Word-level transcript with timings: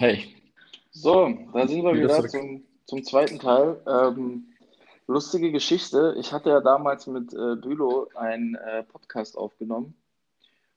Hey. 0.00 0.34
So, 0.92 1.28
da 1.52 1.68
sind 1.68 1.84
wir 1.84 1.92
wieder 1.92 2.26
zum, 2.26 2.64
zum 2.86 3.04
zweiten 3.04 3.38
Teil. 3.38 3.82
Ähm, 3.86 4.46
lustige 5.06 5.52
Geschichte. 5.52 6.16
Ich 6.18 6.32
hatte 6.32 6.48
ja 6.48 6.62
damals 6.62 7.06
mit 7.06 7.34
äh, 7.34 7.56
Bülow 7.56 8.08
einen 8.14 8.54
äh, 8.54 8.82
Podcast 8.82 9.36
aufgenommen 9.36 9.94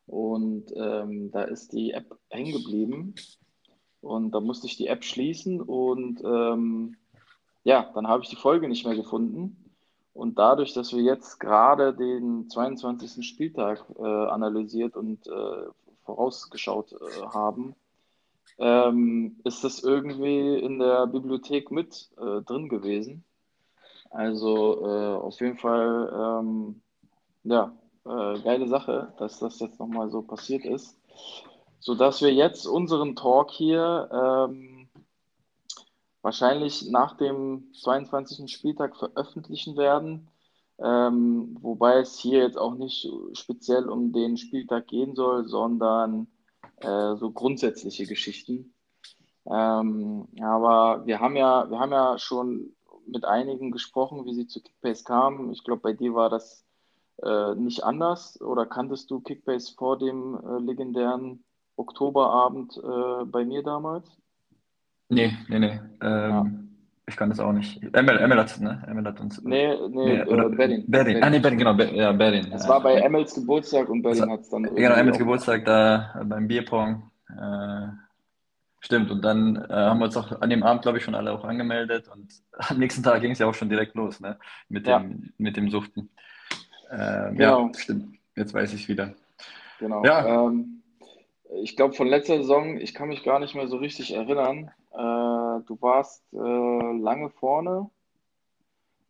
und 0.07 0.73
ähm, 0.75 1.31
da 1.31 1.43
ist 1.43 1.71
die 1.71 1.91
App 1.91 2.19
hängen 2.31 2.51
geblieben 2.51 3.15
und 4.01 4.31
da 4.31 4.41
musste 4.41 4.67
ich 4.67 4.75
die 4.75 4.87
App 4.87 5.05
schließen 5.05 5.61
und 5.61 6.21
ähm, 6.25 6.97
ja, 7.63 7.89
dann 7.95 8.09
habe 8.09 8.23
ich 8.23 8.29
die 8.29 8.35
Folge 8.35 8.67
nicht 8.67 8.85
mehr 8.85 8.97
gefunden. 8.97 9.71
Und 10.11 10.37
dadurch, 10.37 10.73
dass 10.73 10.93
wir 10.93 11.01
jetzt 11.01 11.39
gerade 11.39 11.93
den 11.93 12.49
22. 12.49 13.25
Spieltag 13.25 13.85
äh, 13.97 14.03
analysiert 14.03 14.97
und 14.97 15.25
äh, 15.27 15.65
vorausgeschaut 16.03 16.91
äh, 16.91 17.21
haben, 17.27 17.73
ähm, 18.59 19.39
ist 19.43 19.63
das 19.63 19.83
irgendwie 19.83 20.59
in 20.59 20.79
der 20.79 21.07
Bibliothek 21.07 21.71
mit 21.71 22.09
äh, 22.17 22.41
drin 22.41 22.69
gewesen. 22.69 23.23
Also 24.09 24.85
äh, 24.85 25.15
auf 25.15 25.39
jeden 25.41 25.57
Fall, 25.57 26.11
ähm, 26.13 26.81
ja, 27.43 27.75
äh, 28.05 28.39
geile 28.41 28.67
Sache, 28.67 29.13
dass 29.17 29.39
das 29.39 29.59
jetzt 29.59 29.79
nochmal 29.79 30.09
so 30.09 30.21
passiert 30.21 30.65
ist. 30.65 30.95
Sodass 31.79 32.21
wir 32.21 32.33
jetzt 32.33 32.65
unseren 32.65 33.15
Talk 33.15 33.51
hier 33.51 34.09
ähm, 34.11 34.87
wahrscheinlich 36.21 36.89
nach 36.89 37.17
dem 37.17 37.71
22. 37.73 38.51
Spieltag 38.51 38.95
veröffentlichen 38.95 39.77
werden. 39.77 40.29
Ähm, 40.79 41.57
wobei 41.61 41.99
es 41.99 42.17
hier 42.17 42.39
jetzt 42.39 42.57
auch 42.57 42.75
nicht 42.75 43.07
speziell 43.33 43.89
um 43.89 44.11
den 44.11 44.37
Spieltag 44.37 44.87
gehen 44.87 45.15
soll, 45.15 45.47
sondern 45.47 46.27
äh, 46.83 47.15
so 47.15 47.31
grundsätzliche 47.31 48.05
Geschichten. 48.05 48.73
Ähm, 49.45 50.27
aber 50.41 51.05
wir 51.05 51.19
haben 51.19 51.35
ja, 51.35 51.69
wir 51.69 51.79
haben 51.79 51.91
ja 51.91 52.17
schon 52.17 52.75
mit 53.05 53.25
einigen 53.25 53.71
gesprochen, 53.71 54.25
wie 54.25 54.33
sie 54.33 54.47
zu 54.47 54.61
Kickbase 54.61 55.03
kamen. 55.03 55.51
Ich 55.51 55.63
glaube, 55.63 55.81
bei 55.81 55.93
dir 55.93 56.13
war 56.13 56.29
das 56.29 56.65
äh, 57.21 57.55
nicht 57.55 57.83
anders. 57.83 58.39
Oder 58.41 58.65
kanntest 58.65 59.11
du 59.11 59.19
Kickbase 59.19 59.73
vor 59.75 59.97
dem 59.97 60.35
äh, 60.35 60.59
legendären 60.59 61.43
Oktoberabend 61.75 62.77
äh, 62.77 63.25
bei 63.25 63.45
mir 63.45 63.63
damals? 63.63 64.09
Nee, 65.09 65.33
nee, 65.47 65.59
nee. 65.59 65.79
Ähm, 66.01 66.31
ja. 66.31 66.45
Ich 67.05 67.17
kann 67.17 67.29
das 67.29 67.39
auch 67.39 67.51
nicht. 67.51 67.81
Emil, 67.93 68.17
Emil 68.17 68.37
hat 68.37 68.59
ne? 68.61 68.81
Emil 68.87 69.03
hat 69.05 69.19
uns. 69.19 69.41
Nee, 69.43 69.75
nee, 69.89 70.05
nee 70.05 70.23
oder, 70.23 70.45
äh, 70.45 70.55
Berlin. 70.55 70.85
Berlin. 70.87 71.21
Ah, 71.21 71.29
nee, 71.29 71.39
Berlin, 71.39 71.59
genau. 71.59 71.73
Be 71.73 71.93
ja, 71.93 72.11
Berlin. 72.13 72.49
Es 72.53 72.67
war 72.67 72.81
bei 72.81 72.95
Emils 72.95 73.33
Geburtstag 73.35 73.89
und 73.89 74.01
Berlin 74.01 74.31
hat 74.31 74.41
es 74.41 74.49
dann. 74.49 74.63
Genau, 74.63 74.95
Emils 74.95 75.17
Geburtstag 75.17 75.65
da 75.65 76.23
beim 76.23 76.47
Bierpong. 76.47 77.11
Äh, 77.29 77.87
stimmt. 78.79 79.11
Und 79.11 79.21
dann 79.21 79.57
äh, 79.69 79.73
haben 79.73 79.99
wir 79.99 80.05
uns 80.05 80.15
auch 80.15 80.41
an 80.41 80.49
dem 80.49 80.63
Abend, 80.63 80.83
glaube 80.83 80.97
ich, 80.97 81.03
schon 81.03 81.15
alle 81.15 81.33
auch 81.33 81.43
angemeldet. 81.43 82.07
Und 82.07 82.33
am 82.57 82.77
nächsten 82.77 83.03
Tag 83.03 83.21
ging 83.21 83.31
es 83.31 83.39
ja 83.39 83.47
auch 83.47 83.53
schon 83.53 83.69
direkt 83.69 83.95
los, 83.95 84.21
ne? 84.21 84.39
Mit 84.69 84.87
dem, 84.87 84.93
ja. 84.93 85.29
mit 85.37 85.57
dem 85.57 85.69
Suchten. 85.69 86.09
Äh, 86.89 87.33
genau. 87.33 87.67
Ja, 87.67 87.73
stimmt. 87.79 88.15
Jetzt 88.35 88.53
weiß 88.53 88.73
ich 88.73 88.87
wieder. 88.87 89.13
Genau. 89.79 90.05
Ja. 90.05 90.45
Ähm, 90.45 90.83
ich 91.61 91.75
glaube, 91.75 91.93
von 91.93 92.07
letzter 92.07 92.37
Saison, 92.37 92.77
ich 92.77 92.93
kann 92.93 93.09
mich 93.09 93.23
gar 93.23 93.39
nicht 93.39 93.55
mehr 93.55 93.67
so 93.67 93.77
richtig 93.77 94.13
erinnern. 94.13 94.71
Äh, 94.93 95.63
du 95.65 95.77
warst 95.81 96.23
äh, 96.33 96.37
lange 96.37 97.29
vorne 97.31 97.89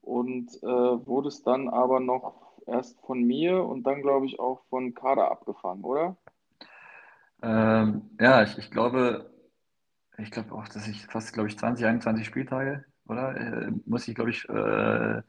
und 0.01 0.51
äh, 0.63 0.67
wurdest 0.67 1.45
dann 1.47 1.69
aber 1.69 1.99
noch 1.99 2.53
erst 2.67 2.99
von 3.01 3.21
mir 3.23 3.63
und 3.63 3.83
dann, 3.83 4.01
glaube 4.01 4.25
ich, 4.25 4.39
auch 4.39 4.63
von 4.69 4.93
Kader 4.93 5.31
abgefangen, 5.31 5.83
oder? 5.83 6.15
Ähm, 7.41 8.09
ja, 8.19 8.43
ich, 8.43 8.57
ich 8.57 8.71
glaube, 8.71 9.29
ich 10.17 10.31
glaube 10.31 10.53
auch, 10.53 10.67
dass 10.69 10.87
ich 10.87 11.05
fast, 11.07 11.33
glaube 11.33 11.49
ich, 11.49 11.57
20, 11.57 11.85
21 11.85 12.25
Spieltage, 12.25 12.85
oder? 13.07 13.35
Äh, 13.35 13.71
muss 13.85 14.07
ich, 14.07 14.15
glaube 14.15 14.29
ich, 14.29 14.47
äh, 14.47 15.21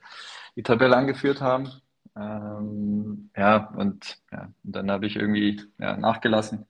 die 0.57 0.63
Tabelle 0.63 0.97
angeführt 0.97 1.41
haben. 1.41 1.69
Ähm, 2.17 3.31
ja, 3.37 3.69
und, 3.77 4.23
ja, 4.31 4.53
und 4.63 4.77
dann 4.77 4.91
habe 4.91 5.07
ich 5.07 5.17
irgendwie 5.17 5.61
ja, 5.79 5.97
nachgelassen. 5.97 6.67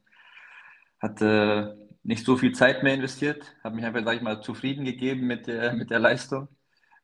Hatte 1.00 1.83
nicht 2.04 2.24
so 2.24 2.36
viel 2.36 2.52
Zeit 2.52 2.82
mehr 2.82 2.94
investiert, 2.94 3.56
habe 3.64 3.76
mich 3.76 3.84
einfach, 3.84 4.04
sage 4.04 4.16
ich 4.16 4.22
mal, 4.22 4.40
zufrieden 4.42 4.84
gegeben 4.84 5.26
mit 5.26 5.46
der, 5.46 5.72
mit 5.72 5.90
der 5.90 5.98
Leistung, 5.98 6.48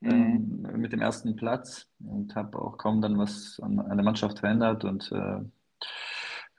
mhm. 0.01 0.11
ähm, 0.11 0.81
mit 0.81 0.93
dem 0.93 1.01
ersten 1.01 1.37
Platz 1.37 1.89
und 1.99 2.37
habe 2.37 2.59
auch 2.59 2.79
kaum 2.79 3.01
dann 3.01 3.19
was 3.19 3.59
an, 3.61 3.79
an 3.81 3.97
der 3.97 4.05
Mannschaft 4.05 4.39
verändert 4.39 4.85
und 4.85 5.11
äh, 5.11 5.41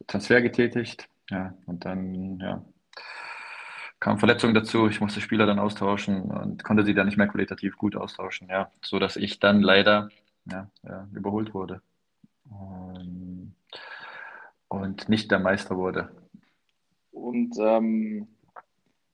Transfer 0.07 0.41
getätigt. 0.41 1.07
Ja, 1.30 1.53
und 1.66 1.85
dann, 1.85 2.40
ja, 2.40 2.66
kam 4.00 4.18
Verletzung 4.18 4.53
dazu. 4.53 4.88
Ich 4.88 5.00
musste 5.00 5.22
Spieler 5.22 5.46
dann 5.46 5.59
austauschen 5.59 6.24
und 6.24 6.63
konnte 6.63 6.84
sie 6.84 6.94
dann 6.94 7.06
nicht 7.06 7.18
mehr 7.18 7.28
qualitativ 7.28 7.78
gut 7.78 7.96
austauschen, 7.96 8.50
ja, 8.50 8.72
so 8.81 9.00
dass 9.00 9.16
ich 9.16 9.40
dann 9.40 9.62
leider 9.62 10.09
ja, 10.51 10.68
ja, 10.84 11.07
überholt 11.13 11.53
wurde 11.53 11.81
ähm, 12.51 13.53
und 14.68 15.07
nicht 15.07 15.31
der 15.31 15.40
Meister 15.40 15.78
wurde. 15.78 16.09
Und 17.12 17.58
ähm, 17.60 18.28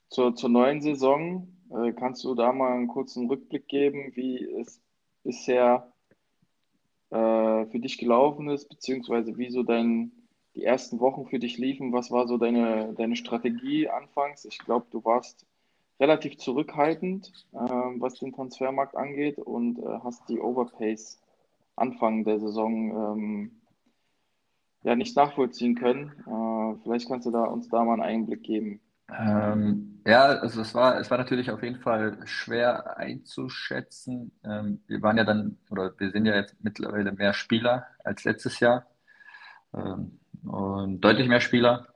zur, 0.10 0.36
zur 0.36 0.50
neuen 0.50 0.82
Saison, 0.82 1.48
äh, 1.72 1.92
kannst 1.94 2.24
du 2.24 2.36
da 2.36 2.54
mal 2.54 2.74
einen 2.74 2.88
kurzen 2.88 3.28
Rückblick 3.28 3.68
geben, 3.68 4.12
wie 4.16 4.44
es 4.44 4.82
bisher 5.24 5.92
äh, 7.10 7.66
für 7.66 7.80
dich 7.80 7.98
gelaufen 7.98 8.50
ist, 8.50 8.70
beziehungsweise 8.70 9.38
wie 9.38 9.50
so 9.50 9.64
dein, 9.64 10.12
die 10.56 10.64
ersten 10.64 11.00
Wochen 11.00 11.26
für 11.26 11.40
dich 11.40 11.58
liefen? 11.58 11.94
Was 11.94 12.12
war 12.12 12.28
so 12.28 12.38
deine, 12.38 12.94
deine 12.94 13.16
Strategie 13.16 13.90
anfangs? 13.90 14.46
Ich 14.46 14.60
glaube, 14.60 14.88
du 14.92 15.04
warst 15.04 15.46
relativ 16.00 16.38
zurückhaltend, 16.38 17.32
äh, 17.54 17.58
was 17.58 18.16
den 18.16 18.34
Transfermarkt 18.34 18.96
angeht 18.96 19.40
und 19.40 19.80
äh, 19.80 20.00
hast 20.04 20.30
die 20.30 20.40
Overpace 20.40 21.20
Anfang 21.76 22.24
der 22.24 22.40
Saison 22.40 22.92
ähm, 22.92 23.57
ja 24.88 24.96
nicht 24.96 25.16
nachvollziehen 25.16 25.76
können. 25.76 26.12
Äh, 26.26 26.80
vielleicht 26.82 27.08
kannst 27.08 27.28
du 27.28 27.32
da, 27.32 27.44
uns 27.44 27.70
da 27.70 27.84
mal 27.84 27.94
einen 27.94 28.02
Einblick 28.02 28.44
geben. 28.44 28.80
Ähm, 29.10 30.02
ja, 30.06 30.24
also 30.26 30.62
es 30.62 30.74
war, 30.74 31.00
es 31.00 31.10
war 31.10 31.18
natürlich 31.18 31.52
auf 31.52 31.64
jeden 31.64 31.80
Fall 31.80 32.18
schwer 32.26 32.98
einzuschätzen. 32.98 34.32
Ähm, 34.44 34.82
wir 34.88 35.02
waren 35.02 35.18
ja 35.18 35.24
dann, 35.24 35.58
oder 35.70 35.94
wir 35.98 36.12
sind 36.12 36.26
ja 36.26 36.36
jetzt 36.36 36.56
mittlerweile 36.62 37.12
mehr 37.12 37.34
Spieler 37.34 37.86
als 38.04 38.24
letztes 38.24 38.60
Jahr 38.60 38.86
ähm, 39.74 40.20
und 40.44 41.02
deutlich 41.02 41.28
mehr 41.28 41.42
Spieler. 41.42 41.88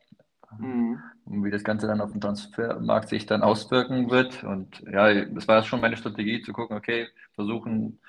Mhm. 0.58 1.00
Und 1.26 1.46
wie 1.46 1.52
das 1.52 1.64
Ganze 1.64 1.88
dann 1.88 2.02
auf 2.02 2.12
dem 2.12 2.22
Transfermarkt 2.22 3.10
sich 3.10 3.26
dann 3.26 3.42
auswirken 3.42 4.10
wird. 4.10 4.44
Und 4.44 4.82
ja, 4.82 5.26
das 5.26 5.48
war 5.48 5.64
schon 5.64 5.80
meine 5.80 5.98
Strategie, 5.98 6.42
zu 6.42 6.52
gucken, 6.52 6.76
okay, 6.76 7.08
versuchen 7.36 8.00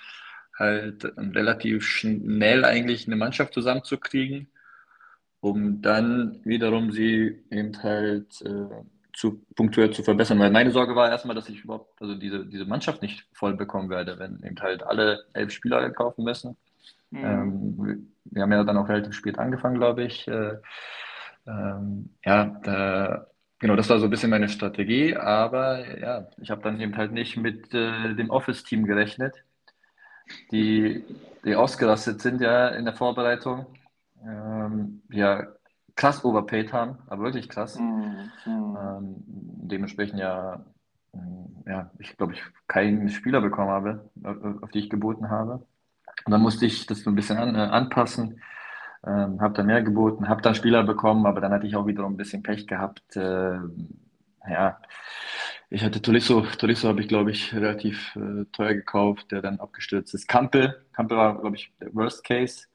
halt 0.58 1.04
relativ 1.16 1.84
schnell 1.84 2.64
eigentlich 2.64 3.06
eine 3.06 3.16
Mannschaft 3.16 3.54
zusammenzukriegen 3.54 4.48
um 5.42 5.82
dann 5.82 6.38
wiederum 6.44 6.92
sie 6.92 7.42
eben 7.50 7.82
halt 7.82 8.40
äh, 8.42 8.84
zu, 9.12 9.42
punktuell 9.56 9.90
zu 9.90 10.04
verbessern. 10.04 10.38
Weil 10.38 10.52
meine 10.52 10.70
Sorge 10.70 10.94
war 10.94 11.10
erstmal, 11.10 11.34
dass 11.34 11.48
ich 11.48 11.64
überhaupt, 11.64 12.00
also 12.00 12.14
diese, 12.14 12.46
diese 12.46 12.64
Mannschaft 12.64 13.02
nicht 13.02 13.26
voll 13.32 13.54
bekommen 13.54 13.90
werde, 13.90 14.20
wenn 14.20 14.40
eben 14.44 14.60
halt 14.60 14.84
alle 14.84 15.24
elf 15.32 15.50
Spieler 15.50 15.90
kaufen 15.90 16.22
müssen. 16.22 16.56
Mhm. 17.10 17.24
Ähm, 17.24 18.08
wir 18.26 18.42
haben 18.42 18.52
ja 18.52 18.62
dann 18.62 18.76
auch 18.76 18.88
relativ 18.88 19.14
spät 19.14 19.40
angefangen, 19.40 19.78
glaube 19.78 20.04
ich. 20.04 20.28
Äh, 20.28 20.58
ähm, 21.48 22.10
ja, 22.24 22.44
da, 22.62 23.26
genau, 23.58 23.74
das 23.74 23.88
war 23.88 23.98
so 23.98 24.04
ein 24.04 24.10
bisschen 24.10 24.30
meine 24.30 24.48
Strategie, 24.48 25.16
aber 25.16 25.98
ja, 25.98 26.28
ich 26.40 26.52
habe 26.52 26.62
dann 26.62 26.80
eben 26.80 26.96
halt 26.96 27.10
nicht 27.10 27.36
mit 27.36 27.74
äh, 27.74 28.14
dem 28.14 28.30
Office-Team 28.30 28.86
gerechnet, 28.86 29.34
die, 30.52 31.04
die 31.44 31.56
ausgerastet 31.56 32.20
sind 32.22 32.40
ja 32.40 32.68
in 32.68 32.84
der 32.84 32.94
Vorbereitung 32.94 33.66
ähm, 34.24 35.02
ja 35.10 35.46
krass 35.96 36.24
overpaid 36.24 36.72
haben, 36.72 36.98
aber 37.06 37.24
wirklich 37.24 37.48
krass. 37.48 37.78
Mhm. 37.78 38.30
Ähm, 38.46 39.14
dementsprechend 39.26 40.18
ja, 40.18 40.64
mm, 41.12 41.68
ja, 41.68 41.90
ich 41.98 42.16
glaube, 42.16 42.34
ich 42.34 42.42
keinen 42.66 43.08
Spieler 43.08 43.40
bekommen 43.40 43.70
habe, 43.70 44.10
auf, 44.24 44.62
auf 44.62 44.70
die 44.70 44.80
ich 44.80 44.90
geboten 44.90 45.30
habe. 45.30 45.66
Und 46.24 46.30
dann 46.30 46.40
musste 46.40 46.66
ich 46.66 46.86
das 46.86 47.02
so 47.02 47.10
ein 47.10 47.14
bisschen 47.14 47.38
an, 47.38 47.54
äh, 47.54 47.58
anpassen, 47.58 48.40
ähm, 49.04 49.40
habe 49.40 49.54
dann 49.54 49.66
mehr 49.66 49.82
geboten, 49.82 50.28
habe 50.28 50.42
dann 50.42 50.54
Spieler 50.54 50.84
bekommen, 50.84 51.26
aber 51.26 51.40
dann 51.40 51.52
hatte 51.52 51.66
ich 51.66 51.76
auch 51.76 51.86
wiederum 51.86 52.14
ein 52.14 52.16
bisschen 52.16 52.42
Pech 52.42 52.66
gehabt. 52.66 53.16
Äh, 53.16 53.58
ja, 54.48 54.78
ich 55.70 55.82
hatte 55.84 56.02
Tolisso, 56.02 56.42
Tolisso 56.58 56.88
habe 56.88 57.00
ich, 57.00 57.08
glaube 57.08 57.30
ich, 57.30 57.54
relativ 57.54 58.14
äh, 58.16 58.44
teuer 58.52 58.74
gekauft, 58.74 59.30
der 59.32 59.42
dann 59.42 59.60
abgestürzt 59.60 60.14
ist. 60.14 60.28
Kampel, 60.28 60.84
Kampel 60.92 61.16
war, 61.16 61.40
glaube 61.40 61.56
ich, 61.56 61.72
der 61.80 61.94
Worst 61.94 62.24
Case. 62.24 62.66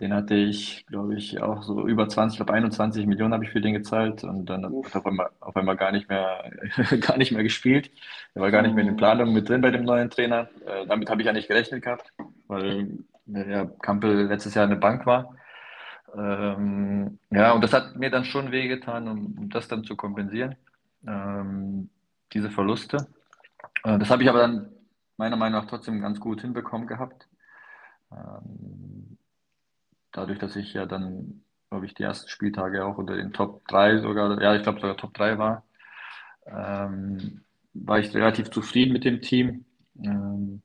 Den 0.00 0.14
hatte 0.14 0.34
ich, 0.34 0.86
glaube 0.86 1.14
ich, 1.14 1.42
auch 1.42 1.62
so 1.62 1.86
über 1.86 2.08
20, 2.08 2.34
ich 2.34 2.38
glaube 2.38 2.54
21 2.54 3.06
Millionen 3.06 3.34
habe 3.34 3.44
ich 3.44 3.50
für 3.50 3.60
den 3.60 3.74
gezahlt 3.74 4.24
und 4.24 4.46
dann 4.46 4.64
hat 4.64 4.72
er 4.72 4.96
auf 5.00 5.06
einmal, 5.06 5.30
auf 5.40 5.56
einmal 5.56 5.76
gar 5.76 5.92
nicht 5.92 6.08
mehr, 6.08 6.50
gar 7.00 7.18
nicht 7.18 7.32
mehr 7.32 7.42
gespielt. 7.42 7.90
Er 8.34 8.42
war 8.42 8.50
gar 8.50 8.62
nicht 8.62 8.74
mehr 8.74 8.82
in 8.82 8.90
den 8.90 8.96
Planungen 8.96 9.34
mit 9.34 9.48
drin 9.48 9.60
bei 9.60 9.70
dem 9.70 9.84
neuen 9.84 10.08
Trainer. 10.08 10.48
Äh, 10.66 10.86
damit 10.86 11.10
habe 11.10 11.20
ich 11.20 11.26
ja 11.26 11.34
nicht 11.34 11.48
gerechnet 11.48 11.82
gehabt, 11.82 12.12
weil 12.46 12.98
ja, 13.26 13.66
Kampel 13.82 14.26
letztes 14.26 14.54
Jahr 14.54 14.64
eine 14.64 14.76
Bank 14.76 15.04
war. 15.04 15.34
Ähm, 16.16 17.18
ja, 17.30 17.52
und 17.52 17.62
das 17.62 17.72
hat 17.72 17.96
mir 17.96 18.10
dann 18.10 18.24
schon 18.24 18.52
wehgetan, 18.52 19.06
um, 19.06 19.36
um 19.38 19.50
das 19.50 19.68
dann 19.68 19.84
zu 19.84 19.96
kompensieren. 19.96 20.56
Ähm, 21.06 21.90
diese 22.32 22.50
Verluste. 22.50 23.06
Äh, 23.84 23.98
das 23.98 24.10
habe 24.10 24.22
ich 24.22 24.28
aber 24.28 24.40
dann 24.40 24.70
meiner 25.18 25.36
Meinung 25.36 25.60
nach 25.60 25.68
trotzdem 25.68 26.00
ganz 26.00 26.18
gut 26.20 26.40
hinbekommen 26.40 26.86
gehabt. 26.86 27.28
Ähm, 28.10 28.99
dadurch, 30.12 30.38
dass 30.38 30.56
ich 30.56 30.74
ja 30.74 30.86
dann, 30.86 31.42
glaube 31.70 31.86
ich, 31.86 31.94
die 31.94 32.02
ersten 32.02 32.28
Spieltage 32.28 32.84
auch 32.84 32.98
unter 32.98 33.16
den 33.16 33.32
Top 33.32 33.66
3 33.68 33.98
sogar, 33.98 34.40
ja, 34.40 34.54
ich 34.56 34.62
glaube 34.62 34.80
sogar 34.80 34.96
Top 34.96 35.14
3 35.14 35.38
war, 35.38 35.64
ähm, 36.46 37.42
war 37.74 37.98
ich 37.98 38.14
relativ 38.14 38.50
zufrieden 38.50 38.92
mit 38.92 39.04
dem 39.04 39.22
Team 39.22 39.64
ähm, 40.02 40.62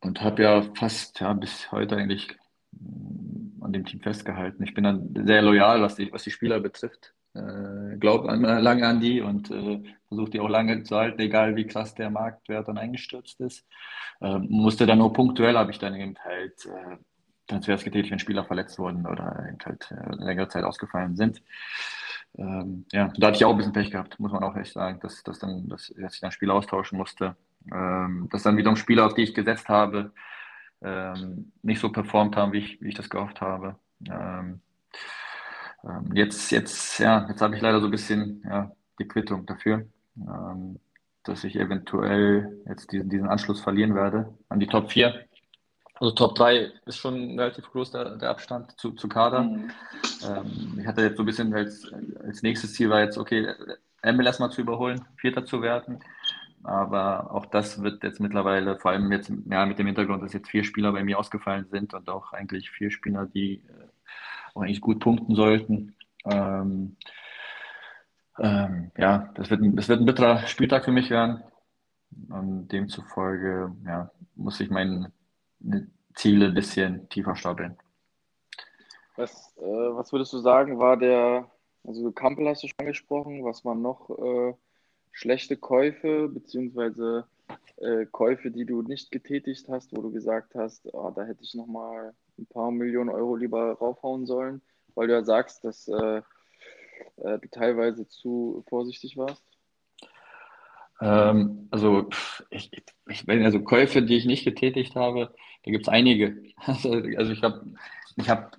und 0.00 0.20
habe 0.20 0.42
ja 0.42 0.62
fast 0.74 1.20
ja, 1.20 1.32
bis 1.32 1.70
heute 1.72 1.96
eigentlich 1.96 2.36
mm, 2.72 3.62
an 3.62 3.72
dem 3.72 3.84
Team 3.84 4.00
festgehalten. 4.00 4.62
Ich 4.64 4.74
bin 4.74 4.84
dann 4.84 5.14
sehr 5.26 5.42
loyal, 5.42 5.82
was 5.82 5.96
die, 5.96 6.12
was 6.12 6.24
die 6.24 6.30
Spieler 6.30 6.60
betrifft. 6.60 7.14
Äh, 7.34 7.96
glaube 7.98 8.30
an, 8.30 8.42
lange 8.42 8.86
an 8.86 9.00
die 9.00 9.20
und 9.20 9.50
äh, 9.50 9.82
versuche 10.08 10.30
die 10.30 10.40
auch 10.40 10.48
lange 10.48 10.82
zu 10.84 10.96
halten, 10.96 11.20
egal 11.20 11.56
wie 11.56 11.66
krass 11.66 11.94
der 11.94 12.10
Marktwert 12.10 12.68
dann 12.68 12.78
eingestürzt 12.78 13.40
ist. 13.40 13.66
Äh, 14.20 14.38
musste 14.38 14.86
dann 14.86 14.98
nur 14.98 15.12
punktuell, 15.12 15.56
habe 15.56 15.70
ich 15.70 15.78
dann 15.78 15.94
eben 15.94 16.14
halt 16.24 16.66
äh, 16.66 16.96
Transfers 17.46 17.84
getätigt, 17.84 18.10
wenn 18.10 18.18
Spieler 18.18 18.44
verletzt 18.44 18.78
wurden 18.78 19.06
oder 19.06 19.48
halt 19.64 19.90
äh, 19.90 20.14
längere 20.16 20.48
Zeit 20.48 20.64
ausgefallen 20.64 21.16
sind. 21.16 21.42
Ähm, 22.38 22.84
ja, 22.92 23.12
da 23.16 23.28
hatte 23.28 23.36
ich 23.36 23.44
auch 23.44 23.52
ein 23.52 23.56
bisschen 23.56 23.72
Pech 23.72 23.90
gehabt, 23.90 24.18
muss 24.20 24.32
man 24.32 24.42
auch 24.44 24.56
echt 24.56 24.72
sagen, 24.72 25.00
dass, 25.00 25.22
dass, 25.22 25.38
dann, 25.38 25.68
dass, 25.68 25.92
dass 25.96 26.14
ich 26.14 26.20
dann 26.20 26.32
Spieler 26.32 26.54
austauschen 26.54 26.98
musste. 26.98 27.36
Ähm, 27.72 28.28
dass 28.30 28.42
dann 28.42 28.56
wiederum 28.56 28.76
Spieler, 28.76 29.06
auf 29.06 29.14
die 29.14 29.22
ich 29.22 29.34
gesetzt 29.34 29.68
habe, 29.68 30.12
ähm, 30.82 31.52
nicht 31.62 31.80
so 31.80 31.90
performt 31.90 32.36
haben, 32.36 32.52
wie 32.52 32.58
ich, 32.58 32.80
wie 32.80 32.88
ich 32.88 32.94
das 32.94 33.10
gehofft 33.10 33.40
habe. 33.40 33.76
Ähm, 34.08 34.60
ähm, 35.84 36.10
jetzt, 36.14 36.50
jetzt, 36.50 36.98
ja, 36.98 37.26
jetzt 37.28 37.40
habe 37.40 37.56
ich 37.56 37.62
leider 37.62 37.80
so 37.80 37.86
ein 37.86 37.90
bisschen 37.90 38.42
ja, 38.44 38.70
die 38.98 39.08
Quittung 39.08 39.46
dafür, 39.46 39.86
ähm, 40.16 40.78
dass 41.24 41.44
ich 41.44 41.56
eventuell 41.56 42.62
jetzt 42.68 42.92
diesen, 42.92 43.08
diesen 43.08 43.28
Anschluss 43.28 43.60
verlieren 43.60 43.94
werde 43.94 44.34
an 44.48 44.60
die 44.60 44.66
Top 44.66 44.92
4. 44.92 45.25
Also 45.98 46.14
Top 46.14 46.34
3 46.34 46.72
ist 46.84 46.98
schon 46.98 47.38
relativ 47.38 47.70
groß 47.70 47.92
der, 47.92 48.16
der 48.16 48.30
Abstand 48.30 48.78
zu, 48.78 48.92
zu 48.92 49.08
Kader. 49.08 49.42
Mhm. 49.42 49.70
Ähm, 50.28 50.78
ich 50.78 50.86
hatte 50.86 51.02
jetzt 51.02 51.16
so 51.16 51.22
ein 51.22 51.26
bisschen 51.26 51.54
als, 51.54 51.90
als 52.22 52.42
nächstes 52.42 52.74
Ziel 52.74 52.90
war 52.90 53.00
jetzt, 53.00 53.16
okay, 53.16 53.48
MLS 54.04 54.38
mal 54.38 54.50
zu 54.50 54.60
überholen, 54.60 55.04
Vierter 55.16 55.46
zu 55.46 55.62
werden. 55.62 56.00
Aber 56.62 57.32
auch 57.32 57.46
das 57.46 57.82
wird 57.82 58.02
jetzt 58.02 58.20
mittlerweile, 58.20 58.76
vor 58.78 58.90
allem 58.90 59.10
jetzt 59.10 59.32
ja, 59.46 59.64
mit 59.64 59.78
dem 59.78 59.86
Hintergrund, 59.86 60.22
dass 60.22 60.32
jetzt 60.32 60.50
vier 60.50 60.64
Spieler 60.64 60.92
bei 60.92 61.02
mir 61.02 61.18
ausgefallen 61.18 61.66
sind 61.70 61.94
und 61.94 62.08
auch 62.10 62.32
eigentlich 62.32 62.70
vier 62.70 62.90
Spieler, 62.90 63.26
die 63.26 63.62
äh, 63.68 63.88
auch 64.54 64.62
eigentlich 64.62 64.80
gut 64.80 65.00
punkten 65.00 65.34
sollten. 65.34 65.94
Ähm, 66.24 66.96
ähm, 68.38 68.90
ja, 68.98 69.30
das 69.34 69.48
wird, 69.48 69.62
ein, 69.62 69.76
das 69.76 69.88
wird 69.88 70.00
ein 70.00 70.06
bitterer 70.06 70.46
Spieltag 70.46 70.84
für 70.84 70.92
mich 70.92 71.08
werden. 71.08 71.42
Und 72.28 72.68
demzufolge 72.68 73.74
ja, 73.84 74.10
muss 74.34 74.60
ich 74.60 74.70
meine 74.70 75.12
Ziele 76.14 76.46
ein 76.46 76.54
bisschen 76.54 77.08
tiefer 77.08 77.36
stapeln. 77.36 77.76
Was, 79.16 79.56
äh, 79.58 79.62
was 79.62 80.12
würdest 80.12 80.32
du 80.32 80.38
sagen, 80.38 80.78
war 80.78 80.96
der, 80.96 81.50
also 81.84 82.10
Kampel 82.12 82.48
hast 82.48 82.62
du 82.62 82.68
schon 82.68 82.78
angesprochen, 82.78 83.44
was 83.44 83.64
waren 83.64 83.82
noch 83.82 84.10
äh, 84.10 84.54
schlechte 85.12 85.56
Käufe, 85.56 86.28
beziehungsweise 86.28 87.26
äh, 87.76 88.06
Käufe, 88.06 88.50
die 88.50 88.66
du 88.66 88.82
nicht 88.82 89.10
getätigt 89.10 89.68
hast, 89.68 89.96
wo 89.96 90.02
du 90.02 90.10
gesagt 90.10 90.54
hast, 90.54 90.92
oh, 90.92 91.10
da 91.14 91.24
hätte 91.24 91.42
ich 91.42 91.54
nochmal 91.54 92.14
ein 92.38 92.46
paar 92.46 92.70
Millionen 92.70 93.10
Euro 93.10 93.36
lieber 93.36 93.72
raufhauen 93.72 94.26
sollen, 94.26 94.60
weil 94.94 95.08
du 95.08 95.14
ja 95.14 95.24
sagst, 95.24 95.64
dass 95.64 95.88
äh, 95.88 96.22
äh, 97.16 97.38
du 97.38 97.48
teilweise 97.50 98.06
zu 98.08 98.64
vorsichtig 98.68 99.16
warst? 99.16 99.42
Ähm, 101.00 101.68
also, 101.70 102.08
ich, 102.50 102.70
ich, 103.06 103.28
also 103.28 103.60
Käufe, 103.60 104.02
die 104.02 104.16
ich 104.16 104.24
nicht 104.24 104.44
getätigt 104.44 104.94
habe, 104.94 105.34
da 105.64 105.70
gibt 105.70 105.86
es 105.86 105.88
einige. 105.88 106.44
Also, 106.64 106.90
also 106.90 107.32
ich 107.32 107.42
habe, 107.42 107.66
ich 108.16 108.30
hab, 108.30 108.56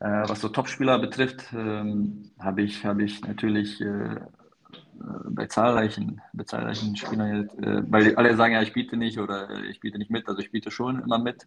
äh, 0.00 0.28
was 0.28 0.42
so 0.42 0.48
Topspieler 0.48 0.98
betrifft, 0.98 1.46
ähm, 1.54 2.30
habe 2.38 2.62
ich, 2.62 2.84
hab 2.84 2.98
ich 2.98 3.22
natürlich 3.22 3.80
äh, 3.80 4.16
bei 5.30 5.46
zahlreichen, 5.46 6.20
bei 6.32 6.44
zahlreichen 6.44 6.96
Spielern, 6.96 7.48
äh, 7.62 7.82
weil 7.88 8.14
alle 8.16 8.36
sagen 8.36 8.54
ja, 8.54 8.62
ich 8.62 8.72
biete 8.72 8.96
nicht 8.96 9.18
oder 9.18 9.50
äh, 9.50 9.66
ich 9.66 9.80
biete 9.80 9.98
nicht 9.98 10.10
mit, 10.10 10.28
also 10.28 10.40
ich 10.40 10.50
biete 10.50 10.70
schon 10.70 11.00
immer 11.00 11.18
mit, 11.18 11.46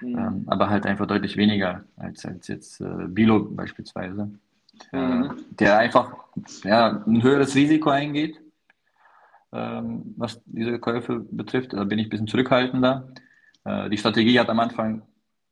mhm. 0.00 0.18
ähm, 0.18 0.44
aber 0.46 0.68
halt 0.68 0.86
einfach 0.86 1.06
deutlich 1.06 1.36
weniger 1.36 1.84
als, 1.96 2.24
als 2.26 2.48
jetzt 2.48 2.80
äh, 2.80 3.06
Bilo 3.08 3.44
beispielsweise, 3.44 4.30
äh, 4.92 4.96
mhm. 4.96 5.44
der 5.50 5.78
einfach 5.78 6.12
ja, 6.64 7.02
ein 7.06 7.22
höheres 7.22 7.54
Risiko 7.54 7.90
eingeht, 7.90 8.40
ähm, 9.54 10.14
was 10.16 10.42
diese 10.44 10.78
Käufe 10.78 11.20
betrifft. 11.30 11.72
Da 11.72 11.84
bin 11.84 11.98
ich 11.98 12.06
ein 12.06 12.10
bisschen 12.10 12.26
zurückhaltender. 12.26 13.08
Äh, 13.64 13.88
die 13.88 13.98
Strategie 13.98 14.38
hat 14.38 14.50
am 14.50 14.60
Anfang 14.60 15.02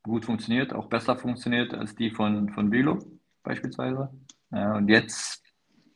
gut 0.02 0.24
funktioniert, 0.24 0.74
auch 0.74 0.86
besser 0.86 1.16
funktioniert 1.16 1.72
als 1.72 1.94
die 1.94 2.10
von, 2.10 2.50
von 2.50 2.68
Bilo 2.68 2.98
beispielsweise. 3.44 4.10
Ja, 4.50 4.76
und 4.76 4.88
jetzt 4.88 5.42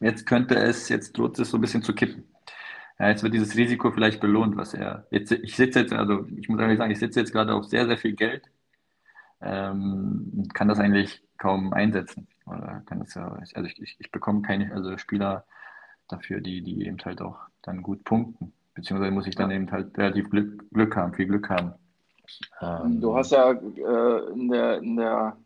jetzt 0.00 0.26
könnte 0.26 0.56
es, 0.56 0.88
jetzt 0.88 1.17
droht 1.17 1.38
es 1.38 1.50
so 1.50 1.58
ein 1.58 1.61
bisschen 1.61 1.82
zu 1.82 1.94
kippen. 1.94 2.25
Ja, 2.99 3.08
jetzt 3.08 3.23
wird 3.23 3.35
dieses 3.35 3.56
Risiko 3.56 3.91
vielleicht 3.91 4.20
belohnt, 4.20 4.56
was 4.56 4.75
er. 4.75 5.06
Jetzt, 5.11 5.32
ich 5.32 5.55
sitze 5.55 5.81
jetzt, 5.81 5.93
also 5.93 6.26
ich 6.37 6.49
muss 6.49 6.61
ehrlich 6.61 6.79
sagen, 6.79 6.91
ich 6.91 6.99
sitze 6.99 7.20
jetzt 7.20 7.32
gerade 7.32 7.55
auf 7.55 7.64
sehr, 7.64 7.87
sehr 7.87 7.99
viel 7.99 8.14
Geld. 8.14 8.44
Ähm, 9.43 10.49
kann 10.55 10.69
das 10.69 10.79
eigentlich 10.79 11.23
kaum 11.37 11.75
einsetzen. 11.75 12.26
Oder 12.47 12.82
kann 12.87 13.00
das 13.00 13.14
ja, 13.14 13.29
also 13.29 13.64
ich, 13.64 13.81
ich, 13.82 13.97
ich 13.99 14.11
bekomme 14.11 14.43
keine 14.43 14.73
also 14.73 14.97
Spieler 14.97 15.44
dafür, 16.08 16.41
die, 16.41 16.62
die 16.62 16.87
eben 16.87 16.99
halt 17.05 17.20
auch 17.20 17.38
dann 17.62 17.82
gut 17.82 18.05
punkten. 18.05 18.53
Beziehungsweise 18.75 19.11
muss 19.11 19.26
ich 19.26 19.35
dann 19.35 19.50
eben 19.50 19.70
halt 19.70 19.97
relativ 19.97 20.31
Glück, 20.31 20.70
Glück 20.70 20.97
haben, 20.97 21.14
viel 21.14 21.26
Glück 21.26 21.49
haben. 21.49 21.73
Ähm, 22.61 23.00
du 23.00 23.17
hast 23.17 23.32
ja 23.32 23.53
äh, 23.53 24.32
in, 24.32 24.49
der, 24.49 24.79
in 24.79 24.97
der 24.97 25.37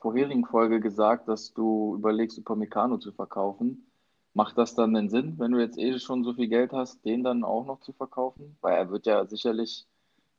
vorherigen 0.00 0.44
Folge 0.44 0.80
gesagt, 0.80 1.28
dass 1.28 1.52
du 1.52 1.94
überlegst, 1.96 2.38
Upamecano 2.38 2.98
zu 2.98 3.12
verkaufen. 3.12 3.86
Macht 4.32 4.58
das 4.58 4.74
dann 4.74 4.94
den 4.94 5.08
Sinn, 5.08 5.38
wenn 5.38 5.52
du 5.52 5.60
jetzt 5.60 5.78
eh 5.78 5.96
schon 5.98 6.24
so 6.24 6.34
viel 6.34 6.48
Geld 6.48 6.72
hast, 6.72 7.04
den 7.04 7.22
dann 7.22 7.44
auch 7.44 7.64
noch 7.64 7.80
zu 7.80 7.92
verkaufen? 7.92 8.56
Weil 8.60 8.74
er 8.74 8.90
wird 8.90 9.06
ja 9.06 9.24
sicherlich 9.26 9.86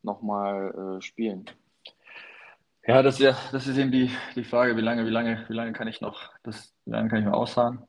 nochmal 0.03 0.97
äh, 0.97 1.01
spielen. 1.01 1.45
Ja, 2.85 3.01
das 3.01 3.15
ist 3.15 3.21
ja, 3.21 3.37
das 3.51 3.65
ist 3.65 3.77
eben 3.77 3.91
die, 3.91 4.11
die 4.35 4.43
Frage, 4.43 4.75
wie 4.75 4.81
lange, 4.81 5.05
wie 5.05 5.11
lange, 5.11 5.45
wie 5.47 5.53
lange 5.53 5.73
kann 5.73 5.87
ich 5.87 6.01
noch, 6.01 6.29
das, 6.43 6.73
wie 6.85 6.91
lange 6.91 7.09
kann 7.09 7.19
ich 7.19 7.25
noch 7.25 7.33
ausharren? 7.33 7.79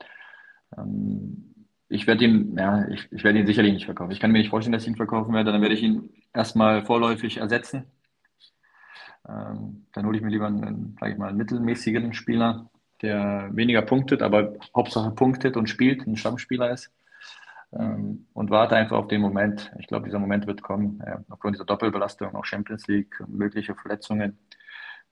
Ähm, 0.79 1.56
ich 1.89 2.07
werde 2.07 2.25
ihn, 2.25 2.57
ja, 2.59 2.89
ich, 2.89 3.09
ich 3.13 3.25
werde 3.25 3.39
ihn 3.39 3.47
sicherlich 3.47 3.73
nicht 3.73 3.85
verkaufen. 3.85 4.13
Ich 4.13 4.21
kann 4.21 4.33
mir 4.33 4.39
nicht 4.39 4.51
vorstellen, 4.51 4.73
dass 4.73 4.83
ich 4.83 4.89
ihn 4.89 4.97
verkaufen 4.97 5.35
werde. 5.35 5.53
Dann 5.53 5.63
werde 5.63 5.75
ich 5.75 5.83
ihn 5.83 6.11
erstmal 6.33 6.85
vorläufig 6.85 7.39
ersetzen 7.39 7.87
ähm, 9.29 9.87
dann 9.93 10.07
hole 10.07 10.17
ich 10.17 10.23
mir 10.23 10.31
lieber 10.31 10.47
einen, 10.47 10.97
sage 11.01 11.13
ich 11.13 11.19
mal, 11.19 11.33
mittelmäßigen 11.33 12.13
Spieler, 12.15 12.71
der 13.03 13.51
weniger 13.53 13.83
punktet, 13.83 14.23
aber 14.23 14.55
Hauptsache 14.75 15.11
punktet 15.11 15.57
und 15.57 15.69
spielt, 15.69 16.07
ein 16.07 16.17
Stammspieler 16.17 16.71
ist. 16.71 16.93
Ähm, 17.73 18.27
und 18.33 18.51
warte 18.51 18.77
einfach 18.77 18.97
auf 18.97 19.09
den 19.09 19.21
Moment. 19.21 19.73
Ich 19.79 19.89
glaube, 19.89 20.07
dieser 20.07 20.21
Moment 20.21 20.47
wird 20.47 20.63
kommen. 20.63 21.01
Äh, 21.01 21.19
aufgrund 21.29 21.57
dieser 21.57 21.65
Doppelbelastung, 21.65 22.35
auch 22.35 22.45
Champions 22.45 22.87
League, 22.87 23.21
mögliche 23.27 23.75
Verletzungen, 23.75 24.39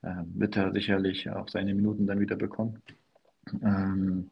äh, 0.03 0.15
wird 0.27 0.57
er 0.57 0.73
sicherlich 0.73 1.29
auch 1.31 1.49
seine 1.49 1.75
Minuten 1.75 2.07
dann 2.07 2.21
wieder 2.21 2.37
bekommen. 2.37 2.81
Ähm, 3.63 4.31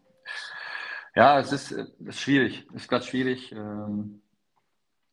ja, 1.14 1.38
es 1.40 1.52
ist, 1.52 1.72
ist 1.72 2.20
schwierig. 2.20 2.66
Es 2.74 2.82
ist 2.82 2.88
gerade 2.88 3.04
schwierig, 3.04 3.52
ähm, 3.52 4.22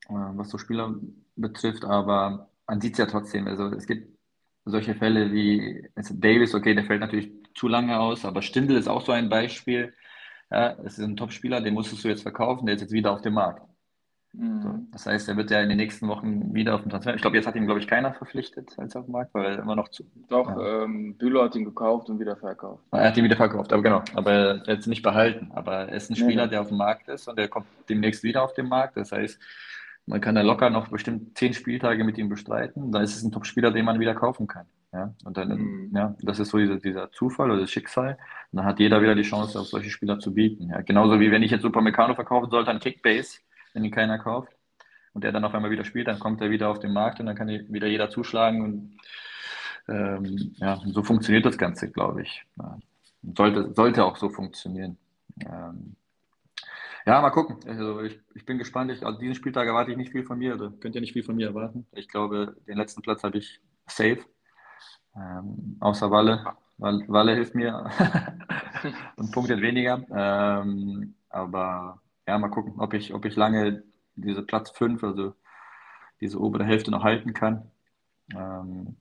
äh, 0.08 0.13
was 0.13 0.50
so 0.50 0.58
Spieler 0.58 0.96
betrifft, 1.36 1.86
aber 1.86 2.50
man 2.68 2.82
sieht 2.82 2.94
es 2.94 3.00
ja 3.00 3.06
trotzdem. 3.06 3.48
Also 3.48 3.68
es 3.68 3.86
gibt 3.88 4.18
solche 4.65 4.96
Fälle 4.96 5.32
wie 5.34 5.89
Davis, 6.13 6.53
okay, 6.56 6.75
der 6.75 6.86
fällt 6.86 7.01
natürlich 7.01 7.32
zu 7.56 7.68
lange 7.68 8.00
aus, 8.00 8.25
aber 8.25 8.41
Stindl 8.41 8.77
ist 8.77 8.88
auch 8.88 9.06
so 9.06 9.12
ein 9.12 9.29
Beispiel. 9.29 9.94
Ja, 10.51 10.74
es 10.84 10.98
ist 10.98 11.06
ein 11.06 11.18
Top-Spieler, 11.18 11.62
den 11.62 11.74
musstest 11.75 12.03
du 12.03 12.08
jetzt 12.10 12.24
verkaufen, 12.24 12.65
der 12.65 12.75
ist 12.75 12.82
jetzt 12.82 12.94
wieder 12.94 13.12
auf 13.12 13.22
dem 13.22 13.36
Markt. 13.36 13.69
Mhm. 14.33 14.62
So, 14.62 14.79
das 14.91 15.05
heißt, 15.05 15.29
er 15.29 15.38
wird 15.38 15.50
ja 15.51 15.62
in 15.62 15.69
den 15.69 15.77
nächsten 15.77 16.07
Wochen 16.07 16.53
wieder 16.53 16.75
auf 16.75 16.81
dem 16.81 16.89
Transfer. 16.89 17.15
Ich 17.15 17.21
glaube, 17.21 17.38
jetzt 17.38 17.48
hat 17.48 17.55
ihn, 17.55 17.65
glaube 17.65 17.79
ich, 17.79 17.88
keiner 17.88 18.13
verpflichtet 18.13 18.74
als 18.77 18.95
auf 18.95 19.05
dem 19.05 19.13
Markt, 19.13 19.33
weil 19.33 19.45
er 19.45 19.59
immer 19.59 19.75
noch 19.75 19.89
zu. 19.89 20.03
Doch, 20.29 20.50
ja. 20.50 20.83
ähm, 20.83 21.15
Bülow 21.17 21.43
hat 21.43 21.55
ihn 21.55 21.65
gekauft 21.65 22.09
und 22.09 22.19
wieder 22.19 22.36
verkauft. 22.36 22.83
Er 22.91 23.07
hat 23.07 23.17
ihn 23.17 23.24
wieder 23.24 23.36
verkauft, 23.36 23.74
aber 23.74 23.81
genau. 23.81 24.03
Aber 24.13 24.31
er 24.31 24.77
hat 24.77 24.86
ihn 24.86 24.89
nicht 24.89 25.03
behalten. 25.03 25.51
Aber 25.53 25.89
er 25.89 25.95
ist 25.95 26.09
ein 26.09 26.15
Spieler, 26.15 26.45
nee. 26.45 26.51
der 26.51 26.62
auf 26.62 26.67
dem 26.67 26.77
Markt 26.77 27.07
ist 27.09 27.27
und 27.27 27.38
der 27.38 27.48
kommt 27.48 27.67
demnächst 27.89 28.24
wieder 28.24 28.43
auf 28.43 28.53
den 28.53 28.67
Markt. 28.67 28.98
Das 28.98 29.12
heißt, 29.12 29.39
man 30.05 30.21
kann 30.21 30.36
da 30.36 30.41
locker 30.41 30.69
noch 30.69 30.88
bestimmt 30.88 31.38
zehn 31.38 31.53
Spieltage 31.53 32.03
mit 32.03 32.17
ihm 32.17 32.29
bestreiten. 32.29 32.91
Da 32.91 33.01
ist 33.01 33.15
es 33.15 33.24
ein 33.24 33.31
Top-Spieler, 33.31 33.71
den 33.71 33.86
man 33.86 34.00
wieder 34.00 34.15
kaufen 34.15 34.48
kann. 34.48 34.65
Ja, 34.91 35.13
und 35.24 35.38
dann, 35.38 35.50
mhm. 35.50 35.91
ja, 35.93 36.15
das 36.21 36.39
ist 36.39 36.50
so 36.50 36.57
dieser, 36.57 36.77
dieser 36.77 37.12
Zufall 37.12 37.51
oder 37.51 37.62
das 37.62 37.69
Schicksal. 37.69 38.17
Und 38.51 38.57
dann 38.57 38.65
hat 38.65 38.79
jeder 38.79 39.01
wieder 39.03 39.13
die 39.13 39.21
Chance, 39.21 39.59
auf 39.59 39.67
solche 39.67 39.91
Spieler 39.91 40.17
zu 40.17 40.33
bieten. 40.33 40.69
Ja, 40.69 40.81
genauso 40.81 41.19
wie 41.19 41.29
wenn 41.29 41.43
ich 41.43 41.51
jetzt 41.51 41.62
Super 41.62 41.81
Meccano 41.81 42.15
verkaufen 42.15 42.50
sollte 42.50 42.71
an 42.71 42.79
Kickbase, 42.79 43.39
wenn 43.74 43.84
ihn 43.86 43.92
keiner 43.92 44.20
kauft 44.20 44.52
und 45.14 45.24
der 45.24 45.32
dann 45.32 45.46
auf 45.46 45.54
einmal 45.56 45.72
wieder 45.72 45.86
spielt, 45.86 46.08
dann 46.08 46.20
kommt 46.20 46.42
er 46.42 46.50
wieder 46.52 46.70
auf 46.70 46.80
den 46.80 46.94
Markt 46.94 47.20
und 47.20 47.26
dann 47.28 47.36
kann 47.36 47.50
wieder 47.50 47.88
jeder 47.88 48.10
zuschlagen. 48.10 48.62
Und 48.64 48.98
ähm, 49.88 50.54
ja, 50.58 50.82
so 50.88 51.04
funktioniert 51.04 51.46
das 51.46 51.58
Ganze, 51.58 51.92
glaube 51.92 52.24
ich. 52.24 52.46
Ja, 52.58 52.80
sollte, 53.36 53.74
sollte 53.74 54.06
auch 54.06 54.18
so 54.18 54.30
funktionieren. 54.30 54.98
Ähm, 55.42 55.96
Ja, 57.06 57.22
mal 57.22 57.30
gucken. 57.32 57.58
Also 57.68 58.02
ich, 58.02 58.20
ich 58.36 58.46
bin 58.46 58.58
gespannt. 58.58 58.92
Ich, 58.92 59.06
also 59.06 59.20
diesen 59.20 59.36
Spieltag 59.36 59.68
erwarte 59.68 59.92
ich 59.92 59.98
nicht 59.98 60.12
viel 60.12 60.24
von 60.24 60.38
mir. 60.38 60.54
Also 60.54 60.72
könnt 60.72 60.96
ihr 60.96 61.02
nicht 61.02 61.14
viel 61.14 61.24
von 61.24 61.36
mir 61.36 61.48
erwarten. 61.48 61.88
Ich 61.94 62.08
glaube, 62.10 62.56
den 62.68 62.78
letzten 62.78 63.02
Platz 63.02 63.24
habe 63.24 63.38
ich 63.38 63.60
safe. 63.88 64.20
Ähm, 65.16 65.78
außer 65.80 66.12
Walle. 66.12 66.46
Walle, 66.78 67.06
Walle 67.08 67.34
hilft 67.36 67.56
mir 67.56 67.90
und 69.18 69.32
punktet 69.32 69.62
weniger. 69.62 70.06
Ähm, 70.12 71.16
aber 71.30 72.02
ja, 72.29 72.38
mal 72.38 72.50
gucken, 72.50 72.79
ob 72.79 72.93
ich, 72.93 73.12
ob 73.13 73.25
ich 73.25 73.36
lange 73.36 73.81
diese 74.15 74.43
Platz 74.43 74.69
5, 74.69 75.03
also 75.03 75.33
diese 76.21 76.39
obere 76.39 76.63
Hälfte 76.63 76.91
noch 76.91 77.03
halten 77.03 77.33
kann. 77.33 77.71
Ähm, 78.36 78.98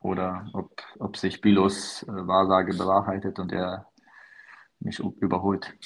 oder 0.00 0.48
ob, 0.54 0.82
ob 0.98 1.18
sich 1.18 1.42
Bilos 1.42 2.04
äh, 2.04 2.06
Wahrsage 2.06 2.72
bewahrheitet 2.72 3.38
und 3.38 3.52
er 3.52 3.86
mich 4.80 4.98
überholt. 4.98 5.76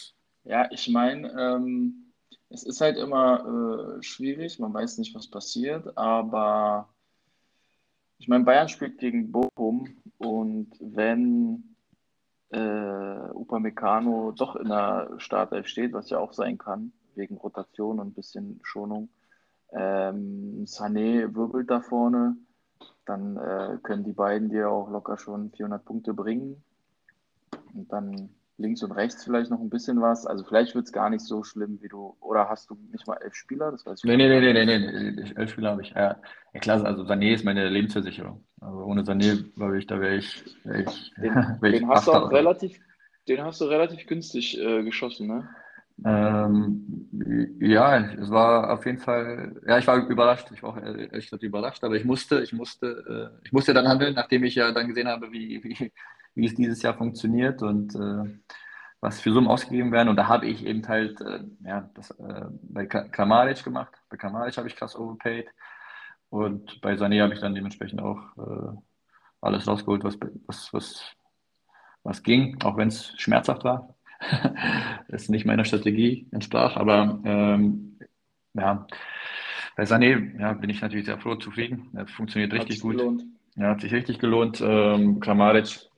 Ja, 0.44 0.70
ich 0.70 0.88
meine, 0.88 1.32
ähm, 1.32 2.12
es 2.48 2.62
ist 2.62 2.80
halt 2.80 2.96
immer 2.96 3.98
äh, 3.98 4.02
schwierig, 4.02 4.60
man 4.60 4.72
weiß 4.72 4.98
nicht, 4.98 5.14
was 5.16 5.28
passiert, 5.28 5.96
aber 5.98 6.88
ich 8.18 8.28
meine, 8.28 8.44
Bayern 8.44 8.68
spielt 8.68 8.98
gegen 8.98 9.32
Bochum 9.32 9.96
und 10.18 10.76
wenn 10.78 11.69
äh, 12.50 13.30
Upamecano 13.32 14.32
doch 14.32 14.56
in 14.56 14.68
der 14.68 15.14
Startelf 15.18 15.66
steht, 15.66 15.92
was 15.92 16.10
ja 16.10 16.18
auch 16.18 16.32
sein 16.32 16.58
kann, 16.58 16.92
wegen 17.14 17.36
Rotation 17.36 18.00
und 18.00 18.08
ein 18.08 18.14
bisschen 18.14 18.60
Schonung, 18.62 19.08
ähm, 19.72 20.64
Sané 20.66 21.34
wirbelt 21.34 21.70
da 21.70 21.80
vorne, 21.80 22.36
dann 23.04 23.36
äh, 23.36 23.78
können 23.82 24.04
die 24.04 24.12
beiden 24.12 24.48
dir 24.48 24.70
auch 24.70 24.90
locker 24.90 25.16
schon 25.16 25.50
400 25.52 25.84
Punkte 25.84 26.14
bringen. 26.14 26.62
Und 27.72 27.92
dann 27.92 28.30
links 28.60 28.82
und 28.82 28.92
rechts 28.92 29.24
vielleicht 29.24 29.50
noch 29.50 29.60
ein 29.60 29.70
bisschen 29.70 30.00
was. 30.00 30.26
Also 30.26 30.44
vielleicht 30.44 30.74
wird 30.74 30.86
es 30.86 30.92
gar 30.92 31.10
nicht 31.10 31.22
so 31.22 31.42
schlimm, 31.42 31.78
wie 31.80 31.88
du. 31.88 32.16
Oder 32.20 32.48
hast 32.48 32.70
du 32.70 32.76
nicht 32.92 33.06
mal 33.06 33.16
elf 33.16 33.34
Spieler? 33.34 33.70
Das 33.70 33.84
weiß 33.86 34.00
ich 34.00 34.04
nee, 34.04 34.16
nee, 34.16 34.28
nee, 34.28 34.52
nee, 34.52 34.64
nee, 34.64 35.10
nee, 35.12 35.32
elf 35.34 35.50
Spieler 35.50 35.70
habe 35.70 35.82
ich. 35.82 35.90
Ja, 35.90 36.20
ja 36.52 36.60
klar, 36.60 36.84
also 36.84 37.02
Sané 37.02 37.34
ist 37.34 37.44
meine 37.44 37.68
Lebensversicherung. 37.68 38.44
Also 38.60 38.78
ohne 38.84 39.02
Sané, 39.02 39.52
glaube 39.54 39.78
ich, 39.78 39.86
da 39.86 40.00
wäre 40.00 40.16
ich, 40.16 40.44
wär 40.64 40.80
ich. 40.80 41.12
Den, 41.16 41.34
wär 41.60 41.72
den 41.72 41.88
hast 41.88 42.06
du 42.06 42.12
auch 42.12 42.30
relativ, 42.30 42.78
den 43.28 43.42
hast 43.42 43.60
du 43.60 43.64
relativ 43.64 44.06
günstig 44.06 44.58
äh, 44.60 44.84
geschossen, 44.84 45.26
ne? 45.26 45.48
Ähm, 46.02 47.08
ja, 47.60 47.98
es 47.98 48.30
war 48.30 48.72
auf 48.72 48.86
jeden 48.86 48.98
Fall, 48.98 49.60
ja, 49.66 49.76
ich 49.76 49.86
war 49.86 49.98
überrascht, 50.06 50.48
ich 50.54 50.62
war 50.62 50.70
auch 50.70 50.76
ehrlich 50.78 51.26
gesagt 51.26 51.42
überrascht, 51.42 51.84
aber 51.84 51.96
ich 51.96 52.06
musste, 52.06 52.40
ich 52.40 52.54
musste, 52.54 53.30
äh, 53.36 53.44
ich 53.44 53.52
musste 53.52 53.74
dann 53.74 53.86
handeln, 53.86 54.14
nachdem 54.14 54.44
ich 54.44 54.54
ja 54.54 54.72
dann 54.72 54.88
gesehen 54.88 55.08
habe, 55.08 55.30
wie, 55.30 55.62
wie, 55.62 55.92
wie 56.40 56.46
es 56.46 56.54
dieses 56.54 56.82
Jahr 56.82 56.94
funktioniert 56.94 57.62
und 57.62 57.94
äh, 57.94 58.40
was 59.00 59.20
für 59.20 59.32
Summen 59.32 59.48
ausgegeben 59.48 59.92
werden. 59.92 60.08
Und 60.08 60.16
da 60.16 60.28
habe 60.28 60.46
ich 60.46 60.64
eben 60.64 60.86
halt, 60.86 61.20
äh, 61.20 61.40
ja, 61.64 61.88
das 61.94 62.10
äh, 62.12 62.46
bei 62.62 62.86
Kramaric 62.86 63.64
gemacht. 63.64 63.92
Bei 64.08 64.16
Kramaric 64.16 64.56
habe 64.56 64.68
ich 64.68 64.76
krass 64.76 64.96
overpaid. 64.96 65.46
Und 66.28 66.80
bei 66.80 66.94
Sané 66.94 67.22
habe 67.22 67.34
ich 67.34 67.40
dann 67.40 67.54
dementsprechend 67.54 68.00
auch 68.00 68.20
äh, 68.38 68.76
alles 69.40 69.66
rausgeholt, 69.66 70.04
was, 70.04 70.18
was, 70.46 70.72
was, 70.72 71.16
was 72.04 72.22
ging, 72.22 72.62
auch 72.62 72.76
wenn 72.76 72.88
es 72.88 73.14
schmerzhaft 73.18 73.64
war. 73.64 73.94
es 75.08 75.28
nicht 75.28 75.46
meiner 75.46 75.64
Strategie 75.64 76.28
entsprach. 76.30 76.76
Aber 76.76 77.18
ähm, 77.24 77.98
ja, 78.54 78.86
bei 79.76 79.84
Sané 79.84 80.38
ja, 80.38 80.52
bin 80.52 80.70
ich 80.70 80.82
natürlich 80.82 81.06
sehr 81.06 81.18
froh, 81.18 81.36
zufrieden. 81.36 81.88
Er 81.94 82.06
funktioniert 82.06 82.52
richtig 82.52 82.80
gut. 82.80 82.98
Gelohnt. 82.98 83.24
Ja, 83.56 83.70
hat 83.70 83.80
sich 83.80 83.92
richtig 83.92 84.18
gelohnt. 84.18 84.60
Ähm, 84.60 85.20
Kramaric 85.20 85.89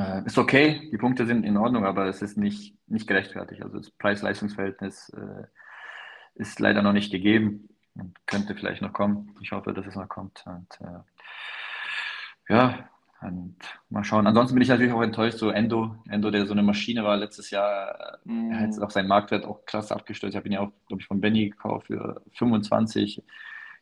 äh, 0.00 0.22
ist 0.24 0.38
okay, 0.38 0.88
die 0.92 0.98
Punkte 0.98 1.26
sind 1.26 1.44
in 1.44 1.56
Ordnung, 1.56 1.84
aber 1.84 2.06
es 2.06 2.22
ist 2.22 2.36
nicht, 2.36 2.74
nicht 2.86 3.06
gerechtfertigt. 3.06 3.62
Also 3.62 3.78
das 3.78 3.90
Preis-Leistungs-Verhältnis 3.90 5.10
äh, 5.10 5.44
ist 6.34 6.58
leider 6.60 6.82
noch 6.82 6.92
nicht 6.92 7.12
gegeben 7.12 7.68
und 7.94 8.16
könnte 8.26 8.54
vielleicht 8.54 8.82
noch 8.82 8.92
kommen. 8.92 9.36
Ich 9.40 9.52
hoffe, 9.52 9.72
dass 9.72 9.86
es 9.86 9.96
noch 9.96 10.08
kommt. 10.08 10.44
Und 10.46 10.80
äh, 10.80 12.52
ja, 12.52 12.88
und 13.20 13.56
mal 13.90 14.04
schauen. 14.04 14.26
Ansonsten 14.26 14.54
bin 14.54 14.62
ich 14.62 14.68
natürlich 14.68 14.92
auch 14.92 15.02
enttäuscht, 15.02 15.38
so 15.38 15.50
Endo, 15.50 15.94
Endo, 16.08 16.30
der 16.30 16.46
so 16.46 16.52
eine 16.52 16.62
Maschine 16.62 17.04
war 17.04 17.16
letztes 17.18 17.50
Jahr, 17.50 18.20
er 18.24 18.60
hat 18.60 18.70
mhm. 18.70 18.82
auch 18.82 18.90
seinen 18.90 19.08
Marktwert 19.08 19.44
auch 19.44 19.66
krass 19.66 19.92
abgestürzt. 19.92 20.32
Ich 20.32 20.36
habe 20.36 20.48
ihn 20.48 20.54
ja 20.54 20.60
auch, 20.60 20.72
glaube 20.88 21.02
ich, 21.02 21.06
von 21.06 21.20
Benny 21.20 21.50
gekauft 21.50 21.88
für 21.88 22.22
25. 22.32 23.22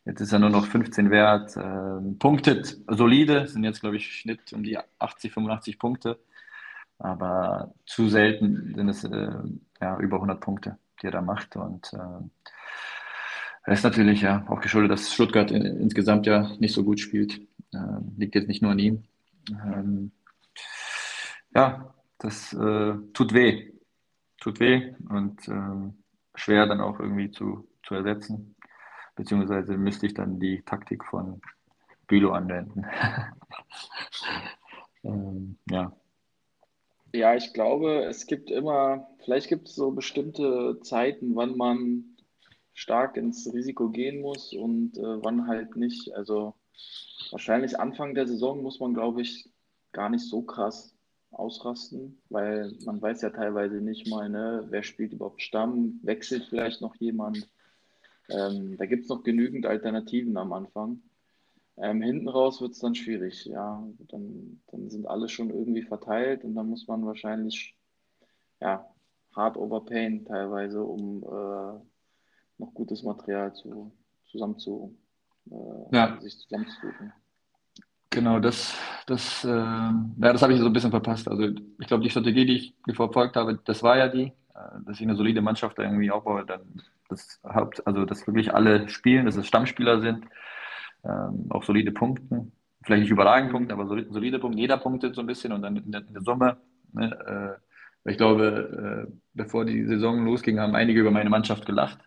Jetzt 0.09 0.23
ist 0.23 0.33
er 0.33 0.39
nur 0.39 0.49
noch 0.49 0.65
15 0.65 1.11
wert. 1.11 1.55
Ähm, 1.59 2.19
punktet 2.19 2.79
solide, 2.89 3.47
sind 3.47 3.63
jetzt, 3.63 3.83
glaube 3.83 3.97
ich, 3.97 4.11
Schnitt 4.11 4.55
um 4.55 4.63
die 4.63 4.79
80, 4.99 5.35
85 5.35 5.79
Punkte. 5.79 6.19
Aber 6.99 7.75
zu 7.85 8.09
selten 8.09 8.73
sind 8.75 8.89
es 8.89 9.05
äh, 9.05 9.31
ja, 9.83 9.99
über 9.99 10.17
100 10.17 10.41
Punkte, 10.41 10.79
die 11.03 11.09
er 11.09 11.11
da 11.11 11.21
macht. 11.21 11.57
Und 11.57 11.93
äh, 11.93 11.99
er 13.65 13.73
ist 13.75 13.85
natürlich 13.85 14.23
ja 14.23 14.47
auch 14.49 14.63
geschuldet, 14.63 14.93
dass 14.93 15.13
Stuttgart 15.13 15.51
in, 15.51 15.63
insgesamt 15.63 16.25
ja 16.25 16.51
nicht 16.59 16.73
so 16.73 16.85
gut 16.85 17.01
spielt. 17.01 17.43
Äh, 17.75 18.01
liegt 18.17 18.35
jetzt 18.35 18.49
nicht 18.49 18.63
nur 18.63 18.73
an 18.73 18.79
ihm. 18.79 19.05
Ähm, 19.51 20.13
ja, 21.55 21.95
das 22.17 22.55
äh, 22.55 22.95
tut 23.13 23.35
weh. 23.35 23.73
Tut 24.41 24.59
weh 24.59 24.95
und 25.11 25.47
ähm, 25.49 25.99
schwer 26.35 26.67
dann 26.67 26.81
auch 26.81 26.99
irgendwie 26.99 27.31
zu, 27.31 27.69
zu 27.83 27.95
ersetzen 27.95 28.55
beziehungsweise 29.19 29.77
müsste 29.77 30.07
ich 30.07 30.15
dann 30.15 30.39
die 30.39 30.63
Taktik 30.63 31.05
von 31.05 31.41
Bülow 32.07 32.31
anwenden. 32.31 32.87
ähm, 35.05 35.59
ja. 35.69 35.93
Ja, 37.13 37.35
ich 37.35 37.53
glaube, 37.53 38.05
es 38.05 38.27
gibt 38.27 38.49
immer, 38.51 39.09
vielleicht 39.25 39.49
gibt 39.49 39.69
es 39.69 39.75
so 39.75 39.91
bestimmte 39.91 40.79
Zeiten, 40.83 41.35
wann 41.35 41.57
man 41.57 42.05
stark 42.75 43.17
ins 43.17 43.53
Risiko 43.53 43.89
gehen 43.89 44.21
muss 44.21 44.53
und 44.53 44.97
äh, 44.99 45.25
wann 45.25 45.49
halt 45.49 45.75
nicht. 45.75 46.15
Also 46.15 46.55
wahrscheinlich 47.33 47.81
Anfang 47.81 48.15
der 48.15 48.29
Saison 48.29 48.63
muss 48.63 48.79
man, 48.79 48.95
glaube 48.95 49.23
ich, 49.23 49.51
gar 49.91 50.11
nicht 50.11 50.29
so 50.29 50.43
krass 50.43 50.95
ausrasten, 51.33 52.23
weil 52.29 52.73
man 52.85 53.03
weiß 53.03 53.23
ja 53.23 53.31
teilweise 53.31 53.81
nicht 53.81 54.07
mal, 54.09 54.29
ne, 54.29 54.65
wer 54.71 54.85
spielt 54.85 55.13
überhaupt 55.13 55.43
Stamm, 55.43 55.99
wechselt 56.05 56.45
vielleicht 56.49 56.81
noch 56.81 56.95
jemand. 56.97 57.49
Ähm, 58.29 58.77
da 58.77 58.87
gibt 58.87 59.05
es 59.05 59.09
noch 59.09 59.23
genügend 59.23 59.67
Alternativen 59.67 60.37
am 60.37 60.53
Anfang. 60.53 61.03
Ähm, 61.77 62.03
hinten 62.03 62.29
raus 62.29 62.61
wird 62.61 62.73
es 62.73 62.81
dann 62.81 62.95
schwierig, 62.95 63.45
ja. 63.47 63.87
Dann, 64.09 64.61
dann 64.71 64.91
sind 64.91 65.07
alle 65.07 65.29
schon 65.29 65.51
irgendwie 65.51 65.83
verteilt 65.83 66.45
und 66.45 66.55
dann 66.55 66.69
muss 66.69 66.87
man 66.89 67.07
wahrscheinlich 67.07 67.77
ja, 68.61 68.85
hart 69.35 69.57
overpayen 69.57 70.25
teilweise, 70.25 70.83
um 70.83 71.23
äh, 71.23 71.81
noch 72.59 72.75
gutes 72.75 73.03
Material 73.03 73.55
zu, 73.55 73.93
zusammen 74.27 74.59
zu, 74.59 74.97
äh, 75.51 75.97
ja. 75.97 76.21
sich 76.21 76.39
zusammenzusuchen. 76.39 77.13
Genau, 78.11 78.41
das, 78.41 78.75
das, 79.07 79.45
äh, 79.45 79.49
ja, 79.49 79.93
das 80.17 80.43
habe 80.43 80.55
ich 80.55 80.61
so 80.61 80.67
ein 80.67 80.73
bisschen 80.73 80.91
verpasst. 80.91 81.29
Also 81.29 81.45
ich 81.45 81.87
glaube, 81.87 82.03
die 82.03 82.11
Strategie, 82.11 82.47
die 82.47 82.75
ich 82.87 82.97
verfolgt 82.97 83.37
habe, 83.37 83.61
das 83.65 83.83
war 83.83 83.99
ja 83.99 84.09
die, 84.09 84.33
dass 84.85 84.97
ich 84.97 85.03
eine 85.03 85.17
solide 85.17 85.43
Mannschaft 85.43 85.79
irgendwie 85.79 86.11
aufbaue, 86.11 86.45
dann 86.45 86.61
das 87.09 87.41
Haupt, 87.45 87.87
also 87.87 88.05
dass 88.05 88.27
wirklich 88.27 88.55
alle 88.55 88.89
spielen, 88.89 89.27
dass 89.27 89.37
es 89.37 89.47
Stammspieler 89.47 90.01
sind, 90.01 90.25
ähm, 91.05 91.47
auch 91.51 91.63
solide 91.65 91.93
Punkten. 91.93 92.53
Vielleicht 92.85 93.03
nicht 93.03 93.11
überragend 93.11 93.51
Punkte, 93.51 93.75
aber 93.75 93.87
solide, 93.87 94.13
solide 94.13 94.39
Punkte. 94.39 94.61
Jeder 94.61 94.79
punktet 94.79 95.15
so 95.15 95.21
ein 95.21 95.27
bisschen 95.27 95.53
und 95.53 95.63
dann 95.63 95.77
in 95.77 95.91
der, 95.91 96.07
in 96.07 96.13
der 96.13 96.23
Summe. 96.23 96.59
Ne, 96.93 97.59
äh, 98.05 98.11
ich 98.11 98.17
glaube, 98.17 99.07
äh, 99.09 99.13
bevor 99.35 99.65
die 99.65 99.85
Saison 99.85 100.25
losging, 100.25 100.59
haben 100.61 100.75
einige 100.75 101.01
über 101.01 101.11
meine 101.11 101.31
Mannschaft 101.31 101.67
gelacht. 101.67 101.99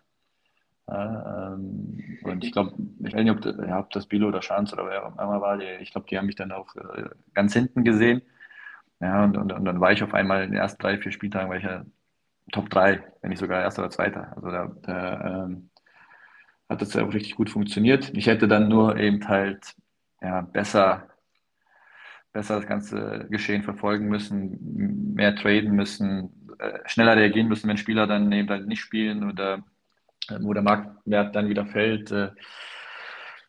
Ähm, 0.88 2.18
und 2.22 2.44
ich 2.44 2.52
glaube, 2.52 2.74
ich 3.04 3.14
weiß 3.14 3.22
nicht, 3.22 3.30
ob, 3.30 3.40
das, 3.40 3.56
ja, 3.56 3.78
ob 3.78 3.90
das 3.90 4.06
Bilo 4.06 4.28
oder 4.28 4.42
Schanz 4.42 4.72
oder 4.72 4.86
wer 4.86 5.06
auch 5.06 5.12
immer 5.12 5.40
war, 5.40 5.58
die, 5.58 5.66
ich 5.80 5.92
glaube, 5.92 6.06
die 6.08 6.18
haben 6.18 6.26
mich 6.26 6.36
dann 6.36 6.52
auch 6.52 6.74
äh, 6.76 7.08
ganz 7.34 7.52
hinten 7.52 7.84
gesehen. 7.84 8.22
Ja, 9.00 9.24
und, 9.24 9.36
und, 9.36 9.52
und, 9.52 9.64
dann 9.64 9.80
war 9.80 9.92
ich 9.92 10.02
auf 10.02 10.14
einmal 10.14 10.44
in 10.44 10.52
den 10.52 10.60
ersten 10.60 10.80
drei, 10.80 10.98
vier 10.98 11.12
Spieltagen, 11.12 11.50
weil 11.50 11.58
ich 11.58 11.64
ja 11.64 11.84
Top 12.52 12.70
3, 12.70 13.02
wenn 13.20 13.30
nicht 13.30 13.40
sogar 13.40 13.60
erster 13.60 13.82
oder 13.82 13.90
zweiter. 13.90 14.32
Also 14.36 14.50
da, 14.50 14.72
da 14.82 15.44
ähm, 15.44 15.70
hat 16.68 16.80
das 16.80 16.94
ja 16.94 17.04
auch 17.04 17.12
richtig 17.12 17.34
gut 17.34 17.50
funktioniert. 17.50 18.10
Ich 18.14 18.26
hätte 18.26 18.46
dann 18.46 18.68
nur 18.68 18.96
eben 18.96 19.26
halt 19.26 19.74
ja, 20.20 20.42
besser, 20.42 21.08
besser 22.32 22.56
das 22.56 22.66
ganze 22.66 23.26
Geschehen 23.30 23.64
verfolgen 23.64 24.08
müssen, 24.08 25.14
mehr 25.14 25.34
traden 25.34 25.72
müssen, 25.72 26.48
äh, 26.58 26.78
schneller 26.86 27.16
reagieren 27.16 27.48
müssen, 27.48 27.68
wenn 27.68 27.76
Spieler 27.76 28.06
dann 28.06 28.30
eben 28.30 28.48
halt 28.48 28.68
nicht 28.68 28.80
spielen 28.80 29.28
oder 29.28 29.64
äh, 30.28 30.38
wo 30.40 30.52
der 30.52 30.62
Marktwert 30.62 31.34
dann 31.34 31.48
wieder 31.48 31.66
fällt. 31.66 32.12
Äh, 32.12 32.30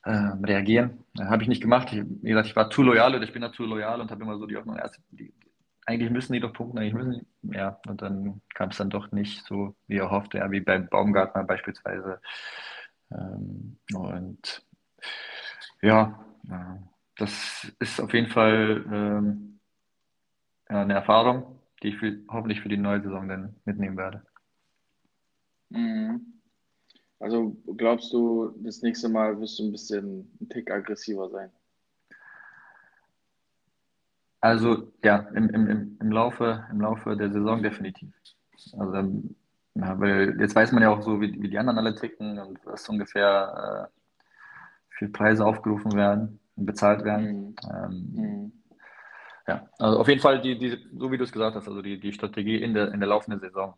äh, 0.06 0.32
reagieren. 0.44 1.06
Habe 1.18 1.44
ich 1.44 1.50
nicht 1.50 1.62
gemacht. 1.62 1.88
Ich, 1.94 2.04
wie 2.22 2.30
gesagt, 2.30 2.48
ich 2.48 2.56
war 2.56 2.70
zu 2.70 2.84
loyal 2.84 3.16
oder 3.16 3.24
ich 3.24 3.32
bin 3.32 3.42
da 3.42 3.52
zu 3.52 3.64
loyal 3.64 4.02
und 4.02 4.12
habe 4.12 4.24
immer 4.24 4.38
so 4.38 4.46
die 4.46 4.58
Hoffnung, 4.58 4.78
erst 4.78 5.00
die, 5.12 5.34
eigentlich 5.86 6.12
müssen 6.12 6.34
die 6.34 6.40
doch 6.40 6.54
punkten, 6.54 6.78
eigentlich 6.78 6.94
müssen 6.94 7.28
ja, 7.44 7.80
und 7.88 8.02
dann 8.02 8.42
kam 8.54 8.70
es 8.70 8.78
dann 8.78 8.90
doch 8.90 9.12
nicht 9.12 9.46
so, 9.46 9.76
wie 9.88 9.98
er 9.98 10.12
hoffte, 10.12 10.38
ja, 10.40 10.50
wie 10.52 10.62
beim 10.62 10.88
Baumgartner 10.88 11.44
beispielsweise. 11.44 12.22
Ähm, 13.12 13.78
und 13.94 14.66
ja, 15.82 16.26
das 17.18 17.72
ist 17.80 18.00
auf 18.00 18.14
jeden 18.14 18.30
Fall 18.30 18.86
ähm, 18.92 19.60
eine 20.68 20.94
Erfahrung, 20.94 21.60
die 21.82 21.90
ich 21.90 21.98
für, 21.98 22.18
hoffentlich 22.30 22.62
für 22.62 22.70
die 22.70 22.78
neue 22.78 23.02
Saison 23.02 23.28
dann 23.28 23.56
mitnehmen 23.66 23.98
werde. 23.98 24.26
Mhm. 25.70 26.40
Also 27.20 27.56
glaubst 27.78 28.12
du, 28.12 28.54
das 28.64 28.82
nächste 28.82 29.10
Mal 29.10 29.40
wirst 29.40 29.60
du 29.60 29.64
ein 29.64 29.72
bisschen 29.72 30.30
ein 30.42 30.50
Tick 30.50 30.70
aggressiver 30.72 31.30
sein? 31.30 31.52
Also 34.44 34.92
ja, 35.02 35.20
im, 35.36 35.48
im, 35.52 35.98
im, 36.02 36.12
Laufe, 36.12 36.66
im 36.70 36.82
Laufe 36.82 37.16
der 37.16 37.32
Saison 37.32 37.64
definitiv. 37.64 38.10
Also, 38.78 39.24
ja, 39.74 39.98
weil 39.98 40.36
jetzt 40.38 40.54
weiß 40.54 40.74
man 40.74 40.84
ja 40.84 40.90
auch 40.90 41.02
so, 41.02 41.22
wie, 41.22 41.42
wie 41.42 41.48
die 41.48 41.58
anderen 41.58 41.80
alle 41.80 41.96
ticken 41.96 42.38
und 42.38 42.60
was 42.66 42.90
ungefähr 42.90 43.90
äh, 43.90 44.00
für 44.90 45.08
Preise 45.08 45.46
aufgerufen 45.46 45.94
werden 45.94 46.42
und 46.58 46.66
bezahlt 46.66 47.06
werden. 47.06 47.52
Mhm. 47.52 47.56
Ähm, 47.74 48.12
mhm. 48.16 48.52
Ja, 49.48 49.66
also 49.80 50.00
auf 50.00 50.10
jeden 50.10 50.20
Fall, 50.20 50.42
die, 50.42 50.60
die, 50.60 50.78
so 50.94 51.10
wie 51.10 51.18
du 51.18 51.24
es 51.24 51.32
gesagt 51.32 51.56
hast, 51.56 51.70
also 51.70 51.82
die, 51.82 51.98
die 51.98 52.12
Strategie 52.12 52.62
in 52.62 52.74
der, 52.74 52.92
in 52.92 53.00
der 53.00 53.08
laufenden 53.08 53.40
Saison, 53.40 53.76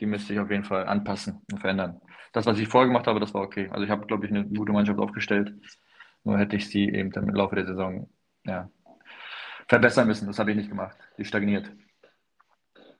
die 0.00 0.06
müsste 0.06 0.34
ich 0.34 0.38
auf 0.38 0.50
jeden 0.50 0.64
Fall 0.64 0.86
anpassen 0.86 1.40
und 1.50 1.60
verändern. 1.60 1.98
Das, 2.34 2.44
was 2.44 2.58
ich 2.58 2.68
vorher 2.68 2.88
gemacht 2.88 3.06
habe, 3.06 3.20
das 3.20 3.32
war 3.32 3.40
okay. 3.40 3.70
Also 3.70 3.84
ich 3.84 3.90
habe, 3.90 4.06
glaube 4.06 4.26
ich, 4.26 4.32
eine 4.32 4.44
gute 4.44 4.72
Mannschaft 4.72 4.98
aufgestellt. 4.98 5.54
Nur 6.24 6.36
hätte 6.36 6.56
ich 6.56 6.68
sie 6.68 6.90
eben 6.90 7.10
dann 7.10 7.26
im 7.26 7.34
Laufe 7.34 7.54
der 7.54 7.64
Saison 7.64 8.10
ja, 8.44 8.68
verbessern 9.72 10.06
müssen. 10.06 10.26
Das 10.26 10.38
habe 10.38 10.50
ich 10.50 10.56
nicht 10.58 10.68
gemacht. 10.68 10.98
Die 11.16 11.24
stagniert. 11.24 11.72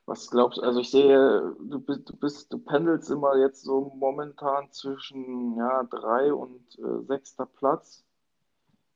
Was 0.06 0.30
glaubst 0.30 0.56
du? 0.56 0.62
Also 0.62 0.80
ich 0.80 0.90
sehe, 0.90 1.54
du 1.68 1.78
bist, 1.80 2.08
du 2.08 2.16
bist, 2.16 2.50
du 2.50 2.58
pendelst 2.58 3.10
immer 3.10 3.36
jetzt 3.36 3.62
so 3.62 3.92
momentan 3.94 4.72
zwischen 4.72 5.54
ja, 5.58 5.82
drei 5.84 6.32
und 6.32 6.78
äh, 6.78 7.04
sechster 7.06 7.44
Platz. 7.44 8.02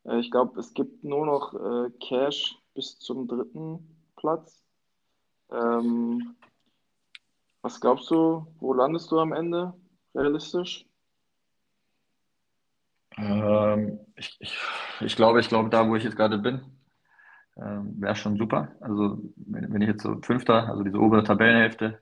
Äh, 0.04 0.21
ich 0.21 0.30
glaube, 0.30 0.59
es 0.59 0.73
gibt 0.73 1.04
nur 1.04 1.26
noch 1.26 1.52
äh, 1.52 1.90
Cash 2.00 2.56
bis 2.75 2.99
zum 2.99 3.28
dritten 3.28 3.95
Platz. 4.16 4.64
Ähm, 5.50 6.35
was 7.61 7.78
glaubst 7.78 8.11
du, 8.11 8.47
wo 8.59 8.73
landest 8.73 9.11
du 9.12 9.21
am 9.21 9.35
Ende 9.35 9.75
realistisch? 10.14 10.87
Ähm, 13.18 14.00
ich, 14.16 14.35
ich, 14.40 14.59
ich 15.00 15.16
glaube, 15.16 15.40
ich 15.40 15.49
glaube, 15.49 15.68
da, 15.68 15.87
wo 15.87 15.95
ich 15.95 16.04
jetzt 16.04 16.16
gerade 16.16 16.38
bin, 16.38 16.75
ähm, 17.56 18.00
wäre 18.00 18.16
schon 18.16 18.36
super. 18.36 18.68
Also, 18.80 19.18
wenn, 19.36 19.72
wenn, 19.72 19.82
ich 19.82 19.88
jetzt 19.88 20.02
so 20.02 20.16
Fünfter, 20.22 20.68
also 20.68 20.82
diese 20.82 20.98
obere 20.98 21.25
Tabellenhälfte, 21.25 21.98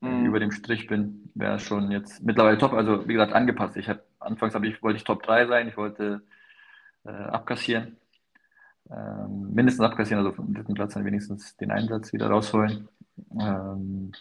mhm. 0.00 0.26
über 0.26 0.40
dem 0.40 0.52
Strich 0.52 0.86
bin, 0.86 1.30
wäre 1.34 1.58
schon 1.58 1.90
jetzt 1.90 2.22
mittlerweile 2.22 2.58
top. 2.58 2.72
Also, 2.72 3.08
wie 3.08 3.14
gesagt, 3.14 3.32
angepasst. 3.32 3.76
Ich 3.76 3.88
habe 3.88 4.02
anfangs 4.20 4.54
habe 4.54 4.66
ich, 4.66 4.82
wollte 4.82 4.96
ich 4.96 5.04
Top 5.04 5.22
3 5.22 5.46
sein, 5.46 5.68
ich 5.68 5.76
wollte 5.76 6.22
äh, 7.04 7.10
abkassieren. 7.10 7.96
Ähm, 8.90 9.54
mindestens 9.54 9.84
abkassieren, 9.84 10.24
also 10.24 10.36
vom 10.36 10.52
dritten 10.52 10.74
Platz 10.74 10.94
dann 10.94 11.04
wenigstens 11.04 11.56
den 11.56 11.70
Einsatz 11.70 12.12
wieder 12.12 12.28
rausholen. 12.28 12.88
Ähm, 13.38 14.12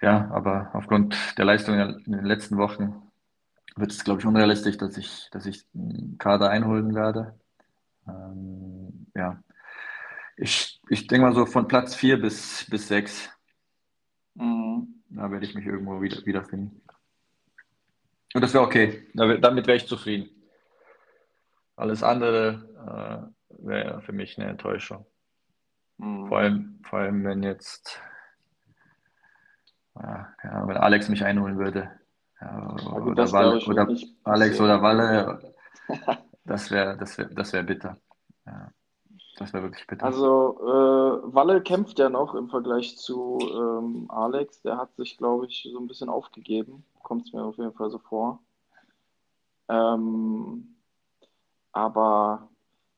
ja, 0.00 0.30
aber 0.30 0.70
aufgrund 0.74 1.16
der 1.38 1.44
Leistung 1.44 1.78
in 1.78 2.12
den 2.12 2.24
letzten 2.24 2.56
Wochen 2.56 3.02
wird 3.76 3.92
es, 3.92 4.04
glaube 4.04 4.20
ich, 4.20 4.26
unrealistisch, 4.26 4.76
dass 4.76 4.96
ich, 4.96 5.28
dass 5.30 5.46
ich 5.46 5.64
einen 5.74 6.16
Kader 6.18 6.50
einholen 6.50 6.94
werde. 6.94 7.34
Ähm, 8.06 8.77
ja, 9.18 9.42
ich, 10.36 10.80
ich 10.88 11.06
denke 11.06 11.26
mal 11.26 11.34
so 11.34 11.44
von 11.46 11.68
Platz 11.68 11.94
4 11.94 12.20
bis, 12.20 12.66
bis 12.70 12.88
6. 12.88 13.30
Mhm. 14.34 15.02
Da 15.10 15.30
werde 15.30 15.44
ich 15.44 15.54
mich 15.54 15.66
irgendwo 15.66 16.00
wieder, 16.00 16.24
wiederfinden. 16.24 16.80
Und 18.34 18.40
das 18.42 18.54
wäre 18.54 18.64
okay. 18.64 19.08
Damit 19.14 19.66
wäre 19.66 19.76
ich 19.76 19.88
zufrieden. 19.88 20.30
Alles 21.76 22.02
andere 22.02 23.32
äh, 23.50 23.66
wäre 23.66 24.00
für 24.02 24.12
mich 24.12 24.38
eine 24.38 24.50
Enttäuschung. 24.50 25.06
Mhm. 25.96 26.28
Vor, 26.28 26.38
allem, 26.38 26.80
vor 26.84 27.00
allem, 27.00 27.24
wenn 27.24 27.42
jetzt 27.42 28.00
ja, 30.00 30.32
wenn 30.66 30.76
Alex 30.76 31.08
mich 31.08 31.24
einholen 31.24 31.58
würde. 31.58 31.90
Ja, 32.40 32.76
oder, 32.94 33.32
Walle, 33.32 33.64
oder 33.66 33.88
Alex 34.24 34.60
oder 34.60 34.80
Walle. 34.80 35.54
Das 36.44 36.70
wäre 36.70 36.96
das 36.96 37.18
wär, 37.18 37.26
das 37.26 37.52
wär 37.52 37.62
bitter. 37.62 37.98
Das 39.38 39.52
wäre 39.52 39.64
wirklich 39.64 39.86
bitter. 39.86 40.04
Also 40.04 40.58
äh, 40.60 41.34
Walle 41.34 41.62
kämpft 41.62 41.98
ja 41.98 42.08
noch 42.08 42.34
im 42.34 42.48
Vergleich 42.48 42.96
zu 42.96 43.38
ähm, 43.40 44.06
Alex. 44.10 44.62
Der 44.62 44.76
hat 44.76 44.94
sich, 44.96 45.16
glaube 45.16 45.46
ich, 45.46 45.68
so 45.72 45.78
ein 45.78 45.86
bisschen 45.86 46.08
aufgegeben. 46.08 46.84
Kommt 47.02 47.26
es 47.26 47.32
mir 47.32 47.44
auf 47.44 47.56
jeden 47.56 47.72
Fall 47.72 47.90
so 47.90 47.98
vor. 47.98 48.40
Ähm, 49.68 50.74
aber 51.72 52.48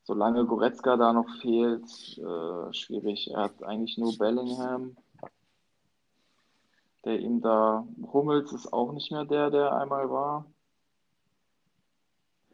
solange 0.03 0.45
Goretzka 0.45 0.97
da 0.97 1.13
noch 1.13 1.29
fehlt, 1.41 1.85
äh, 2.17 2.73
schwierig. 2.73 3.31
Er 3.31 3.43
hat 3.43 3.63
eigentlich 3.63 3.97
nur 3.97 4.17
Bellingham 4.17 4.95
der 7.05 7.19
ihm 7.19 7.41
da, 7.41 7.87
Hummels 8.13 8.51
ist 8.51 8.71
auch 8.71 8.91
nicht 8.91 9.11
mehr 9.11 9.25
der, 9.25 9.49
der 9.49 9.75
einmal 9.75 10.09
war. 10.09 10.45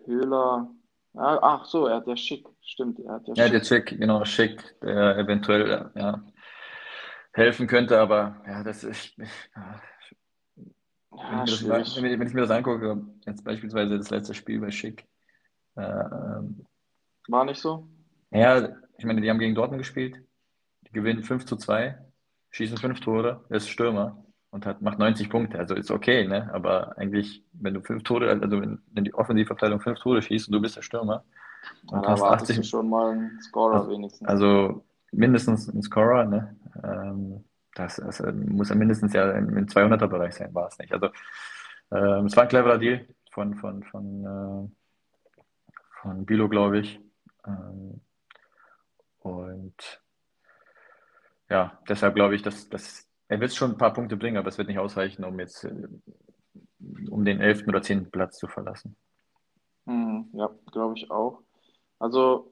Höhler, 0.06 0.70
ach 1.18 1.66
so, 1.66 1.88
er 1.88 1.98
hat 1.98 2.08
ja 2.08 2.16
Schick, 2.16 2.48
stimmt, 2.62 3.00
er 3.00 3.14
hat 3.14 3.28
ja, 3.28 3.34
ja 3.46 3.50
der 3.50 3.64
Schick, 3.64 3.98
genau, 4.00 4.24
Schick, 4.26 4.80
der 4.82 5.18
eventuell 5.18 5.92
ja, 5.96 6.24
helfen 7.34 7.68
könnte, 7.68 8.00
aber 8.00 8.42
ja, 8.48 8.64
das 8.64 8.84
ist, 8.84 9.16
ja, 9.18 9.82
wenn, 11.12 11.44
ich 11.44 11.52
das, 11.52 11.70
wenn, 11.70 11.82
ich, 11.82 12.20
wenn, 12.20 12.28
ich 12.28 12.34
mir 12.34 12.42
das 12.42 12.52
angucke, 12.52 13.06
jetzt 13.26 13.44
beispielsweise 13.44 13.98
das 13.98 14.10
letzte 14.10 14.34
Spiel 14.34 14.60
bei 14.60 14.72
Schick, 14.72 15.06
äh, 15.76 15.82
ähm, 15.82 16.66
war 17.28 17.46
nicht 17.46 17.60
so? 17.60 17.88
Ja, 18.32 18.70
ich 18.98 19.06
meine, 19.06 19.22
die 19.22 19.30
haben 19.30 19.40
gegen 19.40 19.56
Dortmund 19.56 19.82
gespielt, 19.82 20.22
die 20.88 20.92
gewinnen 20.92 21.24
5 21.24 21.46
zu 21.46 21.56
2, 21.56 21.98
schießen 22.52 22.78
5 22.78 23.00
Tore, 23.00 23.46
er 23.50 23.58
ist 23.58 23.70
Stürmer 23.70 24.24
und 24.52 24.66
hat, 24.66 24.82
macht 24.82 25.00
90 25.00 25.30
Punkte. 25.30 25.60
Also 25.60 25.76
ist 25.76 25.92
okay, 25.92 26.28
ne? 26.28 26.50
Aber 26.54 26.98
eigentlich, 26.98 27.44
wenn 27.54 27.74
du 27.74 27.82
fünf 27.82 28.04
Tore, 28.04 28.30
also 28.30 28.62
wenn, 28.62 28.80
wenn 28.92 29.04
die 29.04 29.14
Offensivabteilung 29.14 29.80
fünf 29.80 30.00
Tore 30.00 30.22
schießt 30.22 30.48
und 30.48 30.54
du 30.54 30.62
bist 30.62 30.78
der 30.78 30.82
Stürmer 30.82 31.24
und 31.88 32.04
ja, 32.04 32.10
hast 32.10 32.24
80 32.24 32.68
schon 32.68 32.90
mal 32.90 33.12
einen 33.12 33.42
Scorer 33.42 33.82
also, 33.82 33.92
wenigstens. 33.92 34.28
Also 34.28 34.86
mindestens 35.12 35.68
ein 35.68 35.82
Scorer, 35.82 36.26
ne? 36.26 36.56
Ähm, 36.84 37.44
das, 37.76 37.98
das, 37.98 38.24
muss 38.34 38.70
ja 38.70 38.76
mindestens 38.76 39.14
ja 39.14 39.32
im, 39.32 39.56
im 39.56 39.68
200er-Bereich 39.68 40.34
sein, 40.34 40.54
war 40.54 40.68
es 40.68 40.80
nicht. 40.80 40.92
Also 40.92 41.10
ähm, 41.92 42.26
es 42.26 42.36
war 42.36 42.44
ein 42.44 42.50
cleverer 42.50 42.78
Deal 42.78 43.06
von, 43.32 43.56
von, 43.56 43.84
von, 43.84 44.26
äh, 44.26 45.42
von 46.02 46.26
Bilo, 46.26 46.50
glaube 46.50 46.80
ich. 46.80 47.00
Ähm, 47.46 48.02
und 49.20 50.02
ja, 51.50 51.78
deshalb 51.88 52.16
glaube 52.16 52.36
ich, 52.36 52.42
dass, 52.42 52.68
dass 52.70 53.07
er 53.28 53.40
wird 53.40 53.54
schon 53.54 53.72
ein 53.72 53.78
paar 53.78 53.94
Punkte 53.94 54.18
bringen, 54.18 54.38
aber 54.38 54.50
es 54.50 54.58
wird 54.58 54.68
nicht 54.68 54.80
ausreichen, 54.80 55.24
um 55.24 55.40
jetzt 55.40 55.64
äh, 55.64 55.88
um 57.10 57.26
den 57.26 57.42
elften 57.42 57.70
oder 57.70 57.82
zehnten 57.82 58.12
Platz 58.12 58.38
zu 58.38 58.48
verlassen. 58.48 58.96
Hm, 59.86 60.30
ja, 60.34 60.50
glaube 60.72 60.96
ich 60.98 61.10
auch. 61.12 61.42
Also 62.00 62.52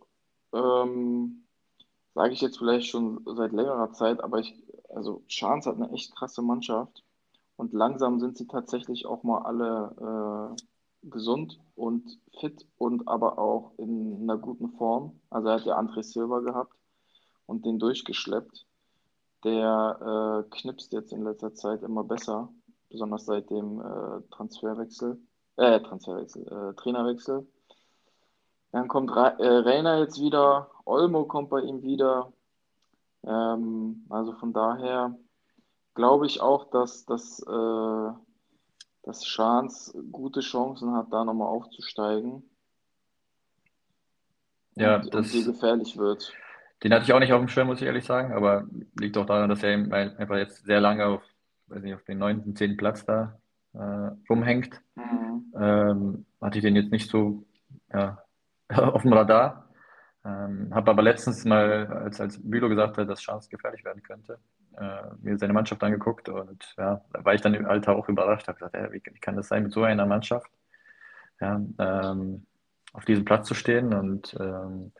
ähm, 0.53 1.45
sage 2.13 2.33
ich 2.33 2.41
jetzt 2.41 2.57
vielleicht 2.57 2.87
schon 2.87 3.21
seit 3.25 3.51
längerer 3.51 3.91
Zeit, 3.91 4.23
aber 4.23 4.39
ich, 4.39 4.55
also 4.89 5.23
Chance 5.27 5.69
hat 5.69 5.75
eine 5.75 5.91
echt 5.91 6.15
krasse 6.15 6.41
Mannschaft 6.41 7.03
und 7.57 7.73
langsam 7.73 8.19
sind 8.19 8.37
sie 8.37 8.47
tatsächlich 8.47 9.05
auch 9.05 9.23
mal 9.23 9.39
alle 9.39 10.55
äh, 10.55 11.09
gesund 11.09 11.59
und 11.75 12.19
fit 12.39 12.65
und 12.77 13.07
aber 13.07 13.37
auch 13.37 13.73
in 13.77 14.23
einer 14.23 14.37
guten 14.37 14.69
Form. 14.71 15.19
Also 15.29 15.49
er 15.49 15.55
hat 15.55 15.65
ja 15.65 15.77
André 15.79 16.03
Silva 16.03 16.39
gehabt 16.39 16.75
und 17.45 17.65
den 17.65 17.79
durchgeschleppt 17.79 18.64
der 19.45 20.45
äh, 20.49 20.49
knipst 20.57 20.91
jetzt 20.91 21.13
in 21.13 21.23
letzter 21.23 21.53
Zeit 21.53 21.83
immer 21.83 22.03
besser, 22.03 22.49
besonders 22.89 23.25
seit 23.25 23.49
dem 23.49 23.79
äh, 23.79 24.21
Transferwechsel, 24.31 25.19
äh, 25.57 25.79
Transferwechsel, 25.79 26.47
äh, 26.47 26.73
Trainerwechsel. 26.75 27.47
Dann 28.71 28.87
kommt 28.87 29.15
Ra 29.15 29.29
äh, 29.39 29.57
Reiner 29.59 29.99
jetzt 29.99 30.19
wieder, 30.19 30.71
Olmo 30.83 31.25
kommt 31.25 31.49
bei 31.49 31.61
ihm 31.61 31.83
wieder. 31.83 32.33
Ähm, 33.23 34.05
also 34.09 34.33
von 34.33 34.51
daher 34.51 35.17
glaube 35.93 36.25
ich 36.25 36.41
auch, 36.41 36.69
dass, 36.71 37.05
dass, 37.05 37.39
äh, 37.39 38.11
dass 39.03 39.25
Schans 39.25 39.95
gute 40.11 40.41
Chancen 40.41 40.93
hat, 40.93 41.13
da 41.13 41.23
nochmal 41.23 41.47
aufzusteigen. 41.47 42.49
Ja, 44.75 44.97
und, 44.97 45.13
das, 45.13 45.33
und 45.33 45.45
gefährlich 45.45 45.97
wird. 45.97 46.33
Den 46.83 46.93
hatte 46.93 47.05
ich 47.05 47.13
auch 47.13 47.19
nicht 47.19 47.33
auf 47.33 47.39
dem 47.39 47.47
Schirm, 47.47 47.67
muss 47.67 47.81
ich 47.81 47.87
ehrlich 47.87 48.05
sagen, 48.05 48.33
aber 48.33 48.65
liegt 48.99 49.17
auch 49.17 49.25
daran, 49.25 49.49
dass 49.49 49.63
er 49.63 49.73
einfach 49.73 50.37
jetzt 50.37 50.65
sehr 50.65 50.81
lange 50.81 51.05
auf, 51.05 51.23
weiß 51.67 51.81
nicht, 51.81 51.95
auf 51.95 52.03
den 52.03 52.17
neunten, 52.17 52.55
zehnten 52.55 52.77
Platz 52.77 53.05
da 53.05 53.39
äh, 53.73 54.11
rumhängt. 54.29 54.81
Mhm. 54.95 55.53
Ähm, 55.57 56.25
hatte 56.41 56.57
ich 56.57 56.63
den 56.63 56.75
jetzt 56.75 56.91
nicht 56.91 57.09
so 57.09 57.45
ja, 57.93 58.19
auf 58.69 59.03
dem 59.03 59.13
Radar. 59.13 59.69
Ähm, 60.25 60.73
habe 60.73 60.91
aber 60.91 61.03
letztens 61.03 61.45
mal, 61.45 61.85
als, 61.87 62.19
als 62.19 62.39
Bülow 62.41 62.67
gesagt 62.67 62.97
hat, 62.97 63.07
dass 63.07 63.21
Chance 63.21 63.47
gefährlich 63.49 63.85
werden 63.85 64.01
könnte, 64.01 64.39
äh, 64.75 65.13
mir 65.21 65.37
seine 65.37 65.53
Mannschaft 65.53 65.83
angeguckt 65.83 66.29
und 66.29 66.73
ja, 66.77 67.01
da 67.13 67.23
war 67.23 67.35
ich 67.35 67.41
dann 67.41 67.53
im 67.53 67.67
Alter 67.67 67.95
auch 67.95 68.09
überrascht, 68.09 68.47
habe 68.47 68.57
gesagt, 68.57 68.75
ja, 68.75 68.91
wie, 68.91 69.03
wie, 69.05 69.19
kann 69.19 69.35
das 69.35 69.49
sein 69.49 69.63
mit 69.63 69.71
so 69.71 69.83
einer 69.83 70.07
Mannschaft 70.07 70.49
ja, 71.39 71.61
ähm, 71.77 72.45
auf 72.93 73.05
diesem 73.05 73.23
Platz 73.23 73.47
zu 73.47 73.53
stehen 73.53 73.93
und 73.93 74.35
ähm, 74.39 74.91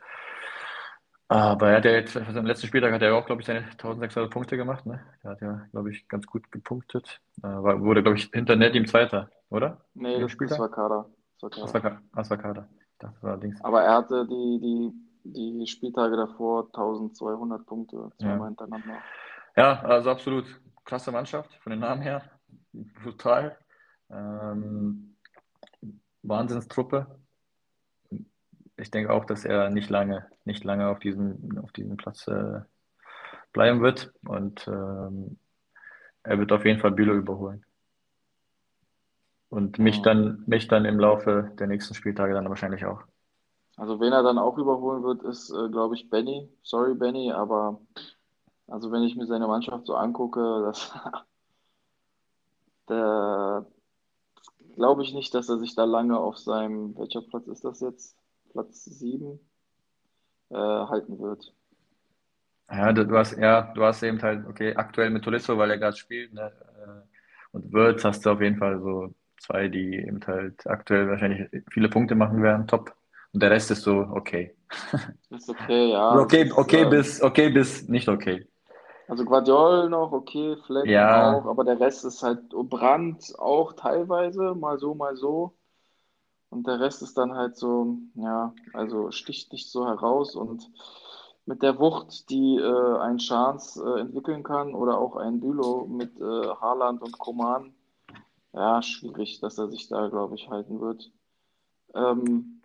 Aber 1.28 1.70
er 1.70 1.78
hat 1.78 1.84
ja 1.84 1.90
jetzt, 1.92 2.16
also 2.16 2.38
am 2.38 2.46
letzten 2.46 2.68
Spieltag 2.68 2.92
hat 2.92 3.02
er 3.02 3.16
auch, 3.16 3.26
glaube 3.26 3.40
ich, 3.40 3.46
seine 3.46 3.64
1600 3.64 4.30
Punkte 4.30 4.56
gemacht. 4.56 4.86
Ne? 4.86 5.00
Der 5.24 5.32
hat 5.32 5.40
ja, 5.40 5.66
glaube 5.72 5.90
ich, 5.90 6.06
ganz 6.08 6.26
gut 6.26 6.52
gepunktet. 6.52 7.20
Äh, 7.38 7.48
war, 7.48 7.80
wurde, 7.80 8.02
glaube 8.02 8.16
ich, 8.16 8.30
hinter 8.32 8.54
Nedim 8.54 8.86
Zweiter, 8.86 9.28
oder? 9.50 9.80
Nee, 9.94 10.20
das 10.20 10.58
war 10.58 10.70
Kader. 10.70 11.10
Das 11.40 11.74
war 11.74 11.80
Kader. 11.80 12.00
Das 12.14 12.30
war 12.30 12.36
Kader. 12.36 12.68
Das 12.98 13.22
war 13.22 13.36
Dings. 13.38 13.60
Aber 13.62 13.82
er 13.82 13.96
hatte 13.96 14.26
die, 14.26 14.92
die, 15.24 15.58
die 15.58 15.66
Spieltage 15.66 16.16
davor 16.16 16.66
1200 16.66 17.66
Punkte, 17.66 18.10
zweimal 18.18 18.38
ja. 18.38 18.46
hintereinander. 18.46 18.98
Ja, 19.56 19.80
also 19.80 20.10
absolut 20.10 20.60
klasse 20.84 21.10
Mannschaft 21.10 21.52
von 21.56 21.70
den 21.70 21.80
Namen 21.80 22.02
her. 22.02 22.22
Brutal. 23.02 23.58
Ähm, 24.10 25.16
Wahnsinnstruppe. 26.22 27.06
Ich 28.76 28.90
denke 28.90 29.12
auch, 29.12 29.24
dass 29.24 29.44
er 29.44 29.70
nicht 29.70 29.88
lange, 29.88 30.26
nicht 30.44 30.64
lange 30.64 30.88
auf 30.88 30.98
diesem, 30.98 31.58
auf 31.62 31.72
diesem 31.72 31.96
Platz 31.96 32.28
äh, 32.28 32.60
bleiben 33.52 33.80
wird. 33.80 34.12
Und 34.26 34.66
ähm, 34.68 35.38
er 36.22 36.38
wird 36.38 36.52
auf 36.52 36.64
jeden 36.64 36.80
Fall 36.80 36.92
Bülow 36.92 37.14
überholen. 37.14 37.64
Und 39.48 39.78
mich 39.78 40.02
dann, 40.02 40.42
mich 40.46 40.68
dann 40.68 40.84
im 40.84 40.98
Laufe 40.98 41.52
der 41.58 41.66
nächsten 41.66 41.94
Spieltage 41.94 42.34
dann 42.34 42.48
wahrscheinlich 42.48 42.84
auch. 42.84 43.02
Also 43.76 44.00
wen 44.00 44.12
er 44.12 44.22
dann 44.22 44.38
auch 44.38 44.58
überholen 44.58 45.02
wird, 45.02 45.22
ist, 45.22 45.50
äh, 45.50 45.68
glaube 45.68 45.94
ich, 45.94 46.10
Benny. 46.10 46.48
Sorry, 46.62 46.94
Benny, 46.94 47.32
aber 47.32 47.80
also 48.66 48.90
wenn 48.90 49.02
ich 49.02 49.16
mir 49.16 49.26
seine 49.26 49.46
Mannschaft 49.46 49.86
so 49.86 49.94
angucke, 49.94 50.62
das 50.64 50.92
glaube 54.76 55.02
ich 55.02 55.14
nicht, 55.14 55.34
dass 55.34 55.48
er 55.48 55.58
sich 55.58 55.74
da 55.74 55.84
lange 55.84 56.18
auf 56.18 56.38
seinem, 56.38 56.96
welcher 56.96 57.22
Platz 57.22 57.46
ist 57.46 57.64
das 57.64 57.80
jetzt? 57.80 58.16
Platz 58.56 58.84
7 58.84 59.38
äh, 60.50 60.54
halten 60.54 61.18
wird. 61.18 61.52
Ja, 62.70 62.90
du 62.92 63.16
hast, 63.16 63.36
ja, 63.36 63.72
du 63.74 63.84
hast 63.84 64.02
eben 64.02 64.20
halt, 64.22 64.46
okay, 64.46 64.74
aktuell 64.74 65.10
mit 65.10 65.22
Tolisso, 65.24 65.58
weil 65.58 65.70
er 65.70 65.78
gerade 65.78 65.96
spielt, 65.96 66.32
ne, 66.32 66.50
äh, 66.82 67.06
und 67.52 67.70
Wirtz 67.72 68.02
hast 68.02 68.24
du 68.24 68.30
auf 68.30 68.40
jeden 68.40 68.56
Fall 68.56 68.80
so 68.80 69.14
zwei, 69.38 69.68
die 69.68 69.94
eben 69.96 70.20
halt 70.26 70.66
aktuell 70.66 71.08
wahrscheinlich 71.08 71.48
viele 71.70 71.90
Punkte 71.90 72.14
machen 72.14 72.42
werden, 72.42 72.66
top. 72.66 72.94
Und 73.34 73.42
der 73.42 73.50
Rest 73.50 73.70
ist 73.70 73.82
so 73.82 73.98
okay. 73.98 74.56
Ist 75.30 75.50
okay, 75.50 75.90
ja. 75.90 76.14
okay, 76.16 76.50
okay, 76.50 76.82
ist, 76.84 76.90
bis, 76.90 77.22
okay 77.22 77.50
bis 77.50 77.88
nicht 77.88 78.08
okay. 78.08 78.46
Also 79.06 79.24
Guardiol 79.24 79.90
noch, 79.90 80.10
okay, 80.12 80.56
Fleck 80.66 80.86
ja. 80.86 81.34
auch, 81.34 81.44
aber 81.44 81.62
der 81.62 81.78
Rest 81.78 82.04
ist 82.04 82.22
halt 82.22 82.48
Brand 82.48 83.32
auch 83.38 83.74
teilweise, 83.74 84.54
mal 84.54 84.78
so, 84.78 84.94
mal 84.94 85.14
so. 85.16 85.55
Und 86.50 86.66
der 86.66 86.80
Rest 86.80 87.02
ist 87.02 87.18
dann 87.18 87.34
halt 87.34 87.56
so, 87.56 87.98
ja, 88.14 88.54
also 88.72 89.10
sticht 89.10 89.52
nicht 89.52 89.70
so 89.70 89.86
heraus 89.86 90.34
und 90.36 90.70
mit 91.44 91.62
der 91.62 91.78
Wucht, 91.78 92.28
die 92.30 92.56
äh, 92.56 92.98
ein 92.98 93.18
Chance 93.18 93.82
äh, 93.84 94.00
entwickeln 94.00 94.42
kann 94.42 94.74
oder 94.74 94.98
auch 94.98 95.16
ein 95.16 95.40
Bülow 95.40 95.86
mit 95.86 96.18
äh, 96.20 96.22
Haaland 96.22 97.02
und 97.02 97.18
Koman, 97.18 97.74
ja, 98.52 98.82
schwierig, 98.82 99.40
dass 99.40 99.58
er 99.58 99.68
sich 99.68 99.88
da, 99.88 100.08
glaube 100.08 100.34
ich, 100.34 100.48
halten 100.48 100.80
wird. 100.80 101.12
Ähm, 101.94 102.62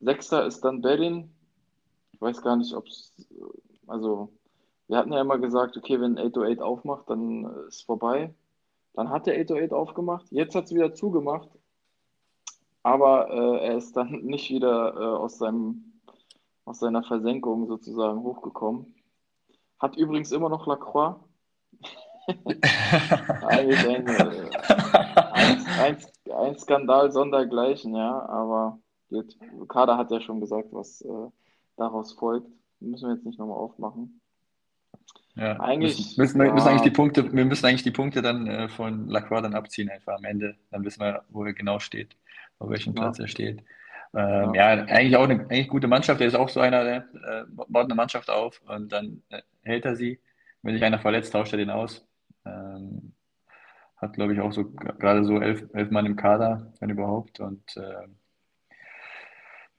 Sechster 0.00 0.46
ist 0.46 0.64
dann 0.64 0.80
Berlin. 0.80 1.34
Ich 2.12 2.20
weiß 2.20 2.42
gar 2.42 2.56
nicht, 2.56 2.74
ob 2.74 2.86
es, 2.86 3.12
also 3.86 4.32
wir 4.86 4.96
hatten 4.96 5.12
ja 5.12 5.20
immer 5.20 5.38
gesagt, 5.38 5.76
okay, 5.76 6.00
wenn 6.00 6.18
808 6.18 6.62
aufmacht, 6.62 7.10
dann 7.10 7.44
ist 7.68 7.76
es 7.76 7.82
vorbei. 7.82 8.34
Dann 8.94 9.10
hat 9.10 9.26
der 9.26 9.34
808 9.34 9.72
aufgemacht. 9.72 10.26
Jetzt 10.30 10.54
hat 10.54 10.64
es 10.64 10.74
wieder 10.74 10.94
zugemacht. 10.94 11.48
Aber 12.82 13.30
äh, 13.30 13.66
er 13.66 13.76
ist 13.76 13.96
dann 13.96 14.22
nicht 14.22 14.50
wieder 14.50 14.94
äh, 14.94 15.16
aus, 15.18 15.38
seinem, 15.38 16.00
aus 16.64 16.78
seiner 16.78 17.02
Versenkung 17.02 17.66
sozusagen 17.66 18.22
hochgekommen. 18.22 18.94
Hat 19.78 19.96
übrigens 19.96 20.32
immer 20.32 20.48
noch 20.48 20.66
Lacroix. 20.66 21.16
Eigentlich 23.46 23.88
ein, 23.88 24.06
äh, 24.06 24.50
ein, 25.32 25.66
ein, 25.80 25.96
ein, 26.36 26.58
Skandal 26.58 27.10
sondergleichen, 27.10 27.94
ja. 27.94 28.26
Aber 28.28 28.78
gut, 29.08 29.36
Kader 29.68 29.96
hat 29.96 30.10
ja 30.10 30.20
schon 30.20 30.40
gesagt, 30.40 30.68
was 30.72 31.00
äh, 31.00 31.30
daraus 31.76 32.12
folgt. 32.12 32.48
Müssen 32.80 33.08
wir 33.08 33.14
jetzt 33.14 33.24
nicht 33.24 33.38
nochmal 33.38 33.58
aufmachen. 33.58 34.20
Ja, 35.36 35.58
eigentlich, 35.60 36.16
müssen, 36.16 36.38
müssen, 36.38 36.54
müssen 36.54 36.68
eigentlich 36.68 36.82
die 36.82 36.90
Punkte, 36.90 37.32
wir 37.32 37.44
müssen 37.44 37.64
eigentlich 37.64 37.84
die 37.84 37.92
Punkte 37.92 38.22
dann 38.22 38.48
äh, 38.48 38.68
von 38.68 39.08
Lacroix 39.08 39.42
dann 39.42 39.54
abziehen, 39.54 39.88
einfach 39.88 40.16
am 40.16 40.24
Ende. 40.24 40.56
Dann 40.70 40.84
wissen 40.84 41.00
wir, 41.00 41.24
wo 41.28 41.44
er 41.44 41.52
genau 41.52 41.78
steht, 41.78 42.16
auf 42.58 42.70
welchem 42.70 42.94
ja. 42.94 43.02
Platz 43.02 43.18
er 43.18 43.28
steht. 43.28 43.62
Ähm, 44.14 44.54
ja. 44.54 44.74
ja. 44.74 44.84
eigentlich 44.84 45.16
auch 45.16 45.24
eine 45.24 45.40
eigentlich 45.40 45.68
gute 45.68 45.88
Mannschaft. 45.88 46.20
Er 46.20 46.26
ist 46.26 46.34
auch 46.34 46.48
so 46.48 46.60
einer, 46.60 46.84
der 46.84 46.96
äh, 46.96 47.44
baut 47.48 47.84
eine 47.84 47.94
Mannschaft 47.94 48.30
auf 48.30 48.60
und 48.66 48.90
dann 48.92 49.22
äh, 49.28 49.42
hält 49.62 49.84
er 49.84 49.96
sie. 49.96 50.20
Wenn 50.62 50.74
sich 50.74 50.84
einer 50.84 50.98
verletzt, 50.98 51.32
tauscht 51.32 51.52
er 51.52 51.58
den 51.58 51.70
aus. 51.70 52.06
Ähm, 52.44 53.14
hat, 53.96 54.14
glaube 54.14 54.32
ich, 54.32 54.40
auch 54.40 54.52
so 54.52 54.70
gerade 54.70 55.24
so 55.24 55.40
elf, 55.40 55.64
elf 55.72 55.90
Mann 55.90 56.06
im 56.06 56.16
Kader, 56.16 56.72
wenn 56.80 56.90
überhaupt. 56.90 57.40
Und 57.40 57.76
äh, 57.76 58.06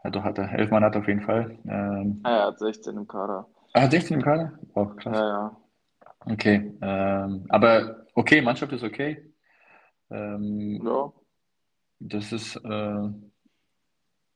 ja, 0.03 0.09
doch 0.09 0.23
hat 0.23 0.37
er, 0.37 0.51
elf 0.53 0.69
Mann 0.71 0.83
hat 0.83 0.95
er 0.95 1.01
auf 1.01 1.07
jeden 1.07 1.21
Fall. 1.21 1.57
Ähm, 1.67 2.21
ah, 2.23 2.37
er 2.37 2.45
hat 2.47 2.59
16 2.59 2.97
im 2.97 3.07
Kader. 3.07 3.47
Ah, 3.73 3.89
16 3.89 4.17
im 4.17 4.23
Kader? 4.23 4.59
Oh, 4.73 4.85
krass. 4.85 5.17
Ja, 5.17 5.27
ja. 5.27 5.57
Okay. 6.25 6.73
Ähm, 6.81 7.45
aber 7.49 8.05
okay, 8.13 8.41
Mannschaft 8.41 8.73
ist 8.73 8.83
okay. 8.83 9.25
Ähm, 10.09 10.81
ja. 10.85 11.11
Das 11.99 12.31
ist 12.31 12.55
äh, 12.55 13.09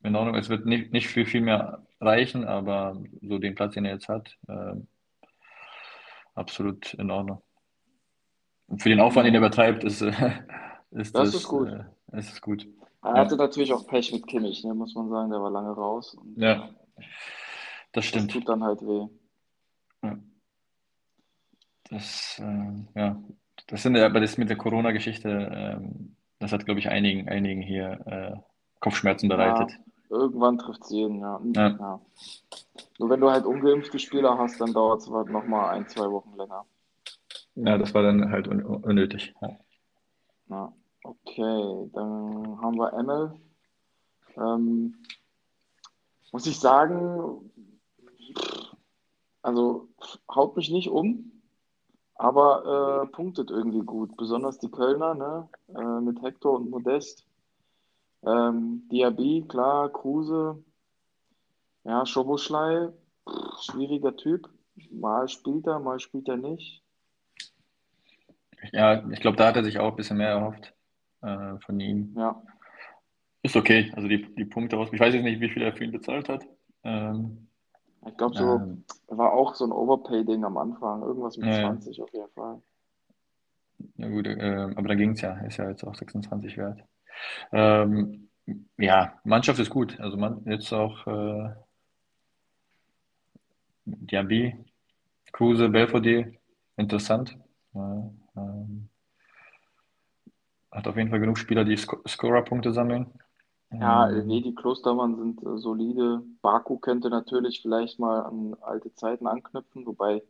in 0.02 0.16
Ordnung. 0.16 0.34
Es 0.34 0.48
wird 0.48 0.66
nicht, 0.66 0.92
nicht 0.92 1.08
viel, 1.08 1.26
viel 1.26 1.40
mehr 1.40 1.84
reichen, 2.00 2.44
aber 2.44 3.02
so 3.22 3.38
den 3.38 3.54
Platz, 3.54 3.74
den 3.74 3.84
er 3.84 3.94
jetzt 3.94 4.08
hat, 4.08 4.36
äh, 4.48 4.74
absolut 6.34 6.94
in 6.94 7.10
Ordnung. 7.10 7.42
Und 8.66 8.82
für 8.82 8.88
den 8.88 9.00
Aufwand, 9.00 9.26
den 9.26 9.34
er 9.34 9.40
übertreibt, 9.40 9.84
ist, 9.84 10.02
äh, 10.02 10.10
ist 10.90 11.14
das, 11.14 11.32
das 11.32 11.34
ist 11.34 11.48
gut. 11.48 11.68
Äh, 11.68 12.18
ist 12.18 12.40
gut. 12.40 12.66
Er 13.02 13.14
hatte 13.14 13.36
natürlich 13.36 13.72
auch 13.72 13.86
Pech 13.86 14.12
mit 14.12 14.26
Kimmich, 14.26 14.64
ne, 14.64 14.74
muss 14.74 14.94
man 14.94 15.10
sagen. 15.10 15.30
Der 15.30 15.40
war 15.40 15.50
lange 15.50 15.72
raus. 15.72 16.14
Und, 16.14 16.38
ja, 16.38 16.70
das 17.92 18.06
stimmt. 18.06 18.28
Das 18.28 18.34
tut 18.34 18.48
dann 18.48 18.64
halt 18.64 18.80
weh. 18.82 19.06
Ja. 20.02 20.18
Das, 21.90 22.40
äh, 22.42 23.00
ja, 23.00 23.22
das 23.66 23.82
sind 23.82 23.96
aber 23.98 24.20
das 24.20 24.38
mit 24.38 24.48
der 24.48 24.56
Corona-Geschichte, 24.56 25.28
ähm, 25.28 26.16
das 26.44 26.52
hat, 26.52 26.66
glaube 26.66 26.78
ich, 26.78 26.88
einigen, 26.88 27.28
einigen 27.28 27.62
hier 27.62 28.00
äh, 28.06 28.36
Kopfschmerzen 28.80 29.28
bereitet. 29.28 29.72
Ja, 30.10 30.16
irgendwann 30.18 30.58
trifft 30.58 30.82
es 30.82 30.90
jeden, 30.90 31.20
ja. 31.20 31.40
Ja. 31.54 31.68
ja. 31.68 32.00
Nur 32.98 33.10
wenn 33.10 33.20
du 33.20 33.30
halt 33.30 33.46
ungeimpfte 33.46 33.98
Spieler 33.98 34.36
hast, 34.36 34.60
dann 34.60 34.74
dauert 34.74 35.00
es 35.00 35.10
halt 35.10 35.30
nochmal 35.30 35.70
ein, 35.70 35.88
zwei 35.88 36.10
Wochen 36.10 36.36
länger. 36.36 36.66
Ja, 37.54 37.78
das 37.78 37.94
war 37.94 38.02
dann 38.02 38.30
halt 38.30 38.46
un 38.46 38.62
unnötig. 38.62 39.34
Ja. 39.40 39.58
ja. 40.50 40.72
Okay, 41.02 41.90
dann 41.92 42.60
haben 42.60 42.76
wir 42.76 42.92
Emil. 42.92 43.32
Ähm, 44.36 44.96
muss 46.30 46.46
ich 46.46 46.58
sagen, 46.58 47.50
also 49.40 49.88
haut 50.28 50.56
mich 50.56 50.70
nicht 50.70 50.88
um, 50.88 51.33
aber 52.14 53.04
äh, 53.04 53.12
punktet 53.12 53.50
irgendwie 53.50 53.82
gut. 53.82 54.16
Besonders 54.16 54.58
die 54.58 54.70
Kölner, 54.70 55.14
ne? 55.14 55.48
Äh, 55.76 56.00
mit 56.00 56.22
Hector 56.22 56.54
und 56.54 56.70
Modest. 56.70 57.26
Ähm, 58.24 58.88
Diaby, 58.90 59.44
klar, 59.48 59.90
Kruse, 59.90 60.62
ja, 61.84 62.06
Schoboschlei, 62.06 62.88
schwieriger 63.60 64.16
Typ. 64.16 64.48
Mal 64.90 65.28
spielt 65.28 65.66
er, 65.66 65.78
mal 65.78 66.00
spielt 66.00 66.28
er 66.28 66.36
nicht. 66.36 66.82
Ja, 68.72 69.06
ich 69.10 69.20
glaube, 69.20 69.36
da 69.36 69.48
hat 69.48 69.56
er 69.56 69.64
sich 69.64 69.78
auch 69.78 69.90
ein 69.90 69.96
bisschen 69.96 70.16
mehr 70.16 70.30
erhofft 70.30 70.72
äh, 71.20 71.58
von 71.60 71.78
ihm. 71.80 72.14
Ja. 72.16 72.42
Ist 73.42 73.56
okay, 73.56 73.92
also 73.94 74.08
die, 74.08 74.34
die 74.34 74.46
Punkte 74.46 74.78
aus. 74.78 74.88
Ich 74.90 75.00
weiß 75.00 75.12
jetzt 75.12 75.22
nicht, 75.22 75.40
wie 75.40 75.50
viel 75.50 75.62
er 75.62 75.74
für 75.74 75.84
ihn 75.84 75.92
bezahlt 75.92 76.30
hat. 76.30 76.46
Ähm, 76.82 77.48
ich 78.06 78.16
glaube, 78.16 78.34
so 78.36 78.44
ähm, 78.44 78.84
war 79.08 79.32
auch 79.32 79.54
so 79.54 79.64
ein 79.64 79.72
Overpay-Ding 79.72 80.44
am 80.44 80.56
Anfang, 80.56 81.02
irgendwas 81.02 81.36
mit 81.36 81.46
Ja, 81.46 81.60
20 81.60 82.00
auf 82.02 82.12
jeden 82.12 82.30
Fall. 82.32 82.62
ja 83.96 84.08
gut, 84.08 84.26
äh, 84.26 84.68
aber 84.76 84.88
da 84.88 84.94
ging 84.94 85.12
es 85.12 85.20
ja, 85.20 85.38
ist 85.40 85.56
ja 85.58 85.68
jetzt 85.68 85.84
auch 85.84 85.94
26 85.94 86.56
wert. 86.56 86.80
Ähm, 87.52 88.28
ja, 88.78 89.14
Mannschaft 89.24 89.58
ist 89.60 89.70
gut. 89.70 89.98
Also 90.00 90.16
man 90.16 90.44
jetzt 90.46 90.72
auch 90.72 91.06
äh, 91.06 91.50
Diaby, 93.86 94.56
Kruse, 95.32 95.68
Belfodil, 95.68 96.38
interessant. 96.76 97.38
Ja, 97.74 98.10
ähm, 98.36 98.88
hat 100.70 100.88
auf 100.88 100.96
jeden 100.96 101.10
Fall 101.10 101.20
genug 101.20 101.38
Spieler, 101.38 101.64
die 101.64 101.76
Sc 101.76 101.96
Scorer-Punkte 102.06 102.72
sammeln. 102.72 103.06
Ja, 103.80 104.10
ähm, 104.10 104.28
die 104.28 104.54
Klostermann 104.54 105.16
sind 105.16 105.42
äh, 105.42 105.58
solide. 105.58 106.22
Baku 106.42 106.78
könnte 106.78 107.10
natürlich 107.10 107.62
vielleicht 107.62 107.98
mal 107.98 108.22
an 108.22 108.56
alte 108.60 108.94
Zeiten 108.94 109.26
anknüpfen, 109.26 109.86
wobei 109.86 110.22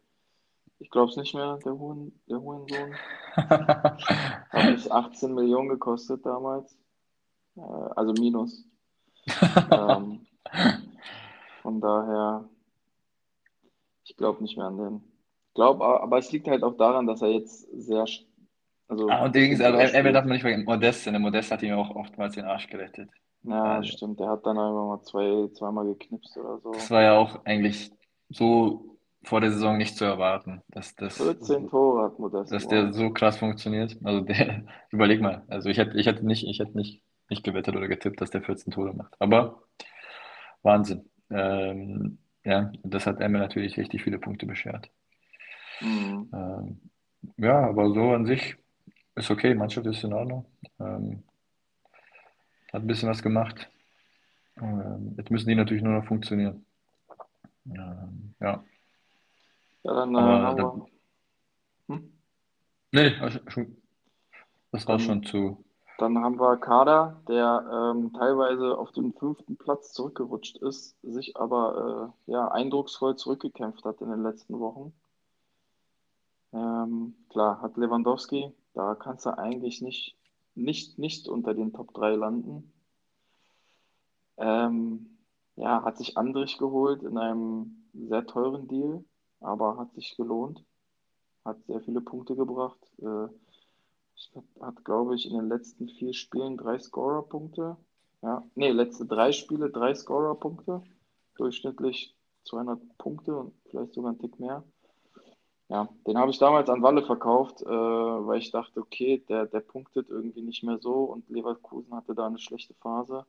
ich 0.78 0.90
glaube 0.90 1.11
es 1.11 1.16
nicht 1.16 1.35
mehr, 1.35 1.59
der, 1.64 1.78
Huren, 1.78 2.12
der 2.28 2.40
Hurensohn. 2.40 2.94
Hat 3.37 4.70
mich 4.70 4.90
18 4.90 5.35
Millionen 5.35 5.68
gekostet 5.68 6.24
damals. 6.26 6.76
Äh, 7.57 7.61
also 7.61 8.12
minus. 8.12 8.64
ähm, 9.70 10.26
von 11.62 11.80
daher, 11.80 12.48
Ich 14.04 14.16
glaube 14.16 14.42
nicht 14.42 14.57
mehr 14.57 14.66
an 14.66 14.76
den. 14.76 14.96
Ich 15.48 15.54
glaube, 15.54 15.85
aber 15.85 16.18
es 16.18 16.33
liegt 16.33 16.48
halt 16.48 16.62
auch 16.62 16.76
daran, 16.76 17.07
dass 17.07 17.22
er 17.22 17.28
jetzt 17.28 17.66
sehr. 17.72 18.04
Also, 18.88 19.09
ah, 19.09 19.24
und 19.24 19.35
Dings, 19.35 19.61
also 19.61 19.78
Emil 19.78 20.12
darf 20.12 20.24
man 20.24 20.35
nicht 20.35 20.42
vergessen, 20.42 20.64
Modest, 20.64 21.07
der 21.07 21.18
Modest 21.18 21.50
hat 21.50 21.62
ihm 21.62 21.74
auch 21.74 21.94
oftmals 21.96 22.35
den 22.35 22.44
Arsch 22.44 22.66
gerettet. 22.68 23.09
Ja, 23.44 23.62
also, 23.62 23.90
stimmt. 23.90 24.20
Der 24.20 24.28
hat 24.28 24.46
dann 24.46 24.59
einfach 24.59 24.87
mal 24.87 25.02
zwei, 25.02 25.48
zweimal 25.54 25.87
geknipst 25.87 26.37
oder 26.37 26.59
so. 26.59 26.72
Das 26.72 26.90
war 26.90 27.02
ja 27.02 27.16
auch 27.16 27.44
eigentlich 27.44 27.90
so 28.30 28.98
vor 29.22 29.40
der 29.40 29.52
Saison 29.52 29.76
nicht 29.76 29.96
zu 29.96 30.04
erwarten, 30.04 30.62
dass 30.68 30.94
das 30.96 31.16
14 31.16 31.68
Tore 31.68 32.04
hat 32.04 32.18
Modest. 32.18 32.52
Dass 32.52 32.68
der 32.68 32.92
so 32.92 33.11
krass 33.11 33.37
funktioniert. 33.38 33.96
Also 34.02 34.20
der, 34.20 34.64
überleg 34.90 35.20
mal, 35.20 35.44
also 35.48 35.68
ich 35.68 35.78
hätte 35.78 35.98
ich 35.98 36.07
hätte 36.07 36.26
nicht 36.26 36.46
ich 36.46 36.59
hätte 36.59 36.76
nicht 36.76 37.02
nicht 37.30 37.44
gewettet 37.44 37.76
oder 37.76 37.88
getippt, 37.88 38.20
dass 38.20 38.30
der 38.30 38.42
14 38.42 38.72
Tore 38.72 38.94
macht, 38.94 39.14
aber 39.18 39.62
Wahnsinn. 40.62 41.09
Ähm, 41.30 42.18
ja, 42.44 42.70
das 42.83 43.07
hat 43.07 43.20
Emma 43.20 43.38
natürlich 43.38 43.76
richtig 43.78 44.02
viele 44.02 44.18
Punkte 44.18 44.46
beschert. 44.46 44.90
Mhm. 45.80 46.30
Ähm, 46.33 46.80
ja, 47.38 47.68
aber 47.68 47.92
so 47.92 48.11
an 48.11 48.26
sich 48.26 48.57
ist 49.14 49.30
okay, 49.30 49.54
Mannschaft 49.54 49.87
ist 49.87 50.04
in 50.04 50.12
Ordnung. 50.12 50.44
Ähm, 50.78 51.22
hat 52.75 52.83
ein 52.83 52.87
bisschen 52.87 53.09
was 53.09 53.23
gemacht. 53.23 53.71
Ähm, 54.61 55.15
jetzt 55.17 55.31
müssen 55.31 55.49
die 55.49 55.55
natürlich 55.55 55.83
nur 55.83 55.95
noch 55.95 56.07
funktionieren. 56.07 56.67
Ähm, 57.67 58.35
ja. 58.41 58.63
Ja, 59.85 59.95
dann, 59.95 60.15
äh, 60.15 60.19
Aber 60.19 60.87
dann 61.87 61.97
hm? 61.97 62.13
Nee, 62.93 63.15
also 63.21 63.39
das 64.73 64.87
war 64.87 64.99
schon 64.99 65.23
zu. 65.25 65.65
Dann 65.99 66.19
haben 66.19 66.41
wir 66.41 66.57
Kader, 66.57 67.21
der 67.29 67.93
ähm, 67.95 68.13
teilweise 68.13 68.77
auf 68.77 68.91
den 68.91 69.13
fünften 69.13 69.57
Platz 69.57 69.93
zurückgerutscht 69.93 70.57
ist, 70.57 70.97
sich 71.03 71.37
aber 71.37 72.13
äh, 72.27 72.33
ja, 72.33 72.49
eindrucksvoll 72.49 73.15
zurückgekämpft 73.15 73.85
hat 73.85 74.01
in 74.01 74.11
den 74.11 74.25
letzten 74.25 74.59
Wochen. 74.59 74.93
Ähm, 76.53 77.15
klar, 77.29 77.63
hat 77.63 77.77
Lewandowski, 77.77 78.53
da 78.75 78.97
kannst 78.97 79.27
du 79.27 79.39
eigentlich 79.39 79.83
nicht, 79.83 80.17
nicht, 80.55 80.99
nicht 80.99 81.29
unter 81.29 81.55
den 81.55 81.73
Top 81.73 81.93
3 81.95 82.14
landen. 82.14 82.73
Ähm, 84.37 85.19
ja, 85.57 85.85
hat 85.85 85.99
sich 85.99 86.17
Andrich 86.17 86.59
geholt 86.59 87.03
in 87.03 87.17
einem 87.19 87.85
sehr 87.93 88.27
teuren 88.27 88.67
Deal, 88.69 89.05
aber 89.40 89.77
hat 89.79 89.95
sich 89.95 90.17
gelohnt. 90.17 90.64
Hat 91.45 91.64
sehr 91.67 91.81
viele 91.81 92.01
Punkte 92.01 92.35
gebracht. 92.35 92.81
Äh, 92.99 93.29
hat, 94.61 94.85
glaube 94.85 95.14
ich, 95.14 95.27
in 95.27 95.35
den 95.35 95.49
letzten 95.49 95.88
vier 95.88 96.14
Spielen 96.14 96.57
drei 96.57 96.79
Scorer-Punkte. 96.79 97.77
Ja, 98.23 98.43
nee, 98.55 98.71
letzte 98.71 99.07
drei 99.07 99.33
Spiele 99.33 99.71
drei 99.71 99.95
Scorer-Punkte. 99.95 100.83
Durchschnittlich 101.37 102.17
200 102.45 102.81
Punkte 102.99 103.37
und 103.37 103.55
vielleicht 103.71 103.93
sogar 103.95 104.12
ein 104.12 104.19
Tick 104.19 104.38
mehr. 104.38 104.64
Ja, 105.75 105.89
den 106.07 106.17
habe 106.19 106.31
ich 106.31 106.39
damals 106.39 106.71
an 106.71 106.83
Walle 106.83 107.03
verkauft, 107.03 107.61
äh, 107.63 107.67
weil 107.67 108.39
ich 108.39 108.53
dachte, 108.53 108.79
okay, 108.79 109.25
der, 109.29 109.47
der 109.47 109.59
punktet 109.59 110.09
irgendwie 110.09 110.43
nicht 110.43 110.63
mehr 110.63 110.79
so 110.79 111.03
und 111.03 111.29
Leverkusen 111.29 111.93
hatte 111.97 112.15
da 112.15 112.29
eine 112.29 112.39
schlechte 112.39 112.75
Phase. 112.75 113.27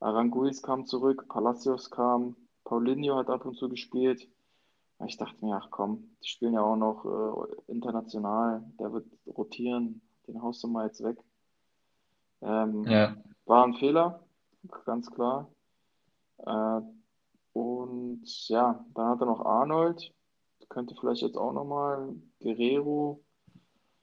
Aranguiz 0.00 0.60
kam 0.60 0.86
zurück, 0.86 1.28
Palacios 1.28 1.88
kam, 1.88 2.34
Paulinho 2.64 3.14
hat 3.14 3.30
ab 3.30 3.44
und 3.44 3.56
zu 3.56 3.68
gespielt. 3.68 4.26
Ich 5.06 5.16
dachte 5.18 5.44
mir, 5.44 5.54
ach 5.54 5.68
komm, 5.70 6.10
die 6.24 6.30
spielen 6.30 6.54
ja 6.54 6.62
auch 6.62 6.74
noch 6.74 7.04
äh, 7.04 7.70
international, 7.70 8.64
der 8.80 8.92
wird 8.92 9.06
rotieren, 9.24 10.00
den 10.26 10.42
haust 10.42 10.64
du 10.64 10.66
mal 10.66 10.86
jetzt 10.86 11.04
weg. 11.04 11.18
Ähm, 12.40 12.82
ja. 12.88 13.14
War 13.46 13.64
ein 13.64 13.74
Fehler, 13.74 14.18
ganz 14.84 15.08
klar. 15.12 15.48
Äh, 16.38 16.80
und 17.52 18.48
ja, 18.48 18.84
dann 18.94 19.06
hat 19.10 19.20
er 19.20 19.26
noch 19.26 19.46
Arnold, 19.46 20.12
könnte 20.72 20.94
vielleicht 20.98 21.22
jetzt 21.22 21.36
auch 21.36 21.52
nochmal 21.52 22.14
Guerrero. 22.40 23.22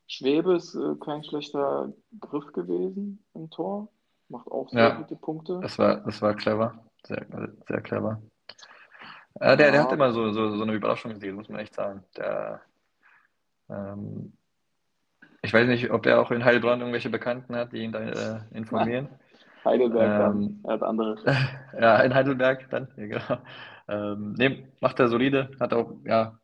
Schwebe 0.08 0.55
ist 0.55 0.75
äh, 0.75 0.95
kein 1.03 1.23
schlechter 1.23 1.91
Griff 2.19 2.51
gewesen 2.53 3.23
im 3.34 3.49
Tor. 3.49 3.89
Macht 4.29 4.47
auch 4.47 4.69
sehr 4.69 4.82
ja, 4.82 4.95
gute 4.95 5.15
Punkte. 5.15 5.60
Das 5.62 5.77
war, 5.79 5.97
das 5.97 6.21
war 6.21 6.36
clever. 6.36 6.84
Sehr, 7.05 7.25
sehr 7.67 7.82
clever. 7.82 8.21
Äh, 9.39 9.58
der, 9.58 9.67
ja. 9.67 9.71
der 9.71 9.84
hat 9.84 9.91
immer 9.91 10.12
so, 10.12 10.32
so, 10.32 10.55
so 10.55 10.63
eine 10.63 10.73
Überraschungsdeal, 10.73 11.34
muss 11.34 11.49
man 11.49 11.60
echt 11.60 11.73
sagen. 11.73 12.03
Der, 12.17 12.62
ähm, 13.69 14.34
ich 15.41 15.53
weiß 15.53 15.67
nicht, 15.67 15.89
ob 15.91 16.05
er 16.05 16.21
auch 16.21 16.32
in 16.32 16.45
Heilbronn 16.45 16.79
irgendwelche 16.79 17.10
Bekannten 17.10 17.55
hat, 17.55 17.71
die 17.71 17.84
ihn 17.84 17.91
da 17.91 17.99
äh, 17.99 18.39
informieren. 18.51 19.10
Heidelberg 19.65 20.03
ähm, 20.03 20.19
dann, 20.19 20.60
er 20.63 20.73
hat 20.73 20.84
andere. 20.84 21.17
ja, 21.79 21.99
in 22.01 22.13
Heidelberg 22.13 22.69
dann, 22.69 22.88
ja, 22.95 23.05
genau. 23.08 23.41
Ähm, 23.89 24.34
nee, 24.38 24.67
macht 24.82 24.99
er 24.99 25.08
solide, 25.08 25.49
hat 25.60 25.73
auch, 25.73 25.93
ja, 26.06 26.38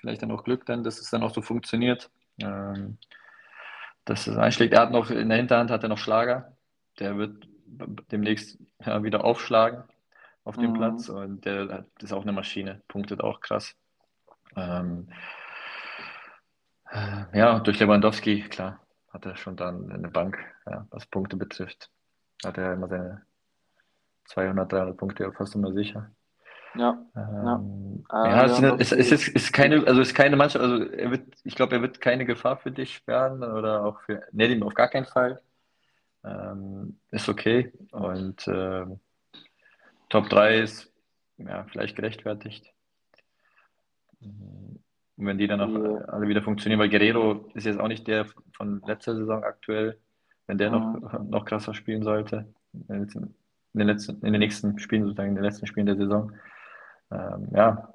vielleicht 0.00 0.22
dann 0.22 0.30
auch 0.30 0.44
Glück 0.44 0.66
dann, 0.66 0.84
dass 0.84 1.00
es 1.00 1.10
dann 1.10 1.22
auch 1.22 1.34
so 1.34 1.40
funktioniert. 1.40 2.10
Ähm, 2.42 2.98
dass 4.04 4.26
es 4.26 4.36
einschlägt. 4.36 4.74
Er 4.74 4.82
hat 4.82 4.90
noch 4.90 5.10
in 5.10 5.28
der 5.28 5.38
Hinterhand 5.38 5.70
hat 5.70 5.82
er 5.82 5.88
noch 5.88 5.98
Schlager. 5.98 6.56
Der 6.98 7.16
wird 7.16 7.48
demnächst 8.10 8.58
ja, 8.84 9.02
wieder 9.02 9.24
aufschlagen 9.24 9.84
auf 10.44 10.56
dem 10.56 10.72
mhm. 10.72 10.74
Platz 10.74 11.08
und 11.08 11.44
der 11.44 11.86
ist 12.00 12.12
auch 12.12 12.22
eine 12.22 12.32
Maschine, 12.32 12.82
punktet 12.86 13.22
auch 13.22 13.40
krass. 13.40 13.74
Ähm, 14.56 15.08
äh, 16.90 17.38
ja, 17.38 17.58
durch 17.60 17.80
Lewandowski, 17.80 18.42
klar, 18.42 18.80
hat 19.10 19.24
er 19.26 19.36
schon 19.36 19.56
dann 19.56 19.90
eine 19.90 20.08
Bank, 20.08 20.38
ja, 20.66 20.86
was 20.90 21.06
Punkte 21.06 21.36
betrifft. 21.36 21.90
Hat 22.44 22.58
er 22.58 22.74
immer 22.74 22.88
seine 22.88 23.22
200, 24.26 24.70
300 24.70 24.96
Punkte 24.96 25.32
fast 25.32 25.54
immer 25.54 25.72
sicher. 25.72 26.10
Ja, 26.76 26.98
ähm, 27.16 28.04
ja. 28.10 28.26
ja, 28.26 28.44
es, 28.46 28.58
ja, 28.58 28.76
es, 28.76 28.92
es, 28.92 29.12
ist, 29.12 29.28
ist 29.28 29.52
keine, 29.52 29.86
also 29.86 30.00
ist 30.00 30.14
keine 30.14 30.36
Mannschaft, 30.36 30.64
also 30.64 30.84
er 30.84 31.10
wird, 31.12 31.22
ich 31.44 31.54
glaube, 31.54 31.76
er 31.76 31.82
wird 31.82 32.00
keine 32.00 32.24
Gefahr 32.24 32.56
für 32.56 32.72
dich 32.72 33.06
werden 33.06 33.44
oder 33.44 33.84
auch 33.84 34.00
für 34.00 34.22
Nedim 34.32 34.62
auf 34.62 34.74
gar 34.74 34.88
keinen 34.88 35.06
Fall. 35.06 35.40
Ähm, 36.24 36.98
ist 37.10 37.28
okay. 37.28 37.72
Und 37.92 38.46
äh, 38.48 38.86
Top 40.08 40.28
3 40.28 40.58
ist 40.60 40.92
ja 41.38 41.64
vielleicht 41.70 41.96
gerechtfertigt. 41.96 42.72
Und 44.20 44.80
wenn 45.16 45.38
die 45.38 45.46
dann 45.46 45.60
auch 45.60 45.68
ja. 45.68 46.04
alle 46.06 46.28
wieder 46.28 46.42
funktionieren, 46.42 46.80
weil 46.80 46.88
Guerrero 46.88 47.48
ist 47.54 47.66
jetzt 47.66 47.78
auch 47.78 47.88
nicht 47.88 48.06
der 48.08 48.26
von 48.56 48.82
letzter 48.86 49.14
Saison 49.14 49.44
aktuell, 49.44 49.98
wenn 50.46 50.58
der 50.58 50.70
noch, 50.70 51.20
noch 51.30 51.44
krasser 51.44 51.74
spielen 51.74 52.02
sollte, 52.02 52.46
in 52.72 53.06
den, 53.74 53.86
letzten, 53.86 54.20
in 54.22 54.32
den 54.32 54.40
nächsten 54.40 54.78
Spielen, 54.78 55.04
sozusagen 55.04 55.30
in 55.30 55.34
den 55.36 55.44
letzten 55.44 55.66
Spielen 55.66 55.86
der 55.86 55.96
Saison, 55.96 56.32
ähm, 57.14 57.48
ja, 57.54 57.94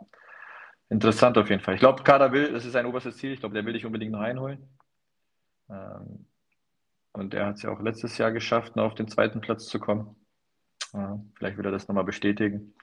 interessant 0.89 1.37
auf 1.37 1.49
jeden 1.49 1.61
Fall. 1.61 1.75
Ich 1.75 1.79
glaube, 1.79 2.03
Kader 2.03 2.31
will, 2.31 2.53
das 2.53 2.65
ist 2.65 2.73
sein 2.73 2.85
oberstes 2.85 3.17
Ziel, 3.17 3.33
ich 3.33 3.39
glaube, 3.39 3.53
der 3.53 3.65
will 3.65 3.73
dich 3.73 3.85
unbedingt 3.85 4.11
noch 4.11 4.21
einholen. 4.21 4.67
Ähm, 5.69 6.25
und 7.13 7.33
er 7.33 7.47
hat 7.47 7.55
es 7.55 7.63
ja 7.63 7.71
auch 7.71 7.81
letztes 7.81 8.17
Jahr 8.17 8.31
geschafft, 8.31 8.75
noch 8.75 8.85
auf 8.85 8.95
den 8.95 9.07
zweiten 9.07 9.41
Platz 9.41 9.67
zu 9.67 9.79
kommen. 9.79 10.15
Ja, 10.93 11.19
vielleicht 11.35 11.57
will 11.57 11.65
er 11.65 11.71
das 11.71 11.87
nochmal 11.87 12.03
bestätigen. 12.03 12.73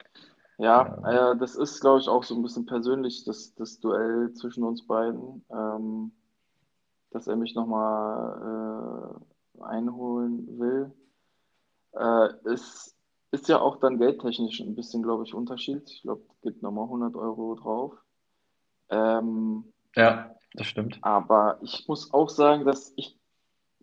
Ja, 0.58 0.96
ähm, 0.98 1.04
äh, 1.04 1.38
das 1.38 1.54
ist, 1.54 1.80
glaube 1.80 2.00
ich, 2.00 2.08
auch 2.08 2.24
so 2.24 2.34
ein 2.34 2.42
bisschen 2.42 2.66
persönlich, 2.66 3.24
das, 3.24 3.54
das 3.54 3.78
Duell 3.80 4.32
zwischen 4.32 4.64
uns 4.64 4.86
beiden, 4.86 5.44
ähm, 5.50 6.12
dass 7.10 7.26
er 7.26 7.36
mich 7.36 7.54
nochmal 7.54 9.20
äh, 9.58 9.62
einholen 9.62 10.58
will. 10.58 10.92
Äh, 11.92 12.28
ist 12.52 12.95
ist 13.30 13.48
ja 13.48 13.60
auch 13.60 13.80
dann 13.80 13.98
geldtechnisch 13.98 14.60
ein 14.60 14.74
bisschen, 14.74 15.02
glaube 15.02 15.24
ich, 15.24 15.34
Unterschied. 15.34 15.88
Ich 15.90 16.02
glaube, 16.02 16.22
es 16.28 16.40
gibt 16.42 16.62
nochmal 16.62 16.84
100 16.84 17.16
Euro 17.16 17.54
drauf. 17.54 17.94
Ähm, 18.88 19.72
ja, 19.94 20.34
das 20.54 20.66
stimmt. 20.66 20.98
Aber 21.02 21.58
ich 21.62 21.86
muss 21.88 22.12
auch 22.12 22.28
sagen, 22.28 22.64
dass 22.64 22.92
ich, 22.96 23.18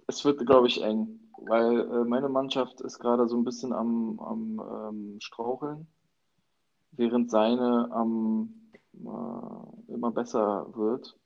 es 0.08 0.24
wird, 0.26 0.46
glaube 0.46 0.68
ich, 0.68 0.82
eng, 0.82 1.20
weil 1.38 1.82
äh, 1.82 2.06
meine 2.06 2.30
Mannschaft 2.30 2.82
ist 2.82 3.00
gerade 3.00 3.28
so 3.28 3.38
ein 3.38 3.44
bisschen 3.44 3.74
am, 3.74 4.20
am 4.20 4.62
ähm, 4.90 5.18
Straucheln, 5.20 5.88
während 6.92 7.30
seine 7.30 7.90
am 7.92 8.64
äh, 8.94 9.92
immer 9.94 10.12
besser 10.12 10.68
wird. 10.76 11.18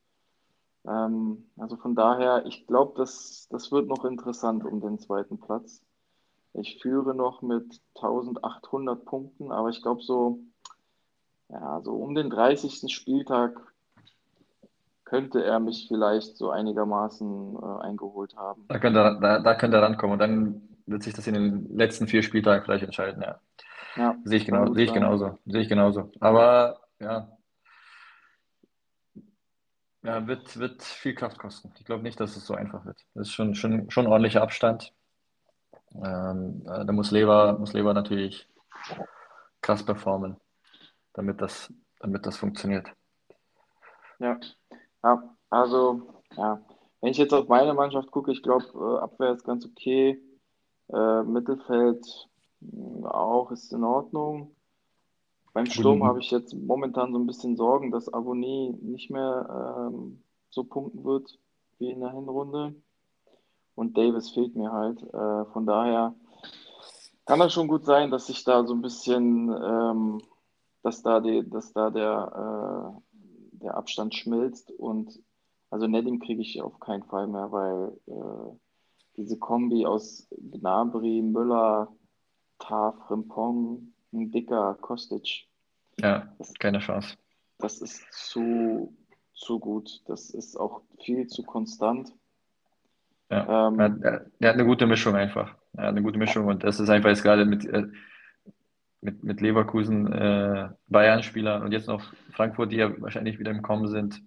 Ähm, 0.88 1.50
also 1.58 1.76
von 1.78 1.96
daher, 1.96 2.46
ich 2.46 2.66
glaube, 2.66 2.94
das, 2.98 3.48
das 3.50 3.72
wird 3.72 3.88
noch 3.88 4.06
interessant 4.06 4.64
um 4.66 4.82
den 4.82 5.00
zweiten 5.00 5.40
Platz. 5.40 5.84
Ich 6.58 6.82
führe 6.82 7.16
noch 7.16 7.42
mit 7.42 7.82
1800 7.96 9.06
Punkten, 9.06 9.52
aber 9.52 9.70
ich 9.70 9.82
glaube 9.82 10.02
so, 10.02 10.40
ja, 11.50 11.82
so 11.82 11.94
um 11.94 12.16
den 12.16 12.30
30. 12.30 12.94
Spieltag 12.94 13.60
könnte 15.06 15.44
er 15.44 15.60
mich 15.60 15.88
vielleicht 15.88 16.36
so 16.36 16.50
einigermaßen 16.50 17.56
äh, 17.56 17.84
eingeholt 17.84 18.36
haben. 18.36 18.66
Da 18.68 18.80
könnte, 18.80 19.00
er, 19.00 19.20
da, 19.20 19.40
da 19.40 19.56
könnte 19.56 19.78
er 19.78 19.84
rankommen 19.84 20.14
und 20.14 20.20
dann 20.20 20.62
wird 20.86 21.04
sich 21.04 21.14
das 21.14 21.28
in 21.28 21.34
den 21.34 21.78
letzten 21.78 22.08
vier 22.08 22.24
Spieltagen 22.24 22.64
vielleicht 22.66 22.84
entscheiden, 22.84 23.22
ja. 23.22 23.40
ja 23.96 24.16
sehe 24.24 24.38
ich, 24.38 24.46
genau, 24.46 24.74
sehe 24.74 24.86
ich 24.86 24.94
genauso. 24.94 25.38
Sehe 25.46 25.62
ich 25.62 25.70
genauso. 25.70 26.12
Aber 26.20 26.82
ja, 27.00 27.38
ja, 30.04 30.26
wird, 30.26 30.58
wird 30.58 30.84
viel 30.84 31.16
Kraft 31.16 31.38
kosten. 31.38 31.74
Ich 31.78 31.86
glaube 31.86 32.04
nicht, 32.04 32.20
dass 32.20 32.38
es 32.38 32.46
so 32.46 32.54
einfach 32.54 32.86
wird. 32.86 33.06
Das 33.14 33.28
ist 33.28 33.34
schon, 33.34 33.56
schon, 33.56 33.90
schon 33.92 34.06
ein 34.06 34.12
ordentlicher 34.12 34.42
Abstand. 34.42 34.94
Ähm, 35.96 36.64
da 36.66 36.92
muss 36.92 37.12
Lever, 37.12 37.58
muss 37.58 37.74
Lever 37.74 37.94
natürlich 37.94 38.48
krass 39.62 39.84
performen, 39.84 40.38
damit 41.14 41.42
das 41.42 41.72
damit 42.00 42.26
das 42.26 42.38
funktioniert. 42.38 42.92
Ja, 44.20 44.40
ja 45.04 45.36
also, 45.50 46.02
ja, 46.36 46.62
wenn 47.02 47.12
ich 47.12 47.18
jetzt 47.18 47.34
auf 47.34 47.48
meine 47.48 47.74
Mannschaft 47.74 48.12
gucke, 48.12 48.32
ich 48.32 48.44
glaube, 48.44 48.66
äh, 48.76 49.04
Abwehr 49.04 49.34
ist 49.34 49.44
ganz 49.44 49.66
okay. 49.66 50.22
Äh, 50.90 51.24
Mittelfeld 51.24 52.30
hm, 52.62 53.06
auch 53.06 53.52
ist 53.52 53.72
in 53.74 53.84
Ordnung. 53.84 54.56
Beim 55.54 55.66
Sturm 55.66 56.04
habe 56.04 56.20
ich 56.20 56.30
jetzt 56.30 56.54
momentan 56.54 57.12
so 57.12 57.18
ein 57.18 57.26
bisschen 57.26 57.56
Sorgen, 57.56 57.90
dass 57.90 58.14
Abonnie 58.14 58.78
nicht 58.80 59.10
mehr 59.10 59.90
ähm, 59.92 60.22
so 60.52 60.64
punkten 60.64 61.04
wird 61.04 61.40
wie 61.80 61.90
in 61.90 62.00
der 62.00 62.12
Hinrunde. 62.12 62.76
Und 63.78 63.96
Davis 63.96 64.32
fehlt 64.32 64.56
mir 64.56 64.72
halt. 64.72 65.02
Äh, 65.14 65.46
von 65.54 65.68
daher 65.68 66.16
kann 67.26 67.40
das 67.40 67.54
schon 67.54 67.68
gut 67.68 67.86
sein, 67.86 68.10
dass 68.10 68.26
sich 68.26 68.44
da 68.44 68.66
so 68.66 68.74
ein 68.74 68.82
bisschen, 68.82 69.50
ähm, 69.50 70.22
dass 70.82 71.04
da, 71.04 71.20
die, 71.20 71.48
dass 71.48 71.74
da 71.74 71.92
der, 71.92 72.98
äh, 73.14 73.60
der 73.60 73.78
Abstand 73.78 74.16
schmilzt. 74.16 74.72
Und 74.72 75.20
also 75.70 75.86
Nedim 75.86 76.20
kriege 76.20 76.42
ich 76.42 76.60
auf 76.62 76.80
keinen 76.80 77.04
Fall 77.04 77.28
mehr, 77.28 77.52
weil 77.52 78.00
äh, 78.08 78.58
diese 79.16 79.38
Kombi 79.38 79.86
aus 79.86 80.28
Gnabry, 80.32 81.22
Müller, 81.22 81.96
Taf, 82.58 83.12
Rimpong, 83.12 83.94
ein 84.12 84.32
dicker 84.32 84.76
Kostic, 84.82 85.48
ja, 86.00 86.36
keine 86.60 86.80
Chance. 86.80 87.16
Das 87.60 87.82
ist 87.82 88.06
zu, 88.12 88.96
zu 89.34 89.60
gut. 89.60 90.02
Das 90.06 90.30
ist 90.30 90.56
auch 90.56 90.82
viel 91.00 91.28
zu 91.28 91.44
konstant. 91.44 92.14
Ja, 93.30 93.68
ähm, 93.68 93.80
er, 93.80 94.26
er, 94.40 94.50
hat 94.50 94.56
eine 94.56 94.66
gute 94.66 94.88
Mischung 94.88 95.16
einfach. 95.16 95.54
Er 95.76 95.84
hat 95.84 95.90
eine 95.90 96.02
gute 96.02 96.18
Mischung 96.18 96.46
und 96.48 96.64
das 96.64 96.80
ist 96.80 96.90
einfach 96.90 97.10
jetzt 97.10 97.24
gerade 97.24 97.46
mit, 97.46 97.66
äh, 97.66 97.88
mit, 99.02 99.24
mit 99.24 99.42
Leverkusen 99.42 100.12
äh, 100.12 100.70
Bayern-Spieler 100.88 101.62
und 101.62 101.72
jetzt 101.72 101.88
noch 101.88 102.02
Frankfurt, 102.32 102.72
die 102.72 102.78
ja 102.78 103.02
wahrscheinlich 103.02 103.38
wieder 103.38 103.52
im 103.52 103.62
Kommen 103.62 103.88
sind. 103.90 104.22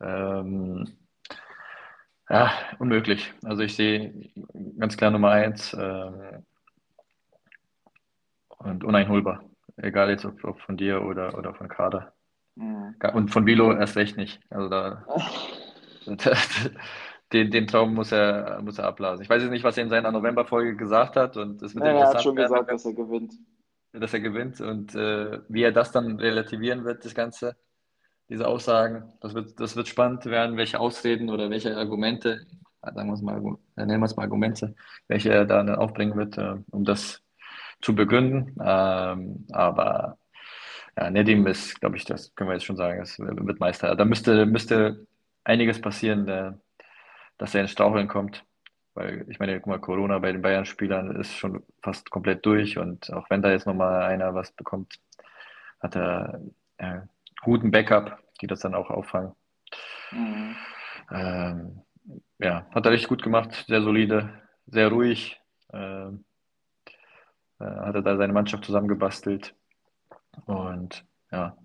Ähm, 0.00 0.96
ja, 2.30 2.52
unmöglich. 2.78 3.32
Also 3.44 3.62
ich 3.62 3.74
sehe 3.74 4.30
ganz 4.78 4.96
klar 4.96 5.10
Nummer 5.10 5.30
eins 5.30 5.74
äh, 5.74 6.40
und 8.48 8.84
uneinholbar. 8.84 9.44
Egal 9.76 10.10
jetzt 10.10 10.24
ob, 10.24 10.42
ob 10.44 10.60
von 10.60 10.76
dir 10.76 11.02
oder, 11.02 11.36
oder 11.36 11.54
von 11.54 11.68
Kader. 11.68 12.12
Mhm. 12.54 12.94
Und 13.12 13.30
von 13.30 13.44
Bilo 13.44 13.72
erst 13.72 13.96
recht 13.96 14.16
nicht. 14.16 14.40
Also 14.48 14.68
da, 14.68 15.04
den, 17.32 17.50
den 17.50 17.66
Traum 17.66 17.94
muss 17.94 18.12
er, 18.12 18.60
muss 18.62 18.78
er 18.78 18.86
abblasen. 18.86 19.22
Ich 19.22 19.30
weiß 19.30 19.42
jetzt 19.42 19.50
nicht, 19.50 19.64
was 19.64 19.76
er 19.76 19.84
in 19.84 19.90
seiner 19.90 20.12
November-Folge 20.12 20.76
gesagt 20.76 21.16
hat. 21.16 21.36
Und 21.36 21.62
es 21.62 21.74
wird 21.74 21.84
ja, 21.84 21.92
er 21.92 22.08
hat 22.08 22.22
schon 22.22 22.36
gesagt, 22.36 22.70
dass 22.70 22.84
er 22.84 22.92
gewinnt. 22.92 23.34
Dass 23.92 24.12
er 24.12 24.20
gewinnt 24.20 24.60
und 24.60 24.94
äh, 24.96 25.38
wie 25.48 25.62
er 25.62 25.70
das 25.70 25.92
dann 25.92 26.18
relativieren 26.18 26.84
wird, 26.84 27.04
das 27.04 27.14
Ganze, 27.14 27.56
diese 28.28 28.48
Aussagen, 28.48 29.12
das 29.20 29.34
wird, 29.34 29.60
das 29.60 29.76
wird 29.76 29.86
spannend 29.86 30.26
werden, 30.26 30.56
welche 30.56 30.80
Ausreden 30.80 31.30
oder 31.30 31.48
welche 31.48 31.76
Argumente, 31.76 32.44
sagen 32.82 33.08
wir 33.08 33.14
es 33.14 33.22
mal, 33.22 33.40
nennen 33.76 34.00
wir 34.00 34.06
es 34.06 34.16
mal 34.16 34.24
Argumente, 34.24 34.74
welche 35.06 35.30
er 35.30 35.44
da 35.44 35.62
aufbringen 35.74 36.16
wird, 36.16 36.38
äh, 36.38 36.56
um 36.72 36.84
das 36.84 37.22
zu 37.80 37.94
begründen. 37.94 38.56
Ähm, 38.60 39.46
aber 39.52 40.18
ja, 40.96 41.10
Nedim 41.10 41.46
ist, 41.46 41.80
glaube 41.80 41.96
ich, 41.96 42.04
das 42.04 42.34
können 42.34 42.50
wir 42.50 42.54
jetzt 42.54 42.64
schon 42.64 42.76
sagen, 42.76 43.00
es 43.00 43.18
wird 43.18 43.60
Meister. 43.60 43.94
Da 43.94 44.04
müsste, 44.04 44.46
müsste 44.46 45.06
einiges 45.44 45.80
passieren, 45.80 46.26
äh, 46.28 46.52
dass 47.38 47.54
er 47.54 47.62
ins 47.62 47.70
Straucheln 47.70 48.08
kommt. 48.08 48.44
Weil 48.94 49.26
ich 49.28 49.38
meine, 49.40 49.58
guck 49.58 49.66
mal, 49.66 49.80
Corona 49.80 50.18
bei 50.18 50.32
den 50.32 50.42
Bayern-Spielern 50.42 51.16
ist 51.16 51.34
schon 51.36 51.64
fast 51.82 52.10
komplett 52.10 52.46
durch 52.46 52.78
und 52.78 53.12
auch 53.12 53.28
wenn 53.28 53.42
da 53.42 53.50
jetzt 53.50 53.66
nochmal 53.66 54.02
einer 54.02 54.34
was 54.34 54.52
bekommt, 54.52 55.00
hat 55.80 55.96
er 55.96 56.40
äh, 56.78 57.00
guten 57.42 57.70
Backup, 57.70 58.18
die 58.40 58.46
das 58.46 58.60
dann 58.60 58.74
auch 58.74 58.90
auffangen. 58.90 59.32
Mhm. 60.12 60.56
Ähm, 61.10 61.82
ja, 62.38 62.66
hat 62.72 62.86
er 62.86 62.92
richtig 62.92 63.08
gut 63.08 63.22
gemacht, 63.22 63.64
sehr 63.66 63.82
solide, 63.82 64.30
sehr 64.66 64.88
ruhig. 64.88 65.40
Ähm, 65.72 66.24
äh, 67.58 67.64
hat 67.64 67.94
er 67.94 68.02
da 68.02 68.16
seine 68.16 68.32
Mannschaft 68.32 68.64
zusammengebastelt. 68.64 69.54
Und 70.46 71.04
ja, 71.30 71.56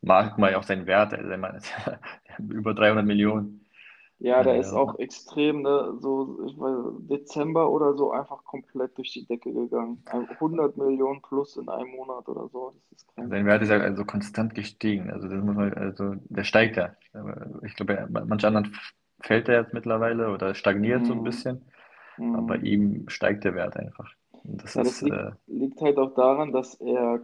mag 0.00 0.38
mal 0.38 0.54
auch 0.54 0.62
seinen 0.62 0.86
Wert. 0.86 1.14
Also, 1.14 1.30
über 2.38 2.74
300 2.74 3.04
Millionen. 3.04 3.61
Ja, 4.22 4.44
der 4.44 4.54
äh, 4.54 4.60
ist 4.60 4.72
auch 4.72 5.00
extrem, 5.00 5.62
ne, 5.62 5.94
so 5.98 6.44
ich 6.46 6.56
weiß, 6.56 7.08
Dezember 7.08 7.68
oder 7.68 7.94
so 7.94 8.12
einfach 8.12 8.44
komplett 8.44 8.96
durch 8.96 9.12
die 9.12 9.26
Decke 9.26 9.52
gegangen. 9.52 10.00
100 10.06 10.76
Millionen 10.76 11.20
plus 11.22 11.56
in 11.56 11.68
einem 11.68 11.90
Monat 11.90 12.28
oder 12.28 12.48
so. 12.48 12.72
Das 12.90 12.98
ist 12.98 13.08
krank. 13.08 13.30
Sein 13.30 13.46
Wert 13.46 13.62
ist 13.62 13.70
ja 13.70 13.78
also 13.78 14.04
konstant 14.04 14.54
gestiegen. 14.54 15.10
Also, 15.10 15.26
das 15.26 15.42
muss 15.42 15.56
man, 15.56 15.74
also 15.74 16.14
der 16.28 16.44
steigt 16.44 16.76
ja. 16.76 16.94
Ich 17.66 17.74
glaube, 17.74 18.06
manch 18.10 18.44
anderen 18.44 18.76
fällt 19.22 19.48
er 19.48 19.62
jetzt 19.62 19.74
mittlerweile 19.74 20.32
oder 20.32 20.54
stagniert 20.54 21.00
mhm. 21.00 21.06
so 21.06 21.12
ein 21.14 21.18
mhm. 21.18 21.24
bisschen. 21.24 21.62
Mhm. 22.16 22.36
Aber 22.36 22.46
bei 22.46 22.56
ihm 22.58 23.08
steigt 23.08 23.42
der 23.42 23.56
Wert 23.56 23.76
einfach. 23.76 24.08
Das, 24.44 24.74
ja, 24.74 24.84
das 24.84 24.92
ist, 24.92 25.02
liegt, 25.02 25.16
äh, 25.16 25.30
liegt, 25.48 25.80
halt 25.80 25.98
auch 25.98 26.14
daran, 26.14 26.52
dass 26.52 26.74
er 26.74 27.20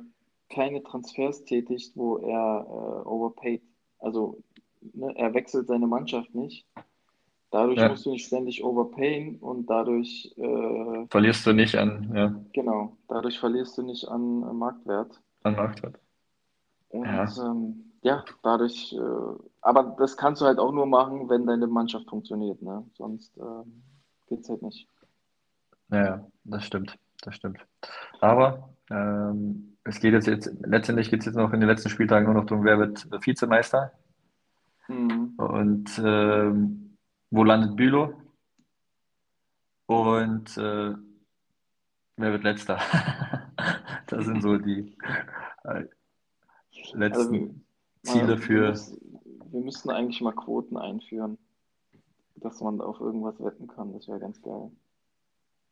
keine 0.51 0.83
Transfers 0.83 1.45
tätigt, 1.45 1.93
wo 1.95 2.17
er 2.17 2.67
äh, 2.67 3.09
overpaid. 3.09 3.63
Also 4.01 4.43
ne, 4.95 5.13
er 5.17 5.33
wechselt 5.35 5.69
seine 5.69 5.87
Mannschaft 5.87 6.35
nicht. 6.35 6.67
Dadurch 7.51 7.79
ja. 7.79 7.89
musst 7.89 8.05
du 8.05 8.11
nicht 8.11 8.27
ständig 8.27 8.63
overpayen 8.63 9.37
und 9.37 9.71
dadurch 9.71 10.35
äh, 10.37 11.07
verlierst 11.09 11.47
du 11.47 11.53
nicht 11.53 11.77
an, 11.77 12.13
ja. 12.15 12.35
Genau, 12.53 12.97
dadurch 13.09 13.39
verlierst 13.39 13.79
du 13.79 13.83
nicht 13.83 14.07
an 14.07 14.43
äh, 14.43 14.53
Marktwert. 14.53 15.21
An 15.45 15.57
Marktwert. 15.57 15.99
Und 16.91 17.05
ja, 17.05 17.27
ähm, 17.43 17.93
ja 18.03 18.25
dadurch, 18.43 18.93
äh, 18.93 19.43
aber 19.63 19.97
das 19.99 20.17
kannst 20.17 20.43
du 20.43 20.47
halt 20.47 20.59
auch 20.59 20.73
nur 20.73 20.87
machen, 20.87 21.29
wenn 21.31 21.47
deine 21.47 21.67
Mannschaft 21.67 22.09
funktioniert, 22.09 22.61
ne? 22.61 22.85
Sonst 22.95 23.37
ähm, 23.39 23.83
geht 24.29 24.41
es 24.41 24.49
halt 24.51 24.63
nicht. 24.63 24.87
Ja, 25.91 26.27
das 26.45 26.65
stimmt 26.65 26.99
das 27.23 27.35
stimmt. 27.35 27.59
Aber 28.21 28.71
ähm, 28.91 29.77
es 29.85 30.01
geht 30.01 30.13
jetzt, 30.13 30.27
jetzt 30.27 30.53
letztendlich 30.65 31.11
geht 31.11 31.21
es 31.21 31.27
jetzt 31.27 31.37
noch 31.37 31.53
in 31.53 31.61
den 31.61 31.69
letzten 31.69 31.89
Spieltagen 31.89 32.27
nur 32.27 32.35
noch 32.35 32.47
darum, 32.47 32.65
wer 32.65 32.79
wird 32.79 33.07
Vizemeister 33.25 33.93
mhm. 34.89 35.35
und 35.37 36.01
ähm, 36.05 36.88
wo 37.31 37.45
landet 37.45 37.77
Bülow 37.77 38.15
und 39.87 40.57
äh, 40.57 40.95
wer 42.17 42.33
wird 42.33 42.45
letzter. 42.45 42.79
das 44.07 44.25
sind 44.25 44.43
so 44.43 44.59
die 44.59 44.97
äh, 45.65 45.85
letzten 46.93 47.65
also, 48.05 48.19
Ziele 48.21 48.37
für. 48.37 48.63
Wir 48.63 48.69
müssen, 48.71 49.21
wir 49.51 49.61
müssten 49.61 49.91
eigentlich 49.91 50.21
mal 50.21 50.35
Quoten 50.35 50.77
einführen, 50.77 51.39
dass 52.37 52.61
man 52.61 52.81
auf 52.81 53.01
irgendwas 53.01 53.41
wetten 53.41 53.67
kann. 53.67 53.93
Das 53.93 54.09
wäre 54.09 54.21
ganz 54.21 54.41
geil. 54.43 54.71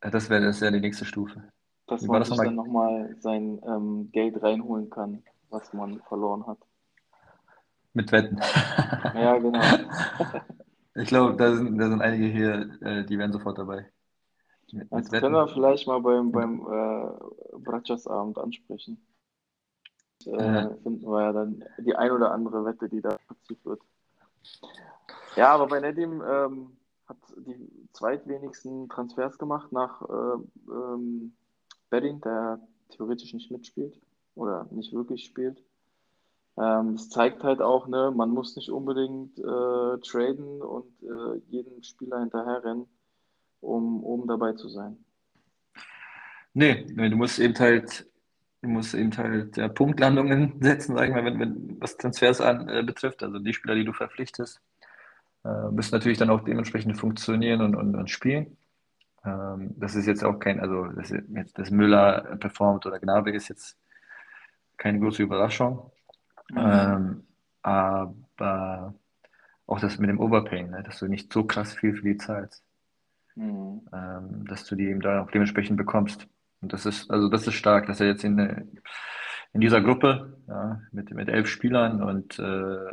Das 0.01 0.31
wäre 0.31 0.45
das 0.45 0.61
wär 0.61 0.71
die 0.71 0.81
nächste 0.81 1.05
Stufe. 1.05 1.43
Dass 1.87 2.03
Wie 2.03 2.09
man 2.09 2.25
sich 2.25 2.37
dann 2.37 2.55
nochmal 2.55 3.17
sein 3.21 3.61
ähm, 3.67 4.11
Geld 4.13 4.43
reinholen 4.43 4.91
kann, 4.91 5.23
was 5.51 5.73
man 5.73 6.01
verloren 6.09 6.47
hat. 6.47 6.59
Mit 7.93 8.11
Wetten. 8.13 8.39
Ja, 9.15 9.39
genau. 9.39 9.61
ich 10.97 11.09
glaube, 11.09 11.37
da 11.37 11.55
sind, 11.55 11.79
da 11.79 11.89
sind 11.89 12.01
einige 12.01 12.27
hier, 12.27 12.79
äh, 12.83 13.05
die 13.05 13.19
wären 13.19 13.33
sofort 13.33 13.59
dabei. 13.59 13.91
Mit, 14.73 14.91
das 14.91 15.11
mit 15.11 15.21
können 15.21 15.35
wir 15.35 15.49
vielleicht 15.49 15.87
mal 15.87 16.01
beim, 16.01 16.33
beim 16.33 16.61
äh, 16.61 17.59
Bratschas-Abend 17.59 18.39
ansprechen. 18.39 19.01
Äh, 20.25 20.75
Finden 20.83 21.07
wir 21.07 21.23
ja 21.23 21.33
dann 21.33 21.65
die 21.79 21.95
ein 21.95 22.11
oder 22.11 22.33
andere 22.33 22.65
Wette, 22.65 22.89
die 22.89 23.01
da 23.01 23.17
passiert 23.29 23.65
wird. 23.65 23.81
Ja, 25.37 25.55
aber 25.55 25.67
bei 25.69 25.81
Nedim 25.81 26.23
ähm, 26.27 26.77
hat 27.07 27.19
die 27.37 27.89
zweitwenigsten 27.93 28.89
Transfers 28.89 29.39
gemacht 29.39 29.71
nach 29.71 30.03
äh, 30.03 30.73
ähm, 30.73 31.37
Bedding, 31.91 32.21
der 32.23 32.61
theoretisch 32.89 33.35
nicht 33.35 33.51
mitspielt 33.51 34.01
oder 34.35 34.67
nicht 34.71 34.93
wirklich 34.93 35.25
spielt. 35.25 35.63
Ähm, 36.59 36.97
das 36.97 37.11
zeigt 37.11 37.45
halt 37.45 37.61
auch, 37.61 37.87
ne, 37.89 38.13
man 38.15 38.31
muss 38.31 38.57
nicht 38.57 38.71
unbedingt 38.71 39.39
äh, 39.39 39.99
traden 40.01 40.63
und 40.63 40.91
äh, 41.03 41.39
jeden 41.49 41.83
Spieler 41.83 42.21
hinterherrennen, 42.21 42.87
um 43.61 44.03
oben 44.03 44.27
dabei 44.27 44.53
zu 44.53 44.69
sein. 44.69 44.97
Nee, 46.55 46.85
du 46.85 47.17
musst 47.17 47.39
eben 47.39 47.59
halt, 47.59 48.11
du 48.63 48.69
musst 48.69 48.95
eben 48.95 49.15
halt 49.17 49.57
ja, 49.57 49.69
Punktlandungen 49.69 50.55
setzen, 50.61 50.97
sag 50.97 51.09
ich 51.09 51.15
mal, 51.15 51.25
wenn, 51.25 51.39
wenn 51.39 51.81
was 51.81 51.97
Transfers 51.97 52.41
an, 52.41 52.69
äh, 52.69 52.83
betrifft, 52.83 53.23
also 53.23 53.39
die 53.39 53.53
Spieler, 53.53 53.75
die 53.75 53.85
du 53.85 53.93
verpflichtest 53.93 54.61
äh, 55.47 55.71
müssen 55.71 55.95
natürlich 55.95 56.19
dann 56.19 56.31
auch 56.31 56.43
dementsprechend 56.43 56.99
funktionieren 56.99 57.61
und, 57.61 57.77
und, 57.77 57.95
und 57.95 58.11
spielen. 58.11 58.57
Ähm, 59.25 59.75
das 59.77 59.95
ist 59.95 60.07
jetzt 60.07 60.25
auch 60.25 60.39
kein, 60.39 60.61
also 60.61 60.87
dass, 60.89 61.11
jetzt, 61.11 61.71
Müller 61.71 62.37
performt 62.41 62.87
oder 62.87 62.99
Gnabry 62.99 63.37
ist 63.37 63.49
jetzt 63.49 63.79
keine 64.77 64.99
große 65.01 65.23
Überraschung. 65.23 65.91
Mhm. 66.51 66.59
Ähm, 66.59 67.23
aber 67.63 68.95
auch 69.67 69.81
das 69.81 69.99
mit 69.99 70.11
dem 70.11 70.21
Overpaying, 70.21 70.71
ne, 70.71 70.83
dass 70.83 70.99
du 70.99 71.09
nicht 71.09 71.33
so 71.33 71.45
krass 71.45 71.75
viel 71.75 71.95
für 71.97 72.03
die 72.03 72.17
zahlst. 72.17 72.65
Mhm. 73.35 73.83
Ähm, 73.93 74.45
dass 74.47 74.65
du 74.65 74.77
die 74.77 74.87
eben 74.87 75.01
da 75.01 75.23
auch 75.23 75.31
dementsprechend 75.31 75.77
bekommst. 75.77 76.27
Und 76.61 76.73
das 76.73 76.87
ist, 76.87 77.11
also 77.11 77.29
das 77.29 77.47
ist 77.47 77.55
stark, 77.55 77.87
dass 77.87 78.01
er 78.01 78.07
jetzt 78.07 78.25
in, 78.25 78.39
in 79.53 79.61
dieser 79.61 79.81
Gruppe 79.81 80.39
ja, 80.49 80.81
mit, 80.93 81.11
mit 81.13 81.29
elf 81.29 81.49
Spielern 81.49 82.03
und 82.03 82.39
äh, 82.39 82.93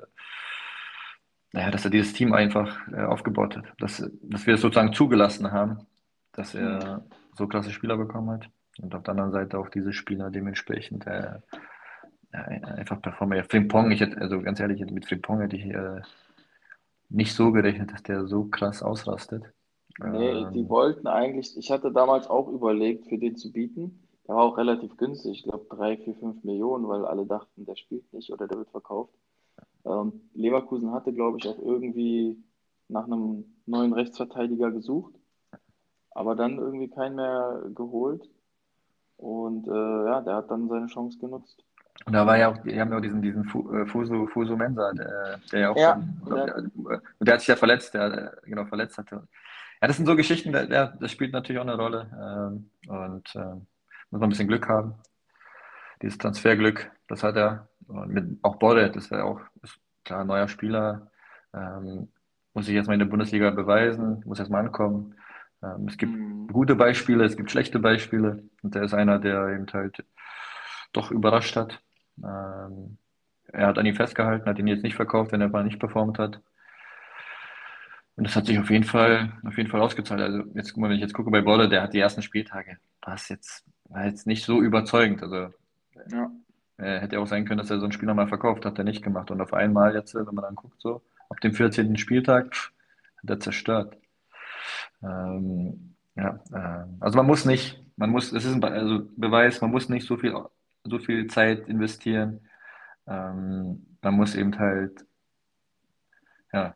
naja, 1.54 1.70
dass 1.70 1.86
er 1.86 1.92
dieses 1.92 2.14
Team 2.14 2.34
einfach 2.34 2.88
äh, 2.92 3.04
aufgebaut 3.04 3.56
hat, 3.56 3.66
dass, 3.78 4.10
dass 4.24 4.48
wir 4.48 4.56
es 4.56 4.62
sozusagen 4.62 4.92
zugelassen 4.92 5.52
haben, 5.52 5.86
dass 6.32 6.56
er 6.56 6.98
mhm. 6.98 7.12
so 7.36 7.48
klasse 7.48 7.72
Spieler 7.72 7.96
bekommen 7.96 8.32
hat 8.32 8.50
und 8.80 8.94
auf 8.96 9.04
der 9.04 9.12
anderen 9.12 9.32
Seite 9.32 9.60
auch 9.60 9.70
diese 9.70 9.94
Spieler 9.94 10.32
dementsprechend 10.32 11.06
äh, 11.06 11.36
einfach 12.34 13.02
performen. 13.02 13.44
Frimpong, 13.44 13.92
ich 13.92 14.02
hätte, 14.02 14.20
also 14.20 14.42
ganz 14.42 14.60
ehrlich, 14.60 14.80
mit 14.92 15.06
Frimpong 15.06 15.42
hätte 15.42 15.56
ich 15.56 15.66
äh, 15.66 16.02
nicht 17.10 17.34
so 17.34 17.52
gerechnet, 17.52 17.92
dass 17.94 18.04
der 18.04 18.26
so 18.28 18.46
krass 18.46 18.82
ausrastet. 18.82 19.44
Nee, 20.00 20.30
ähm, 20.30 20.52
die 20.54 20.68
wollten 20.68 21.08
eigentlich, 21.08 21.56
ich 21.58 21.72
hatte 21.72 21.92
damals 21.92 22.28
auch 22.28 22.48
überlegt, 22.48 23.08
für 23.08 23.18
den 23.18 23.36
zu 23.36 23.52
bieten. 23.52 24.00
Der 24.28 24.36
war 24.36 24.44
auch 24.44 24.58
relativ 24.58 24.98
günstig, 24.98 25.40
ich 25.40 25.44
glaube 25.44 25.68
3, 25.70 25.98
4, 25.98 26.16
5 26.16 26.44
Millionen, 26.44 26.88
weil 26.88 27.06
alle 27.06 27.26
dachten, 27.26 27.66
der 27.66 27.76
spielt 27.76 28.12
nicht 28.14 28.32
oder 28.32 28.48
der 28.48 28.58
wird 28.58 28.72
verkauft. 28.72 29.14
Ähm, 29.86 30.22
Leverkusen 30.34 30.92
hatte, 30.92 31.14
glaube 31.14 31.38
ich, 31.40 31.48
auch 31.48 31.60
irgendwie 31.60 32.42
nach 32.88 33.06
einem 33.06 33.46
neuen 33.66 33.94
Rechtsverteidiger 33.94 34.72
gesucht, 34.72 35.14
aber 36.12 36.36
dann 36.36 36.58
irgendwie 36.58 36.90
keinen 36.90 37.16
mehr 37.16 37.64
geholt. 37.76 38.30
Und 39.18 39.68
äh, 39.68 39.72
ja, 39.72 40.22
der 40.22 40.36
hat 40.36 40.52
dann 40.52 40.68
seine 40.70 40.88
Chance 40.88 41.20
genutzt. 41.20 41.64
Und 42.06 42.14
da 42.14 42.26
war 42.26 42.38
ja 42.38 42.50
auch, 42.50 42.58
die 42.58 42.80
haben 42.80 42.92
ja 42.92 42.98
auch 42.98 43.02
diesen, 43.02 43.22
diesen 43.22 43.44
äh, 43.44 43.86
Fuso, 43.86 44.28
Fuso 44.28 44.58
Mensa, 44.58 44.92
der, 44.94 45.40
der 45.52 45.60
ja 45.60 45.70
auch 45.70 45.78
ja, 45.78 45.94
schon, 45.94 46.38
ja. 46.38 46.46
Der, 46.46 47.02
der, 47.20 47.34
hat 47.34 47.42
sich 47.42 47.48
ja 47.48 47.56
verletzt, 47.56 47.94
der, 47.94 48.38
genau 48.44 48.66
verletzt 48.66 48.98
hatte. 48.98 49.28
Ja, 49.82 49.88
das 49.88 49.98
sind 49.98 50.06
so 50.06 50.16
Geschichten, 50.16 50.52
der, 50.52 50.66
der, 50.68 50.88
das 51.00 51.12
spielt 51.12 51.34
natürlich 51.34 51.60
auch 51.60 51.68
eine 51.68 51.78
Rolle. 51.78 52.10
Ähm, 52.14 52.70
und 52.90 53.36
äh, 53.36 53.56
muss 54.10 54.20
man 54.20 54.24
ein 54.24 54.30
bisschen 54.30 54.48
Glück 54.48 54.68
haben. 54.68 54.96
Dieses 56.02 56.18
Transferglück, 56.18 56.92
das 57.08 57.24
hat 57.24 57.36
er. 57.36 57.70
Und 57.88 58.10
mit, 58.14 58.40
auch 58.42 58.58
Borre, 58.58 58.92
das 58.92 59.10
wäre 59.12 59.24
auch 59.24 59.42
ist, 59.62 59.80
klar, 60.04 60.26
neuer 60.26 60.48
Spieler. 60.48 61.12
Ähm, 61.54 62.10
muss 62.54 62.66
sich 62.66 62.76
erstmal 62.76 62.96
in 62.96 63.00
der 63.00 63.08
Bundesliga 63.08 63.50
beweisen, 63.50 64.22
muss 64.26 64.40
erstmal 64.40 64.66
ankommen. 64.66 65.16
Ähm, 65.64 65.88
es 65.88 65.98
gibt 65.98 66.14
mhm. 66.14 66.48
gute 66.48 66.76
Beispiele, 66.76 67.24
es 67.26 67.38
gibt 67.38 67.52
schlechte 67.52 67.80
Beispiele. 67.80 68.44
Und 68.62 68.76
der 68.76 68.84
ist 68.84 68.94
einer, 68.94 69.20
der 69.20 69.48
eben 69.50 69.66
halt 69.72 70.04
doch 70.94 71.12
überrascht 71.12 71.56
hat. 71.56 71.82
Ähm, 72.24 72.98
er 73.52 73.68
hat 73.68 73.78
an 73.78 73.86
ihm 73.86 73.96
festgehalten, 73.96 74.46
hat 74.46 74.60
ihn 74.60 74.68
jetzt 74.68 74.84
nicht 74.84 74.96
verkauft, 74.96 75.32
wenn 75.32 75.42
er 75.42 75.50
mal 75.50 75.64
nicht 75.64 75.80
performt 75.80 76.18
hat. 76.20 76.40
Und 78.16 78.26
das 78.26 78.36
hat 78.36 78.46
sich 78.46 78.60
auf 78.60 78.70
jeden 78.70 78.84
Fall, 78.84 79.32
auf 79.44 79.58
jeden 79.58 79.70
Fall 79.70 79.82
ausgezahlt. 79.82 80.22
Also 80.22 80.44
jetzt, 80.54 80.78
wenn 80.78 80.92
ich 80.92 81.02
jetzt 81.02 81.14
gucke 81.14 81.32
bei 81.32 81.42
Bolle, 81.42 81.68
der 81.68 81.82
hat 81.82 81.94
die 81.94 82.00
ersten 82.00 82.22
Spieltage, 82.22 82.78
war 83.02 83.16
es 83.16 83.28
jetzt, 83.30 83.66
war 83.90 84.06
jetzt 84.06 84.28
nicht 84.28 84.46
so 84.46 84.62
überzeugend. 84.62 85.24
Also 85.24 85.50
ja. 86.10 86.32
äh, 86.78 87.00
hätte 87.00 87.20
auch 87.20 87.28
sein 87.28 87.46
können, 87.46 87.58
dass 87.58 87.72
er 87.72 87.80
so 87.80 87.86
einen 87.86 87.92
Spieler 87.92 88.14
mal 88.14 88.28
verkauft, 88.28 88.66
hat 88.66 88.78
er 88.78 88.84
nicht 88.84 89.04
gemacht. 89.04 89.32
Und 89.32 89.42
auf 89.42 89.54
einmal 89.54 89.96
jetzt, 89.96 90.14
wenn 90.14 90.26
man 90.26 90.44
dann 90.44 90.56
guckt, 90.56 90.80
so 90.80 91.02
ab 91.30 91.40
dem 91.42 91.54
14. 91.54 91.98
Spieltag, 91.98 92.56
pff, 92.56 92.72
hat 93.18 93.30
er 93.30 93.40
zerstört. 93.40 93.98
Ähm, 95.02 95.96
ja, 96.16 96.40
äh, 96.52 96.86
also 97.00 97.18
man 97.18 97.26
muss 97.26 97.46
nicht, 97.46 97.84
man 97.98 98.12
muss, 98.12 98.32
es 98.32 98.46
ist 98.46 98.54
ein 98.54 98.64
also 98.64 99.08
Beweis, 99.18 99.62
man 99.62 99.72
muss 99.72 99.90
nicht 99.90 100.08
so 100.08 100.18
viel 100.18 100.36
so 100.84 101.00
viel 101.00 101.28
Zeit 101.28 101.68
investieren. 101.68 102.48
Ähm, 103.08 103.98
man 104.02 104.14
muss 104.14 104.36
eben 104.36 104.58
halt, 104.60 105.06
ja, 106.52 106.76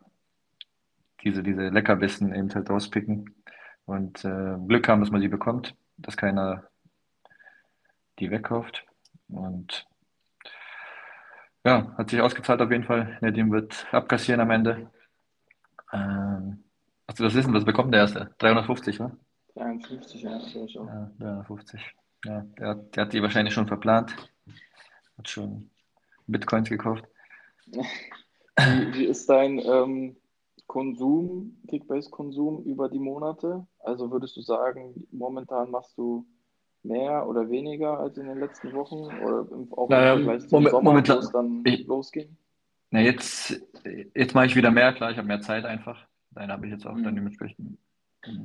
diese, 1.23 1.43
diese 1.43 1.69
Leckerbissen 1.69 2.33
eben 2.33 2.53
halt 2.53 2.69
rauspicken 2.69 3.35
und 3.85 4.23
äh, 4.23 4.57
Glück 4.67 4.87
haben, 4.87 5.01
dass 5.01 5.11
man 5.11 5.21
sie 5.21 5.27
bekommt, 5.27 5.75
dass 5.97 6.17
keiner 6.17 6.69
die 8.19 8.31
wegkauft. 8.31 8.85
Und 9.29 9.87
ja, 11.65 11.93
hat 11.97 12.09
sich 12.09 12.21
ausgezahlt 12.21 12.61
auf 12.61 12.71
jeden 12.71 12.85
Fall. 12.85 13.17
Nedim 13.21 13.51
wird 13.51 13.87
abkassieren 13.91 14.41
am 14.41 14.51
Ende. 14.51 14.89
Ähm, 15.91 16.63
hast 17.07 17.19
du 17.19 17.23
das 17.23 17.35
wissen? 17.35 17.53
Was 17.53 17.65
bekommt 17.65 17.93
der 17.93 18.01
erste? 18.01 18.33
350, 18.37 18.99
ne? 18.99 19.17
53, 19.55 20.21
ja. 20.21 20.37
Ja, 20.87 21.11
350. 21.19 21.95
Ja, 22.25 22.41
der, 22.57 22.75
der 22.75 23.03
hat 23.05 23.13
die 23.13 23.21
wahrscheinlich 23.21 23.53
schon 23.53 23.67
verplant. 23.67 24.15
Hat 25.17 25.29
schon 25.29 25.69
Bitcoins 26.27 26.69
gekauft. 26.69 27.05
Wie, 27.67 28.93
wie 28.93 29.05
ist 29.05 29.29
dein 29.29 29.59
ähm, 29.59 30.17
Konsum, 30.67 31.57
Kickbase-Konsum 31.67 32.63
über 32.63 32.89
die 32.89 32.99
Monate? 32.99 33.65
Also 33.79 34.11
würdest 34.11 34.35
du 34.35 34.41
sagen, 34.41 35.07
momentan 35.11 35.71
machst 35.71 35.97
du 35.97 36.25
mehr 36.83 37.27
oder 37.27 37.49
weniger 37.49 37.99
als 37.99 38.17
in 38.17 38.27
den 38.27 38.39
letzten 38.39 38.73
Wochen? 38.73 39.05
Oder 39.23 39.47
auch 39.71 39.89
naja, 39.89 40.13
im 40.13 40.23
Vergleich 40.23 40.47
zum 40.47 40.51
Moment, 40.51 40.71
Sommer, 40.71 40.83
momentan, 40.83 41.17
wo 41.17 41.21
es 41.21 41.31
dann 41.31 41.61
ich, 41.65 41.87
losging? 41.87 42.37
Na 42.91 43.01
jetzt, 43.01 43.61
jetzt 44.15 44.33
mache 44.33 44.45
ich 44.45 44.55
wieder 44.55 44.71
mehr, 44.71 44.93
klar, 44.93 45.11
ich 45.11 45.17
habe 45.17 45.27
mehr 45.27 45.41
Zeit 45.41 45.65
einfach. 45.65 46.05
Dann 46.31 46.51
habe 46.51 46.65
ich 46.65 46.71
jetzt 46.71 46.85
auch 46.85 46.95
mhm. 46.95 47.03
dann 47.03 47.15
dementsprechend 47.15 47.77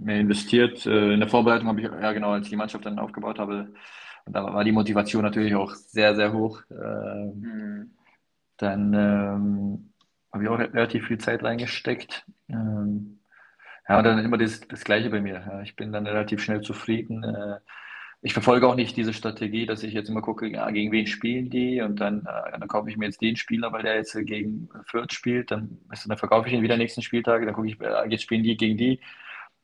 mehr 0.03 0.21
investiert. 0.21 0.87
Äh, 0.87 1.15
in 1.15 1.21
der 1.21 1.29
Vorbereitung 1.29 1.69
habe 1.69 1.81
ich, 1.81 1.87
ja 1.87 2.13
genau, 2.13 2.33
als 2.33 2.47
ich 2.47 2.51
die 2.51 2.57
Mannschaft 2.57 2.87
dann 2.87 2.99
aufgebaut 2.99 3.39
habe, 3.39 3.73
und 4.25 4.37
da 4.37 4.45
war 4.45 4.65
die 4.65 4.73
Motivation 4.73 5.23
natürlich 5.23 5.55
auch 5.55 5.75
sehr, 5.75 6.15
sehr 6.15 6.33
hoch. 6.33 6.63
Ähm, 6.71 7.41
mhm. 7.41 7.91
Dann 8.57 8.95
ähm, 8.95 9.93
habe 10.33 10.45
ich 10.45 10.49
auch 10.49 10.59
relativ 10.59 11.07
viel 11.09 11.19
Zeit 11.19 11.43
reingesteckt. 11.43 12.25
Ähm, 12.49 13.19
ja, 13.89 13.99
und 13.99 14.05
dann 14.05 14.25
immer 14.25 14.39
das, 14.39 14.61
das 14.61 14.85
Gleiche 14.85 15.11
bei 15.11 15.21
mir. 15.21 15.43
Ja, 15.47 15.63
ich 15.63 15.75
bin 15.75 15.93
dann 15.93 16.07
relativ 16.07 16.43
schnell 16.43 16.61
zufrieden. 16.61 17.25
Äh, 17.25 17.59
ich 18.25 18.33
verfolge 18.33 18.69
auch 18.69 18.77
nicht 18.77 18.97
diese 18.97 19.13
Strategie, 19.13 19.67
dass 19.67 19.83
ich 19.83 19.93
jetzt 19.93 20.09
immer 20.09 20.23
gucke, 20.23 20.47
ja, 20.47 20.71
gegen 20.71 20.93
wen 20.93 21.09
spielen 21.09 21.51
die 21.51 21.81
und 21.81 22.01
dann, 22.01 22.21
äh, 22.21 22.53
dann 22.53 22.69
kaufe 22.69 22.89
ich 22.89 22.97
mir 22.97 23.07
jetzt 23.07 23.21
den 23.21 23.35
Spieler, 23.35 23.73
weil 23.73 23.83
der 23.83 23.97
jetzt 23.97 24.15
gegen 24.15 24.69
Fürth 24.87 25.13
spielt, 25.13 25.51
dann, 25.51 25.79
dann 26.07 26.17
verkaufe 26.17 26.47
ich 26.47 26.55
ihn 26.55 26.63
wieder 26.63 26.77
nächsten 26.77 27.03
Spieltag, 27.03 27.45
dann 27.45 27.55
gucke 27.55 27.67
ich, 27.67 27.81
äh, 27.81 28.09
jetzt 28.09 28.23
spielen 28.23 28.45
die 28.45 28.57
gegen 28.57 28.79
die. 28.79 29.01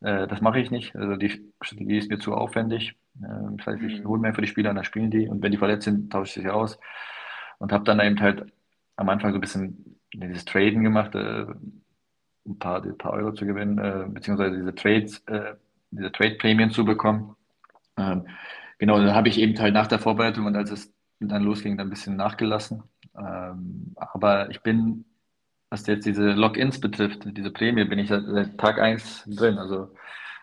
Äh, 0.01 0.27
das 0.27 0.41
mache 0.41 0.61
ich 0.61 0.71
nicht. 0.71 0.95
Also 0.97 1.17
die 1.17 1.31
Strategie 1.61 1.99
ist 1.99 2.11
mir 2.11 2.19
zu 2.19 2.35
aufwendig. 2.35 2.97
Äh, 3.23 3.57
das 3.57 3.67
heißt, 3.67 3.83
ich 3.83 4.01
mhm. 4.01 4.09
hole 4.09 4.21
mir 4.21 4.29
einfach 4.29 4.43
die 4.43 4.49
Spieler 4.49 4.71
und 4.71 4.77
dann 4.77 4.85
spielen 4.85 5.11
die. 5.11 5.29
Und 5.29 5.43
wenn 5.43 5.53
die 5.53 5.59
verletzt 5.59 5.85
sind, 5.85 6.13
tausche 6.13 6.41
ich 6.41 6.45
sie 6.45 6.51
aus. 6.51 6.79
Und 7.59 7.73
habe 7.73 7.85
dann 7.85 8.01
eben 8.01 8.21
halt 8.21 8.53
am 8.97 9.09
Anfang 9.09 9.33
so 9.33 9.39
ein 9.39 9.41
bisschen 9.41 9.99
dieses 10.15 10.45
Traden 10.45 10.83
gemacht, 10.83 11.15
äh, 11.15 11.47
ein 12.47 12.59
paar, 12.59 12.83
ein 12.83 12.97
paar 12.97 13.13
Euro 13.13 13.33
zu 13.33 13.47
gewinnen, 13.47 13.79
äh, 13.79 14.07
beziehungsweise 14.09 14.57
diese 14.57 14.75
Trades, 14.75 15.23
diese 15.91 16.13
Trade-Prämien 16.13 16.71
zu 16.71 16.85
bekommen. 16.85 17.37
Ähm, 17.97 18.27
genau, 18.79 18.99
dann 18.99 19.15
habe 19.15 19.29
ich 19.29 19.39
eben 19.39 19.59
halt 19.59 19.75
nach 19.75 19.87
der 19.87 19.99
Vorbereitung 19.99 20.47
und 20.47 20.57
als 20.57 20.71
es 20.71 20.93
dann 21.21 21.43
losging, 21.43 21.77
dann 21.77 21.89
ein 21.89 21.91
bisschen 21.91 22.17
nachgelassen. 22.17 22.85
Ähm, 23.19 23.95
aber 23.97 24.51
ich 24.51 24.63
bin 24.63 25.05
was 25.71 25.87
jetzt 25.87 26.07
diese 26.07 26.33
Logins 26.33 26.81
betrifft, 26.81 27.25
diese 27.37 27.51
Prämie, 27.51 27.85
bin 27.85 27.99
ich 27.99 28.09
seit, 28.09 28.59
Tag 28.59 28.79
1 28.79 29.25
drin, 29.27 29.59
also 29.59 29.95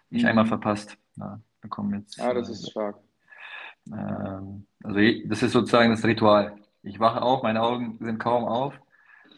nicht 0.10 0.24
mhm. 0.24 0.30
einmal 0.30 0.46
verpasst. 0.46 0.98
Ja, 1.16 1.40
bekommen 1.62 2.00
jetzt, 2.00 2.20
ah, 2.22 2.34
das 2.34 2.50
ist 2.50 2.70
stark. 2.70 2.98
Ähm, 3.92 4.66
also 4.84 5.00
das 5.26 5.44
ist 5.44 5.52
sozusagen 5.52 5.92
das 5.92 6.04
Ritual. 6.04 6.56
Ich 6.84 7.00
wache 7.00 7.22
auf, 7.22 7.44
meine 7.44 7.62
Augen 7.62 7.98
sind 8.02 8.20
kaum 8.20 8.46
auf, 8.46 8.74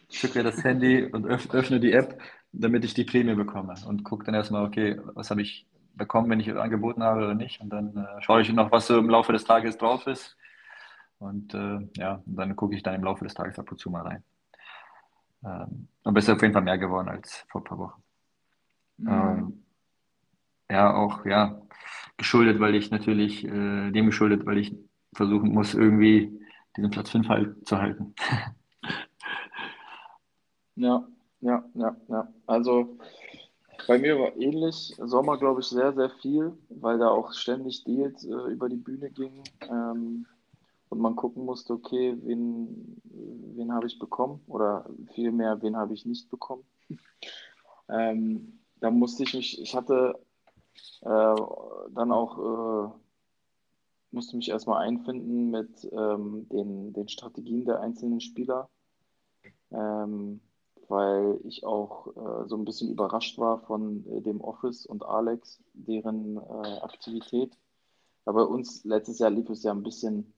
zücke 0.09 0.43
das 0.43 0.63
Handy 0.63 1.05
und 1.05 1.25
öff, 1.25 1.53
öffne 1.53 1.79
die 1.79 1.93
App, 1.93 2.19
damit 2.51 2.83
ich 2.83 2.93
die 2.93 3.05
Prämie 3.05 3.35
bekomme 3.35 3.75
und 3.87 4.03
gucke 4.03 4.25
dann 4.25 4.35
erstmal, 4.35 4.65
okay, 4.65 4.99
was 5.13 5.29
habe 5.29 5.41
ich 5.41 5.67
bekommen, 5.97 6.29
wenn 6.29 6.39
ich 6.39 6.53
angeboten 6.53 7.03
habe 7.03 7.23
oder 7.23 7.33
nicht. 7.33 7.59
Und 7.61 7.69
dann 7.69 7.95
äh, 7.97 8.21
schaue 8.21 8.41
ich 8.41 8.51
noch, 8.51 8.71
was 8.71 8.87
so 8.87 8.97
im 8.97 9.09
Laufe 9.09 9.33
des 9.33 9.43
Tages 9.43 9.77
drauf 9.77 10.07
ist. 10.07 10.37
Und 11.19 11.53
äh, 11.53 11.79
ja, 11.97 12.21
und 12.25 12.35
dann 12.35 12.55
gucke 12.55 12.75
ich 12.75 12.83
dann 12.83 12.95
im 12.95 13.03
Laufe 13.03 13.23
des 13.23 13.33
Tages 13.33 13.57
ab 13.57 13.71
und 13.71 13.79
zu 13.79 13.89
mal 13.89 14.03
rein. 14.03 14.23
Ähm, 15.43 15.87
aber 16.03 16.19
es 16.19 16.27
ist 16.27 16.33
auf 16.33 16.41
jeden 16.41 16.53
Fall 16.53 16.63
mehr 16.63 16.77
geworden 16.77 17.09
als 17.09 17.45
vor 17.49 17.61
ein 17.61 17.65
paar 17.65 17.77
Wochen. 17.77 18.03
Mhm. 18.97 19.09
Ähm, 19.09 19.63
ja, 20.69 20.93
auch 20.93 21.25
ja, 21.25 21.61
geschuldet, 22.17 22.59
weil 22.59 22.75
ich 22.75 22.91
natürlich, 22.91 23.45
äh, 23.45 23.91
dem 23.91 24.07
geschuldet, 24.07 24.45
weil 24.45 24.57
ich 24.57 24.75
versuchen 25.13 25.53
muss, 25.53 25.73
irgendwie 25.73 26.39
diesen 26.75 26.89
Platz 26.89 27.09
5 27.09 27.29
halt 27.29 27.67
zu 27.67 27.77
halten. 27.77 28.13
ja, 30.75 31.07
ja, 31.41 31.63
ja, 31.73 31.95
ja. 32.07 32.33
Also 32.45 32.97
bei 33.87 33.97
mir 33.97 34.19
war 34.19 34.35
ähnlich. 34.35 34.95
Sommer, 34.97 35.37
glaube 35.37 35.61
ich, 35.61 35.67
sehr, 35.67 35.93
sehr 35.93 36.09
viel, 36.09 36.57
weil 36.69 36.99
da 36.99 37.09
auch 37.09 37.33
ständig 37.33 37.83
Deals 37.83 38.25
äh, 38.25 38.51
über 38.51 38.69
die 38.69 38.77
Bühne 38.77 39.09
gingen. 39.09 39.43
Ähm, 39.61 40.25
und 40.89 40.99
man 40.99 41.15
gucken 41.15 41.45
musste, 41.45 41.73
okay, 41.73 42.17
wen, 42.23 43.01
wen 43.55 43.73
habe 43.73 43.87
ich 43.87 43.99
bekommen 43.99 44.41
oder 44.47 44.89
vielmehr, 45.13 45.61
wen 45.61 45.75
habe 45.75 45.93
ich 45.93 46.05
nicht 46.05 46.29
bekommen. 46.29 46.63
ähm, 47.89 48.59
da 48.79 48.91
musste 48.91 49.23
ich 49.23 49.33
mich, 49.33 49.61
ich 49.61 49.75
hatte 49.75 50.19
äh, 51.01 51.35
dann 51.91 52.11
auch, 52.11 52.37
äh, 52.37 52.89
musste 54.11 54.37
mich 54.37 54.49
erstmal 54.49 54.87
einfinden 54.87 55.49
mit 55.49 55.87
ähm, 55.91 56.47
den, 56.49 56.93
den 56.93 57.09
Strategien 57.09 57.65
der 57.65 57.81
einzelnen 57.81 58.21
Spieler, 58.21 58.69
ähm, 59.71 60.39
weil 60.87 61.39
ich 61.43 61.65
auch 61.65 62.07
äh, 62.15 62.47
so 62.47 62.55
ein 62.55 62.63
bisschen 62.63 62.89
überrascht 62.89 63.37
war 63.37 63.59
von 63.59 64.05
äh, 64.09 64.21
dem 64.21 64.39
Office 64.41 64.85
und 64.85 65.03
Alex, 65.03 65.61
deren 65.73 66.37
äh, 66.37 66.79
Aktivität. 66.81 67.57
Aber 68.25 68.45
bei 68.45 68.53
uns 68.53 68.83
letztes 68.85 69.19
Jahr 69.19 69.29
lief 69.29 69.49
es 69.49 69.63
ja 69.63 69.71
ein 69.71 69.83
bisschen 69.83 70.33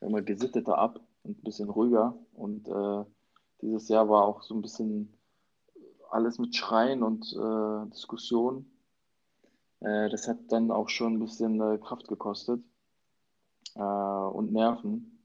immer 0.00 0.22
gesitteter 0.22 0.78
ab 0.78 1.00
und 1.22 1.38
ein 1.38 1.42
bisschen 1.42 1.70
ruhiger. 1.70 2.16
Und 2.34 2.68
äh, 2.68 3.04
dieses 3.62 3.88
Jahr 3.88 4.08
war 4.08 4.24
auch 4.24 4.42
so 4.42 4.54
ein 4.54 4.62
bisschen 4.62 5.12
alles 6.10 6.38
mit 6.38 6.54
Schreien 6.54 7.02
und 7.02 7.24
äh, 7.32 7.90
Diskussion. 7.90 8.66
Äh, 9.80 10.08
das 10.10 10.28
hat 10.28 10.38
dann 10.48 10.70
auch 10.70 10.88
schon 10.88 11.14
ein 11.14 11.20
bisschen 11.20 11.60
äh, 11.60 11.78
Kraft 11.78 12.08
gekostet 12.08 12.62
äh, 13.74 13.80
und 13.80 14.52
Nerven. 14.52 15.16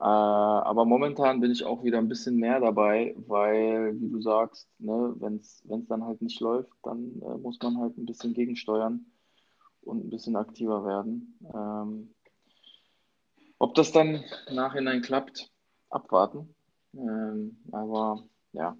Äh, 0.00 0.04
aber 0.04 0.84
momentan 0.84 1.40
bin 1.40 1.52
ich 1.52 1.64
auch 1.64 1.84
wieder 1.84 1.98
ein 1.98 2.08
bisschen 2.08 2.36
mehr 2.36 2.58
dabei, 2.58 3.14
weil, 3.28 4.00
wie 4.00 4.10
du 4.10 4.20
sagst, 4.20 4.68
ne, 4.78 5.14
wenn 5.18 5.36
es 5.36 5.62
dann 5.88 6.04
halt 6.04 6.20
nicht 6.22 6.40
läuft, 6.40 6.72
dann 6.82 7.22
äh, 7.22 7.38
muss 7.38 7.58
man 7.62 7.78
halt 7.78 7.96
ein 7.96 8.06
bisschen 8.06 8.34
gegensteuern 8.34 9.06
und 9.82 10.04
ein 10.04 10.10
bisschen 10.10 10.34
aktiver 10.34 10.84
werden. 10.84 11.38
Ähm, 11.54 12.14
ob 13.62 13.76
das 13.76 13.92
dann 13.92 14.24
im 14.48 14.56
Nachhinein 14.56 15.02
klappt, 15.02 15.48
abwarten. 15.88 16.52
Ähm, 16.94 17.58
aber 17.70 18.24
ja, 18.50 18.76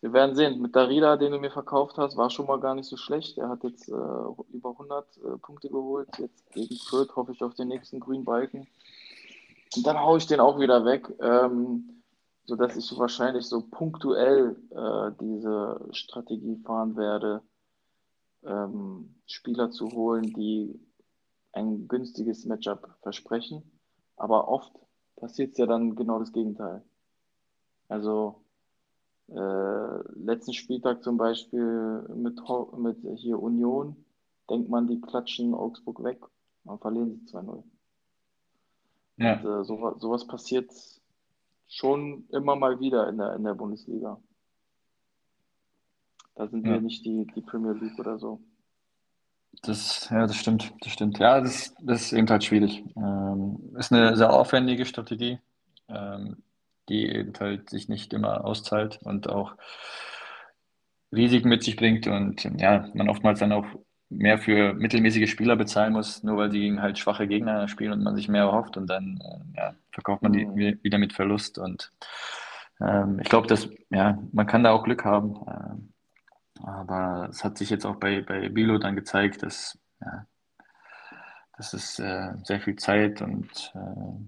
wir 0.00 0.12
werden 0.12 0.36
sehen. 0.36 0.62
Mit 0.62 0.76
Darida, 0.76 1.16
den 1.16 1.32
du 1.32 1.40
mir 1.40 1.50
verkauft 1.50 1.98
hast, 1.98 2.16
war 2.16 2.30
schon 2.30 2.46
mal 2.46 2.60
gar 2.60 2.76
nicht 2.76 2.88
so 2.88 2.96
schlecht. 2.96 3.38
Er 3.38 3.48
hat 3.48 3.64
jetzt 3.64 3.88
äh, 3.88 3.92
über 4.52 4.70
100 4.70 5.16
äh, 5.16 5.38
Punkte 5.38 5.68
geholt. 5.68 6.08
Jetzt 6.18 6.48
gegen 6.52 6.76
Fürth 6.76 7.16
hoffe 7.16 7.32
ich 7.32 7.42
auf 7.42 7.54
den 7.54 7.66
nächsten 7.66 7.98
Green 7.98 8.24
Balken. 8.24 8.68
Und 9.74 9.84
dann 9.84 9.98
haue 9.98 10.18
ich 10.18 10.28
den 10.28 10.38
auch 10.38 10.60
wieder 10.60 10.84
weg, 10.84 11.08
ähm, 11.20 12.04
sodass 12.44 12.76
ich 12.76 12.96
wahrscheinlich 12.96 13.46
so 13.46 13.62
punktuell 13.68 14.54
äh, 14.70 15.10
diese 15.20 15.88
Strategie 15.90 16.56
fahren 16.64 16.96
werde, 16.96 17.42
ähm, 18.44 19.16
Spieler 19.26 19.72
zu 19.72 19.90
holen, 19.90 20.32
die 20.34 20.78
ein 21.52 21.88
günstiges 21.88 22.44
Matchup 22.44 22.96
versprechen. 23.02 23.71
Aber 24.22 24.46
oft 24.46 24.72
passiert 25.16 25.50
es 25.50 25.58
ja 25.58 25.66
dann 25.66 25.96
genau 25.96 26.20
das 26.20 26.30
Gegenteil. 26.30 26.84
Also 27.88 28.40
äh, 29.26 29.98
letzten 30.14 30.52
Spieltag 30.52 31.02
zum 31.02 31.16
Beispiel 31.16 32.08
mit, 32.14 32.38
mit 32.78 33.18
hier 33.18 33.42
Union, 33.42 33.96
denkt 34.48 34.68
man, 34.68 34.86
die 34.86 35.00
klatschen 35.00 35.54
Augsburg 35.54 36.04
weg, 36.04 36.24
dann 36.62 36.78
verlieren 36.78 37.26
sie 37.26 37.36
2-0. 37.36 37.64
Ja. 39.16 39.40
Und, 39.40 39.44
äh, 39.44 39.64
so, 39.64 39.98
sowas 39.98 40.24
passiert 40.28 40.70
schon 41.66 42.28
immer 42.30 42.54
mal 42.54 42.78
wieder 42.78 43.08
in 43.08 43.18
der, 43.18 43.34
in 43.34 43.42
der 43.42 43.54
Bundesliga. 43.54 44.20
Da 46.36 46.46
sind 46.46 46.64
ja. 46.64 46.74
wir 46.74 46.80
nicht 46.80 47.04
die, 47.04 47.26
die 47.34 47.42
Premier 47.42 47.72
League 47.72 47.98
oder 47.98 48.20
so. 48.20 48.40
Das, 49.60 50.08
ja, 50.10 50.26
das 50.26 50.36
stimmt, 50.36 50.72
das 50.80 50.92
stimmt. 50.92 51.18
Ja, 51.18 51.40
das, 51.40 51.74
das 51.80 52.02
ist 52.02 52.12
eben 52.12 52.28
halt 52.28 52.42
schwierig. 52.42 52.82
Ähm, 52.96 53.74
ist 53.78 53.92
eine 53.92 54.16
sehr 54.16 54.32
aufwendige 54.32 54.86
Strategie, 54.86 55.38
ähm, 55.88 56.38
die 56.88 57.08
eben 57.08 57.32
halt 57.38 57.70
sich 57.70 57.88
nicht 57.88 58.12
immer 58.12 58.44
auszahlt 58.44 58.98
und 59.02 59.28
auch 59.28 59.54
Risiken 61.12 61.48
mit 61.48 61.62
sich 61.62 61.76
bringt 61.76 62.06
und 62.06 62.44
ja, 62.58 62.88
man 62.94 63.08
oftmals 63.08 63.38
dann 63.40 63.52
auch 63.52 63.66
mehr 64.08 64.38
für 64.38 64.74
mittelmäßige 64.74 65.30
Spieler 65.30 65.56
bezahlen 65.56 65.92
muss, 65.92 66.22
nur 66.22 66.36
weil 66.38 66.50
sie 66.50 66.60
gegen 66.60 66.82
halt 66.82 66.98
schwache 66.98 67.28
Gegner 67.28 67.68
spielen 67.68 67.92
und 67.92 68.02
man 68.02 68.16
sich 68.16 68.28
mehr 68.28 68.42
erhofft 68.42 68.76
und 68.76 68.88
dann 68.88 69.20
äh, 69.22 69.58
ja, 69.58 69.74
verkauft 69.90 70.22
man 70.22 70.32
die 70.32 70.46
mhm. 70.46 70.78
wieder 70.82 70.98
mit 70.98 71.12
Verlust 71.12 71.58
und 71.58 71.92
ähm, 72.80 73.20
ich 73.20 73.28
glaube, 73.28 73.46
dass 73.46 73.68
ja, 73.90 74.18
man 74.32 74.46
kann 74.46 74.64
da 74.64 74.72
auch 74.72 74.84
Glück 74.84 75.04
haben. 75.04 75.91
Aber 76.60 77.28
es 77.30 77.44
hat 77.44 77.58
sich 77.58 77.70
jetzt 77.70 77.86
auch 77.86 77.96
bei, 77.96 78.20
bei 78.20 78.48
Bilo 78.48 78.78
dann 78.78 78.94
gezeigt, 78.94 79.42
dass 79.42 79.78
ja, 80.00 80.26
das 81.56 81.74
ist 81.74 81.98
äh, 81.98 82.32
sehr 82.44 82.60
viel 82.60 82.76
Zeit 82.76 83.22
und 83.22 83.72
äh, 83.74 84.26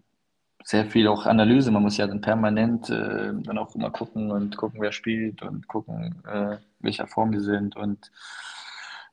sehr 0.64 0.86
viel 0.86 1.08
auch 1.08 1.26
Analyse. 1.26 1.70
Man 1.70 1.82
muss 1.82 1.96
ja 1.96 2.06
dann 2.06 2.20
permanent 2.20 2.88
äh, 2.90 3.32
dann 3.34 3.58
auch 3.58 3.74
immer 3.74 3.90
gucken 3.90 4.30
und 4.30 4.56
gucken, 4.56 4.80
wer 4.80 4.92
spielt 4.92 5.42
und 5.42 5.68
gucken, 5.68 6.22
äh, 6.26 6.56
welcher 6.80 7.06
Form 7.06 7.32
die 7.32 7.40
sind 7.40 7.76
und 7.76 8.10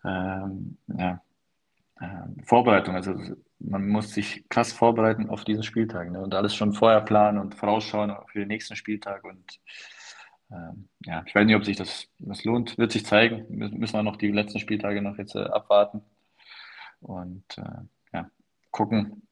ähm, 0.04 0.78
ja, 0.88 1.22
äh, 2.00 2.44
Vorbereitung. 2.44 2.96
Also 2.96 3.16
man 3.60 3.88
muss 3.88 4.14
sich 4.14 4.48
krass 4.50 4.72
vorbereiten 4.72 5.30
auf 5.30 5.44
diesen 5.44 5.64
Spieltag 5.64 6.12
ne? 6.12 6.20
und 6.22 6.34
alles 6.34 6.56
schon 6.56 6.74
vorher 6.74 7.02
planen 7.02 7.38
und 7.38 7.56
vorausschauen 7.56 8.14
für 8.28 8.40
den 8.40 8.48
nächsten 8.48 8.76
Spieltag. 8.76 9.24
Und 9.24 9.60
ähm, 10.52 10.90
ja, 11.06 11.24
ich 11.26 11.34
weiß 11.34 11.46
nicht, 11.46 11.56
ob 11.56 11.66
sich 11.66 11.78
das, 11.78 12.08
das 12.20 12.44
lohnt. 12.44 12.78
Wird 12.78 12.92
sich 12.92 13.06
zeigen. 13.06 13.46
Müssen 13.50 13.94
wir 13.94 14.04
noch 14.04 14.18
die 14.18 14.32
letzten 14.32 14.60
Spieltage 14.60 15.02
noch 15.02 15.18
jetzt 15.18 15.36
äh, 15.36 15.44
abwarten 15.44 16.02
und 17.02 17.44
äh, 17.58 18.14
ja, 18.14 18.30
gucken, 18.72 19.24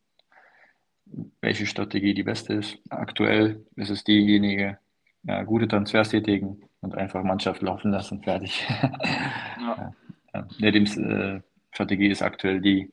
welche 1.42 1.66
Strategie 1.66 2.14
die 2.14 2.24
beste 2.24 2.54
ist. 2.54 2.78
Aktuell 2.90 3.66
ist 3.76 3.90
es 3.90 4.04
diejenige, 4.04 4.78
ja, 5.24 5.44
gute 5.44 5.68
Transfers 5.68 6.10
tätigen 6.10 6.62
und 6.82 6.96
einfach 6.96 7.24
Mannschaft 7.24 7.62
laufen 7.62 7.92
lassen, 7.92 8.24
fertig. 8.24 8.68
Ja. 9.60 9.94
ja. 10.34 10.48
Nedims 10.58 10.96
äh, 10.98 11.42
Strategie 11.72 12.08
ist 12.08 12.22
aktuell 12.22 12.62
die, 12.62 12.92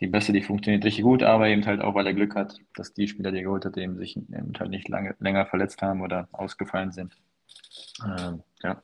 die 0.00 0.06
beste, 0.06 0.32
die 0.32 0.42
funktioniert 0.42 0.84
richtig 0.84 1.04
gut, 1.04 1.22
aber 1.22 1.48
eben 1.48 1.64
halt 1.66 1.82
auch, 1.82 1.94
weil 1.94 2.06
er 2.06 2.14
Glück 2.14 2.34
hat, 2.34 2.58
dass 2.74 2.94
die 2.94 3.06
Spieler, 3.06 3.30
die 3.30 3.38
er 3.38 3.44
geholt 3.44 3.66
hat, 3.66 3.76
eben 3.76 3.98
sich 3.98 4.16
eben 4.16 4.52
halt 4.58 4.70
nicht 4.70 4.88
lange, 4.88 5.14
länger 5.20 5.46
verletzt 5.46 5.82
haben 5.82 6.00
oder 6.00 6.28
ausgefallen 6.32 6.90
sind. 6.90 7.14
Ähm, 8.04 8.42
ja. 8.62 8.82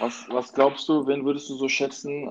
Was, 0.00 0.26
was 0.28 0.52
glaubst 0.52 0.88
du, 0.88 1.06
wen 1.06 1.24
würdest 1.24 1.48
du 1.48 1.54
so 1.54 1.68
schätzen? 1.68 2.28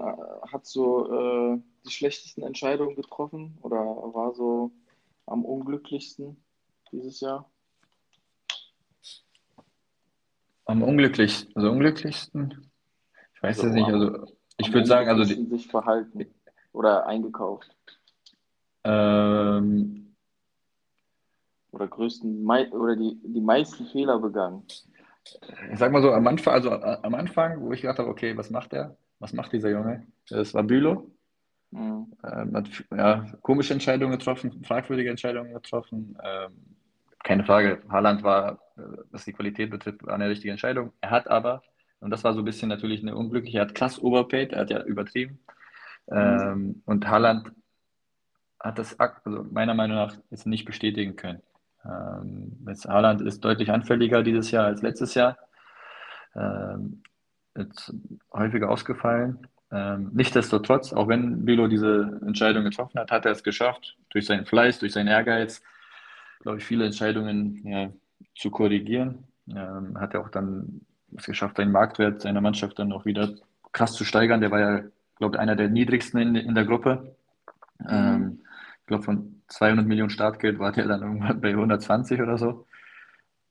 Hat 0.52 0.66
so 0.66 1.54
äh, 1.54 1.62
die 1.86 1.92
schlechtesten 1.92 2.44
Entscheidungen 2.44 2.96
getroffen 2.96 3.58
oder 3.62 3.78
war 3.78 4.34
so 4.34 4.72
am 5.26 5.46
unglücklichsten 5.46 6.44
dieses 6.92 7.22
Jahr? 7.22 7.50
Am 10.66 10.84
unglücklichsten, 10.84 11.56
also 11.56 11.72
unglücklichsten? 11.72 12.70
Ich 13.34 13.44
weiß 13.44 13.60
also 13.60 13.70
es 13.70 13.74
nicht, 13.76 13.88
also 13.88 14.28
ich 14.58 14.74
würde 14.74 14.88
sagen, 14.88 15.10
also 15.10 15.24
die, 15.24 15.46
sich 15.46 15.68
verhalten 15.68 16.26
oder 16.74 17.06
eingekauft. 17.06 17.76
Ähm, 18.84 20.16
oder 21.72 21.88
größten 21.88 22.46
oder 22.46 22.96
die, 22.96 23.20
die 23.24 23.42
meisten 23.42 23.86
Fehler 23.88 24.20
begangen. 24.20 24.64
Ich 25.72 25.80
sag 25.80 25.92
mal 25.92 26.02
so, 26.02 26.12
am 26.12 26.28
Anfang, 26.28 26.54
also 26.54 26.72
am 26.72 27.16
Anfang, 27.16 27.62
wo 27.62 27.72
ich 27.72 27.82
gedacht 27.82 28.00
habe, 28.00 28.10
okay, 28.10 28.36
was 28.36 28.50
macht 28.50 28.72
der? 28.72 28.98
Was 29.20 29.34
macht 29.34 29.54
dieser 29.54 29.70
Junge? 29.70 30.08
Das 30.30 30.54
war 30.54 30.64
Bülow. 30.64 31.12
Mhm. 31.72 32.12
Ähm, 32.24 32.56
hat 32.56 32.68
ja, 32.96 33.26
komische 33.42 33.74
Entscheidungen 33.74 34.18
getroffen, 34.18 34.64
fragwürdige 34.64 35.10
Entscheidungen 35.10 35.54
getroffen. 35.54 36.18
Ähm, 36.22 36.52
keine 37.24 37.46
Frage, 37.46 37.82
Haaland 37.88 38.24
war, 38.24 38.60
äh, 38.78 38.82
was 39.12 39.26
die 39.26 39.34
Qualität 39.34 39.70
betrifft, 39.70 40.04
war 40.06 40.16
eine 40.16 40.28
richtige 40.28 40.52
Entscheidung. 40.52 40.92
Er 41.02 41.12
hat 41.12 41.30
aber, 41.30 41.62
und 42.00 42.10
das 42.10 42.24
war 42.24 42.34
so 42.34 42.40
ein 42.40 42.46
bisschen 42.46 42.68
natürlich 42.68 43.02
eine 43.02 43.16
unglückliche, 43.16 43.60
er 43.60 43.66
hat 43.66 43.76
krass 43.76 44.02
overpaid, 44.02 44.54
er 44.54 44.62
hat 44.62 44.70
ja 44.70 44.84
übertrieben. 44.84 45.40
Mhm. 46.12 46.18
Ähm, 46.18 46.82
und 46.86 47.08
Haaland 47.08 47.52
hat 48.60 48.78
das 48.78 49.00
also 49.00 49.46
meiner 49.50 49.74
Meinung 49.74 49.98
nach 49.98 50.16
jetzt 50.30 50.46
nicht 50.46 50.66
bestätigen 50.66 51.16
können. 51.16 51.42
Ähm, 51.84 52.58
jetzt 52.68 52.88
Haaland 52.88 53.22
ist 53.22 53.44
deutlich 53.44 53.72
anfälliger 53.72 54.22
dieses 54.22 54.52
Jahr 54.52 54.66
als 54.66 54.82
letztes 54.82 55.14
Jahr. 55.16 55.38
Ähm, 56.36 57.02
jetzt 57.58 57.94
häufiger 58.32 58.70
ausgefallen. 58.70 59.48
Ähm, 59.72 60.12
nichtsdestotrotz, 60.14 60.94
auch 60.94 61.08
wenn 61.08 61.46
Bilo 61.46 61.68
diese 61.68 62.20
Entscheidung 62.26 62.64
getroffen 62.66 63.00
hat, 63.00 63.10
hat 63.10 63.26
er 63.26 63.32
es 63.32 63.44
geschafft, 63.44 63.98
durch 64.10 64.26
seinen 64.26 64.46
Fleiß, 64.46 64.80
durch 64.80 64.92
seinen 64.92 65.08
Ehrgeiz, 65.08 65.64
glaube 66.42 66.58
ich, 66.58 66.66
viele 66.66 66.86
Entscheidungen 66.86 67.66
ja, 67.66 67.90
zu 68.36 68.52
korrigieren. 68.52 69.24
Ähm, 69.50 70.00
hat 70.00 70.14
er 70.14 70.22
auch 70.22 70.30
dann 70.30 70.82
es 71.18 71.26
geschafft, 71.26 71.58
seinen 71.58 71.72
Marktwert 71.72 72.22
seiner 72.22 72.42
Mannschaft 72.42 72.80
dann 72.80 72.92
auch 72.92 73.06
wieder 73.06 73.34
krass 73.72 73.94
zu 73.94 74.04
steigern. 74.04 74.42
Der 74.42 74.52
war 74.52 74.60
ja, 74.60 74.84
glaube 75.22 75.40
einer 75.40 75.56
der 75.56 75.70
niedrigsten 75.70 76.20
in, 76.20 76.36
in 76.36 76.56
der 76.56 76.66
Gruppe. 76.66 77.16
Mhm. 77.80 77.88
Ähm, 77.90 78.40
ich 78.82 78.88
glaube, 78.88 79.04
von 79.04 79.44
200 79.48 79.86
Millionen 79.86 80.10
Startgeld 80.10 80.58
war 80.60 80.72
der 80.72 80.88
dann 80.88 81.04
irgendwann 81.04 81.40
bei 81.40 81.50
120 81.50 82.20
oder 82.20 82.38
so. 82.38 82.66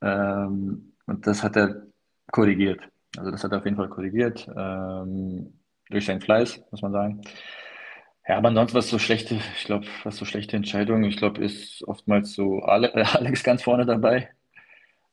Ähm, 0.02 0.92
und 1.06 1.26
das 1.26 1.42
hat 1.44 1.56
er 1.56 1.86
korrigiert. 2.32 2.80
Also 3.16 3.30
das 3.30 3.44
hat 3.44 3.52
er 3.52 3.58
auf 3.58 3.64
jeden 3.64 3.76
Fall 3.76 3.88
korrigiert. 3.88 4.48
Ähm, 4.54 5.54
durch 5.88 6.06
seinen 6.06 6.20
Fleiß, 6.20 6.60
muss 6.70 6.82
man 6.82 6.92
sagen. 6.92 7.20
Ja, 8.26 8.36
aber 8.36 8.48
ansonsten, 8.48 8.76
was 8.76 8.88
so 8.88 8.98
schlechte, 8.98 9.36
ich 9.56 9.64
glaube, 9.64 9.86
was 10.04 10.16
so 10.16 10.24
schlechte 10.24 10.56
Entscheidungen, 10.56 11.04
ich 11.04 11.16
glaube, 11.16 11.42
ist 11.42 11.82
oftmals 11.86 12.32
so 12.34 12.60
Ale 12.60 12.92
Alex 13.14 13.44
ganz 13.44 13.62
vorne 13.62 13.86
dabei, 13.86 14.30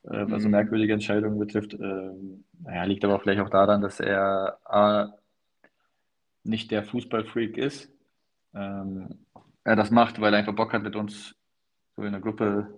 äh, 0.03 0.25
was 0.27 0.41
so 0.41 0.47
mhm. 0.47 0.53
merkwürdige 0.53 0.93
Entscheidungen 0.93 1.37
betrifft. 1.37 1.73
Ähm, 1.73 2.45
naja, 2.63 2.83
liegt 2.83 3.05
aber 3.05 3.19
vielleicht 3.19 3.41
auch 3.41 3.49
daran, 3.49 3.81
dass 3.81 3.99
er 3.99 4.57
A, 4.65 5.13
nicht 6.47 6.71
der 6.71 6.83
Fußballfreak 6.83 7.57
ist. 7.57 7.89
Ähm, 8.53 9.25
er 9.63 9.75
das 9.75 9.91
macht, 9.91 10.19
weil 10.21 10.33
er 10.33 10.39
einfach 10.39 10.55
Bock 10.55 10.73
hat, 10.73 10.83
mit 10.83 10.95
uns 10.95 11.35
so 11.95 12.03
in 12.03 12.11
der 12.11 12.21
Gruppe 12.21 12.73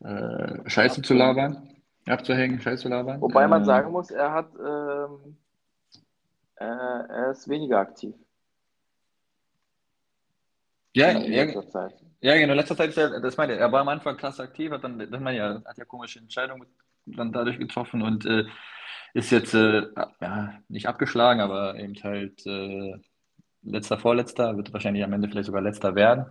äh, 0.00 0.68
Scheiße 0.68 1.02
zu 1.02 1.14
labern, 1.14 1.76
abzuhängen, 2.06 2.60
Scheiße 2.60 2.84
zu 2.84 2.88
labern. 2.88 3.20
Wobei 3.20 3.46
man 3.46 3.62
ähm, 3.62 3.66
sagen 3.66 3.92
muss, 3.92 4.10
er 4.10 4.32
hat 4.32 4.50
ähm, 4.54 5.36
äh, 6.56 6.64
er 6.64 7.30
ist 7.30 7.48
weniger 7.48 7.78
aktiv. 7.78 8.14
Ja, 10.94 11.10
in, 11.10 11.30
ja, 11.30 11.44
letzter 11.44 11.68
Zeit. 11.68 11.94
Ja, 12.20 12.34
genau, 12.36 12.52
in 12.52 12.58
letzter 12.58 12.76
Zeit 12.76 12.88
ist 12.88 12.96
er, 12.96 13.20
das 13.20 13.36
meine 13.36 13.54
ich, 13.54 13.60
er 13.60 13.70
war 13.70 13.82
am 13.82 13.88
Anfang 13.88 14.16
klasse 14.16 14.42
aktiv, 14.42 14.70
hat 14.70 14.82
dann, 14.82 14.98
das 14.98 15.20
meine 15.20 15.36
ja, 15.36 15.62
hat 15.64 15.76
ja 15.76 15.84
komische 15.84 16.18
Entscheidungen 16.20 16.66
dann 17.06 17.32
dadurch 17.32 17.58
getroffen 17.58 18.02
und 18.02 18.26
äh, 18.26 18.44
ist 19.14 19.30
jetzt 19.30 19.54
äh, 19.54 19.86
ja, 20.20 20.54
nicht 20.68 20.86
abgeschlagen, 20.88 21.40
aber 21.40 21.78
eben 21.78 21.94
halt 22.02 22.46
äh, 22.46 22.94
letzter, 23.62 23.98
vorletzter, 23.98 24.56
wird 24.56 24.72
wahrscheinlich 24.72 25.04
am 25.04 25.12
Ende 25.12 25.28
vielleicht 25.28 25.46
sogar 25.46 25.62
letzter 25.62 25.94
werden. 25.94 26.26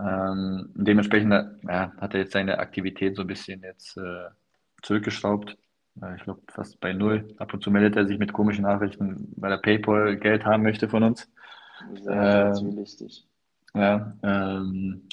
Ähm, 0.00 0.70
dementsprechend 0.74 1.32
ja, 1.68 1.92
hat 2.00 2.14
er 2.14 2.20
jetzt 2.20 2.32
seine 2.32 2.58
Aktivität 2.58 3.16
so 3.16 3.22
ein 3.22 3.26
bisschen 3.26 3.62
jetzt 3.62 3.96
äh, 3.96 4.28
zurückgeschraubt. 4.82 5.56
Ich 6.16 6.22
glaube, 6.22 6.42
fast 6.48 6.78
bei 6.78 6.92
null. 6.92 7.34
Ab 7.38 7.52
und 7.52 7.64
zu 7.64 7.72
meldet 7.72 7.96
er 7.96 8.06
sich 8.06 8.18
mit 8.18 8.32
komischen 8.32 8.62
Nachrichten, 8.62 9.32
weil 9.36 9.50
er 9.50 9.58
PayPal 9.58 10.16
Geld 10.16 10.44
haben 10.44 10.62
möchte 10.62 10.88
von 10.88 11.02
uns. 11.02 11.28
Sehr, 11.94 12.54
sehr 12.54 12.68
ähm, 12.68 12.76
wichtig. 12.76 13.26
Ja, 13.74 14.12
ähm, 14.22 15.08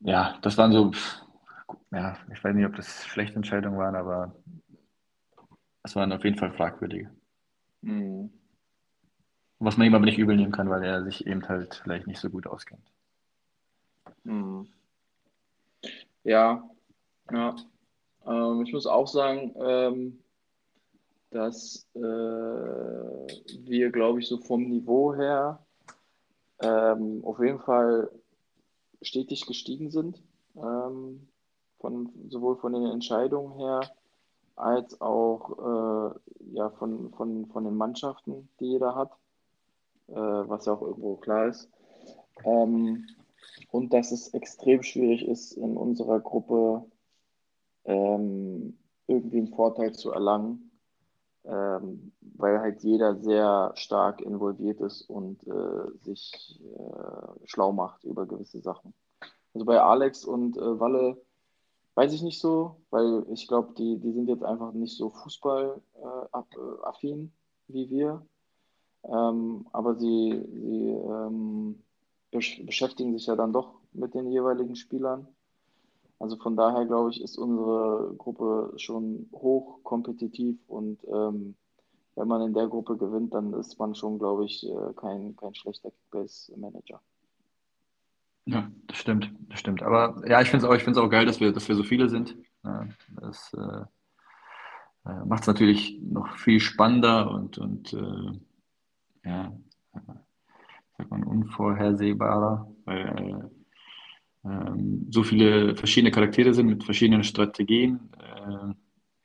ja, 0.00 0.36
das 0.42 0.58
waren 0.58 0.72
so, 0.72 0.90
ja, 1.90 2.16
ich 2.32 2.42
weiß 2.42 2.54
nicht, 2.54 2.66
ob 2.66 2.76
das 2.76 3.04
schlechte 3.06 3.36
Entscheidungen 3.36 3.78
waren, 3.78 3.96
aber 3.96 4.34
es 5.82 5.96
waren 5.96 6.12
auf 6.12 6.24
jeden 6.24 6.38
Fall 6.38 6.52
fragwürdige. 6.52 7.10
Mhm. 7.82 8.30
Was 9.58 9.76
man 9.76 9.86
ihm 9.86 9.94
aber 9.94 10.04
nicht 10.04 10.18
übel 10.18 10.36
nehmen 10.36 10.52
kann, 10.52 10.70
weil 10.70 10.84
er 10.84 11.02
sich 11.04 11.26
eben 11.26 11.46
halt 11.48 11.80
vielleicht 11.82 12.06
nicht 12.06 12.20
so 12.20 12.30
gut 12.30 12.46
auskennt. 12.46 12.92
Mhm. 14.24 14.68
Ja, 16.24 16.62
ja. 17.32 17.56
Ähm, 18.26 18.62
ich 18.64 18.72
muss 18.72 18.86
auch 18.86 19.08
sagen, 19.08 19.54
ähm, 19.58 20.18
dass 21.30 21.86
äh, 21.94 22.00
wir, 22.00 23.90
glaube 23.90 24.20
ich, 24.20 24.28
so 24.28 24.38
vom 24.38 24.68
Niveau 24.68 25.14
her 25.14 25.64
ähm, 26.60 27.22
auf 27.24 27.38
jeden 27.40 27.60
Fall 27.60 28.10
stetig 29.02 29.46
gestiegen 29.46 29.90
sind, 29.90 30.22
ähm, 30.56 31.28
von, 31.78 32.10
sowohl 32.28 32.56
von 32.56 32.72
den 32.72 32.86
Entscheidungen 32.86 33.52
her 33.58 33.80
als 34.56 35.00
auch 35.00 35.58
äh, 35.58 36.18
ja, 36.52 36.70
von, 36.70 37.12
von, 37.12 37.46
von 37.46 37.64
den 37.64 37.76
Mannschaften, 37.76 38.48
die 38.60 38.66
jeder 38.72 38.94
hat, 38.94 39.12
äh, 40.08 40.14
was 40.14 40.66
ja 40.66 40.72
auch 40.72 40.82
irgendwo 40.82 41.16
klar 41.16 41.46
ist. 41.46 41.70
Ähm, 42.44 43.06
und 43.70 43.92
dass 43.92 44.12
es 44.12 44.34
extrem 44.34 44.82
schwierig 44.82 45.26
ist, 45.26 45.52
in 45.52 45.76
unserer 45.76 46.20
Gruppe 46.20 46.84
ähm, 47.84 48.78
irgendwie 49.06 49.38
einen 49.38 49.54
Vorteil 49.54 49.94
zu 49.94 50.12
erlangen, 50.12 50.70
ähm, 51.44 52.12
weil 52.20 52.60
halt 52.60 52.82
jeder 52.82 53.16
sehr 53.16 53.72
stark 53.74 54.20
involviert 54.20 54.80
ist 54.80 55.02
und 55.02 55.46
äh, 55.46 55.90
sich 56.02 56.60
äh, 56.76 57.46
schlau 57.46 57.72
macht 57.72 58.04
über 58.04 58.26
gewisse 58.26 58.60
Sachen. 58.60 58.92
Also 59.54 59.64
bei 59.64 59.80
Alex 59.80 60.24
und 60.24 60.56
äh, 60.56 60.80
Walle 60.80 61.16
weiß 61.98 62.12
ich 62.12 62.22
nicht 62.22 62.40
so, 62.40 62.76
weil 62.90 63.26
ich 63.32 63.48
glaube, 63.48 63.74
die, 63.76 63.98
die 63.98 64.12
sind 64.12 64.28
jetzt 64.28 64.44
einfach 64.44 64.72
nicht 64.72 64.96
so 64.96 65.10
fußballaffin 65.10 67.24
äh, 67.24 67.28
wie 67.66 67.90
wir. 67.90 68.24
Ähm, 69.02 69.66
aber 69.72 69.96
sie, 69.96 70.40
sie 70.52 70.90
ähm, 70.90 71.82
beschäftigen 72.30 73.14
sich 73.14 73.26
ja 73.26 73.34
dann 73.34 73.52
doch 73.52 73.80
mit 73.92 74.14
den 74.14 74.30
jeweiligen 74.30 74.76
Spielern. 74.76 75.26
Also 76.20 76.36
von 76.36 76.56
daher 76.56 76.86
glaube 76.86 77.10
ich, 77.10 77.20
ist 77.20 77.36
unsere 77.36 78.14
Gruppe 78.16 78.74
schon 78.76 79.28
hoch 79.32 79.80
kompetitiv 79.82 80.56
und 80.68 81.00
ähm, 81.08 81.56
wenn 82.14 82.28
man 82.28 82.42
in 82.42 82.54
der 82.54 82.68
Gruppe 82.68 82.96
gewinnt, 82.96 83.34
dann 83.34 83.52
ist 83.54 83.76
man 83.80 83.96
schon, 83.96 84.20
glaube 84.20 84.44
ich, 84.44 84.64
äh, 84.64 84.92
kein, 84.94 85.34
kein 85.34 85.56
schlechter 85.56 85.90
Kickbase-Manager. 85.90 87.00
Ja, 88.48 88.70
das 88.86 88.96
stimmt, 88.96 89.30
das 89.50 89.60
stimmt. 89.60 89.82
Aber 89.82 90.26
ja, 90.26 90.40
ich 90.40 90.48
finde 90.48 90.64
es 90.64 90.70
auch, 90.70 90.74
ich 90.74 90.98
auch 90.98 91.10
geil, 91.10 91.26
dass 91.26 91.38
wir, 91.38 91.52
dass 91.52 91.68
wir 91.68 91.76
so 91.76 91.84
viele 91.84 92.08
sind. 92.08 92.34
das 93.20 93.52
äh, 93.52 95.10
äh 95.10 95.24
macht 95.26 95.42
es 95.42 95.48
natürlich 95.48 95.98
noch 96.00 96.34
viel 96.38 96.58
spannender 96.58 97.30
und, 97.30 97.58
und 97.58 97.92
äh, 97.92 99.28
ja, 99.28 99.52
sagt 100.96 101.10
man, 101.10 101.24
unvorhersehbarer, 101.24 102.72
weil 102.86 103.50
ähm, 104.46 105.06
so 105.10 105.22
viele 105.22 105.76
verschiedene 105.76 106.10
Charaktere 106.10 106.54
sind 106.54 106.68
mit 106.68 106.84
verschiedenen 106.84 107.24
Strategien 107.24 108.08
äh, 108.18 108.72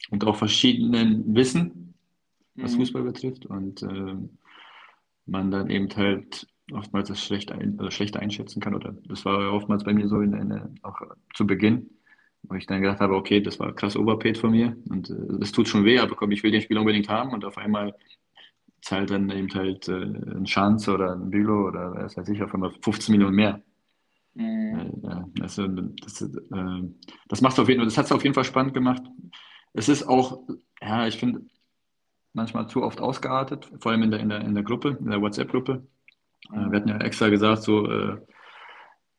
und 0.09 0.25
auch 0.25 0.35
verschiedenen 0.35 1.33
Wissen, 1.33 1.93
was 2.55 2.73
mhm. 2.73 2.79
Fußball 2.79 3.03
betrifft. 3.03 3.45
Und 3.45 3.83
äh, 3.83 4.17
man 5.25 5.49
dann 5.49 5.69
eben 5.69 5.87
halt 5.95 6.45
oftmals 6.71 7.09
das 7.09 7.23
schlecht, 7.23 7.51
ein, 7.51 7.77
also 7.77 7.91
schlecht 7.91 8.17
einschätzen 8.17 8.61
kann. 8.61 8.75
Oder 8.75 8.95
das 9.05 9.25
war 9.25 9.53
oftmals 9.53 9.83
bei 9.83 9.93
mir 9.93 10.07
so 10.07 10.21
in, 10.21 10.33
in, 10.33 10.79
auch 10.83 10.99
zu 11.33 11.45
Beginn, 11.45 11.89
wo 12.43 12.55
ich 12.55 12.65
dann 12.65 12.81
gedacht 12.81 12.99
habe, 12.99 13.15
okay, 13.15 13.41
das 13.41 13.59
war 13.59 13.73
krass 13.73 13.97
Overpaid 13.97 14.37
von 14.37 14.51
mir 14.51 14.75
und 14.89 15.09
äh, 15.09 15.39
das 15.39 15.51
tut 15.51 15.67
schon 15.67 15.85
weh, 15.85 15.99
aber 15.99 16.15
komm, 16.15 16.31
ich 16.31 16.43
will 16.43 16.51
den 16.51 16.61
Spieler 16.61 16.81
unbedingt 16.81 17.09
haben 17.09 17.31
und 17.31 17.45
auf 17.45 17.57
einmal 17.57 17.95
zahlt 18.81 19.11
dann 19.11 19.29
eben 19.29 19.53
halt 19.53 19.87
äh, 19.87 19.93
ein 19.93 20.45
Chance 20.45 20.93
oder 20.93 21.13
ein 21.13 21.29
Bülow 21.29 21.67
oder 21.67 21.95
was 21.95 22.17
weiß 22.17 22.27
ich, 22.29 22.43
auf 22.43 22.53
einmal 22.53 22.71
15 22.81 23.13
Millionen 23.13 23.35
mehr. 23.35 23.61
Mhm. 24.35 25.01
Ja, 25.03 25.27
also 25.41 25.67
das, 25.67 26.21
äh, 26.21 26.29
das 27.27 27.41
macht 27.41 27.59
auf 27.59 27.69
jeden 27.69 27.79
Fall, 27.79 27.87
das 27.87 27.97
hat 27.97 28.05
es 28.05 28.11
auf 28.11 28.23
jeden 28.23 28.33
Fall 28.33 28.43
spannend 28.43 28.73
gemacht. 28.73 29.03
Es 29.73 29.89
ist 29.89 30.03
auch, 30.03 30.43
ja, 30.81 31.07
ich 31.07 31.17
finde, 31.17 31.45
manchmal 32.33 32.67
zu 32.67 32.83
oft 32.83 32.99
ausgeartet, 32.99 33.71
vor 33.79 33.91
allem 33.91 34.03
in 34.03 34.11
der, 34.11 34.19
in 34.19 34.29
der, 34.29 34.41
in 34.41 34.53
der 34.53 34.63
Gruppe, 34.63 34.97
in 34.99 35.09
der 35.09 35.21
WhatsApp-Gruppe. 35.21 35.87
Mhm. 36.49 36.71
Wir 36.71 36.79
hatten 36.79 36.89
ja 36.89 36.97
extra 36.97 37.29
gesagt, 37.29 37.63
so, 37.63 37.89
äh, 37.89 38.17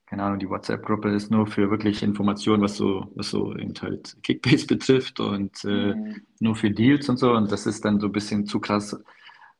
keine 0.06 0.22
Ahnung, 0.22 0.38
die 0.38 0.48
WhatsApp-Gruppe 0.48 1.10
ist 1.10 1.30
nur 1.30 1.46
für 1.46 1.70
wirklich 1.70 2.02
Informationen, 2.02 2.62
was 2.62 2.76
so, 2.76 3.10
was 3.14 3.30
so 3.30 3.56
eben 3.56 3.74
halt 3.80 4.16
Kickbase 4.22 4.66
betrifft 4.68 5.20
und 5.20 5.64
äh, 5.64 5.94
mhm. 5.94 6.22
nur 6.40 6.56
für 6.56 6.70
Deals 6.70 7.08
und 7.08 7.18
so. 7.18 7.32
Und 7.32 7.50
das 7.50 7.66
ist 7.66 7.84
dann 7.84 8.00
so 8.00 8.06
ein 8.06 8.12
bisschen 8.12 8.46
zu 8.46 8.60
krass 8.60 8.96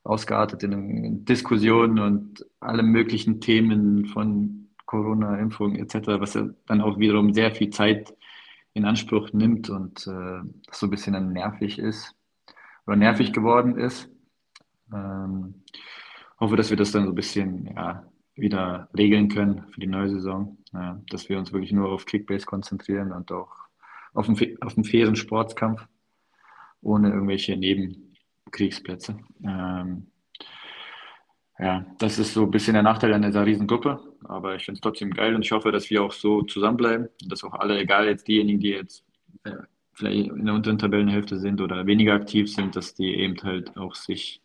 ausgeartet 0.03 0.63
in 0.63 1.25
Diskussionen 1.25 1.99
und 1.99 2.45
alle 2.59 2.83
möglichen 2.83 3.41
Themen 3.41 4.05
von 4.05 4.69
Corona-Impfung 4.85 5.75
etc., 5.75 6.19
was 6.19 6.35
ja 6.35 6.47
dann 6.67 6.81
auch 6.81 6.99
wiederum 6.99 7.33
sehr 7.33 7.51
viel 7.51 7.71
Zeit 7.71 8.13
in 8.73 8.85
Anspruch 8.85 9.33
nimmt 9.33 9.69
und 9.69 10.05
äh, 10.05 10.41
so 10.71 10.87
ein 10.87 10.89
bisschen 10.89 11.13
dann 11.13 11.33
nervig 11.33 11.79
ist 11.79 12.15
oder 12.85 12.95
nervig 12.95 13.33
geworden 13.33 13.77
ist. 13.77 14.09
Ähm, 14.93 15.63
hoffe, 16.39 16.55
dass 16.55 16.69
wir 16.69 16.77
das 16.77 16.91
dann 16.91 17.05
so 17.05 17.11
ein 17.11 17.15
bisschen 17.15 17.67
ja, 17.75 18.05
wieder 18.35 18.89
regeln 18.97 19.29
können 19.29 19.65
für 19.69 19.79
die 19.79 19.87
neue 19.87 20.09
Saison, 20.09 20.57
ja, 20.73 21.01
dass 21.09 21.29
wir 21.29 21.37
uns 21.37 21.53
wirklich 21.53 21.71
nur 21.71 21.91
auf 21.91 22.05
Kickbase 22.05 22.45
konzentrieren 22.45 23.11
und 23.11 23.31
auch 23.31 23.51
auf 24.13 24.27
einen, 24.27 24.57
auf 24.61 24.75
einen 24.75 24.85
fairen 24.85 25.15
Sportskampf 25.15 25.87
ohne 26.81 27.09
irgendwelche 27.09 27.57
Nebenkriegsplätze. 27.57 29.17
Ähm, 29.43 30.07
ja, 31.57 31.85
das 31.99 32.19
ist 32.19 32.33
so 32.33 32.43
ein 32.43 32.51
bisschen 32.51 32.73
der 32.73 32.83
Nachteil 32.83 33.13
an 33.13 33.21
dieser 33.21 33.45
Riesengruppe, 33.45 33.99
aber 34.25 34.55
ich 34.55 34.65
finde 34.65 34.77
es 34.77 34.81
trotzdem 34.81 35.11
geil 35.11 35.35
und 35.35 35.43
ich 35.43 35.51
hoffe, 35.51 35.71
dass 35.71 35.89
wir 35.89 36.03
auch 36.03 36.11
so 36.11 36.41
zusammenbleiben, 36.41 37.07
dass 37.27 37.43
auch 37.43 37.53
alle, 37.53 37.79
egal 37.79 38.07
jetzt 38.07 38.27
diejenigen, 38.27 38.59
die 38.59 38.69
jetzt 38.69 39.05
äh, 39.45 39.53
vielleicht 39.93 40.29
in 40.31 40.45
der 40.45 40.53
unteren 40.53 40.77
Tabellenhälfte 40.77 41.39
sind 41.39 41.61
oder 41.61 41.85
weniger 41.87 42.13
aktiv 42.13 42.53
sind, 42.53 42.75
dass 42.75 42.93
die 42.93 43.15
eben 43.15 43.41
halt 43.41 43.77
auch 43.77 43.95
sich 43.95 44.41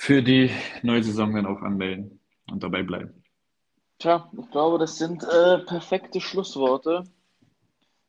für 0.00 0.22
die 0.22 0.50
neue 0.82 1.02
Saison 1.02 1.34
dann 1.34 1.44
auch 1.44 1.60
anmelden 1.60 2.20
und 2.50 2.62
dabei 2.62 2.82
bleiben. 2.82 3.22
Tja, 3.98 4.30
ich 4.32 4.50
glaube, 4.50 4.78
das 4.78 4.96
sind 4.96 5.22
äh, 5.24 5.58
perfekte 5.58 6.22
Schlussworte 6.22 7.04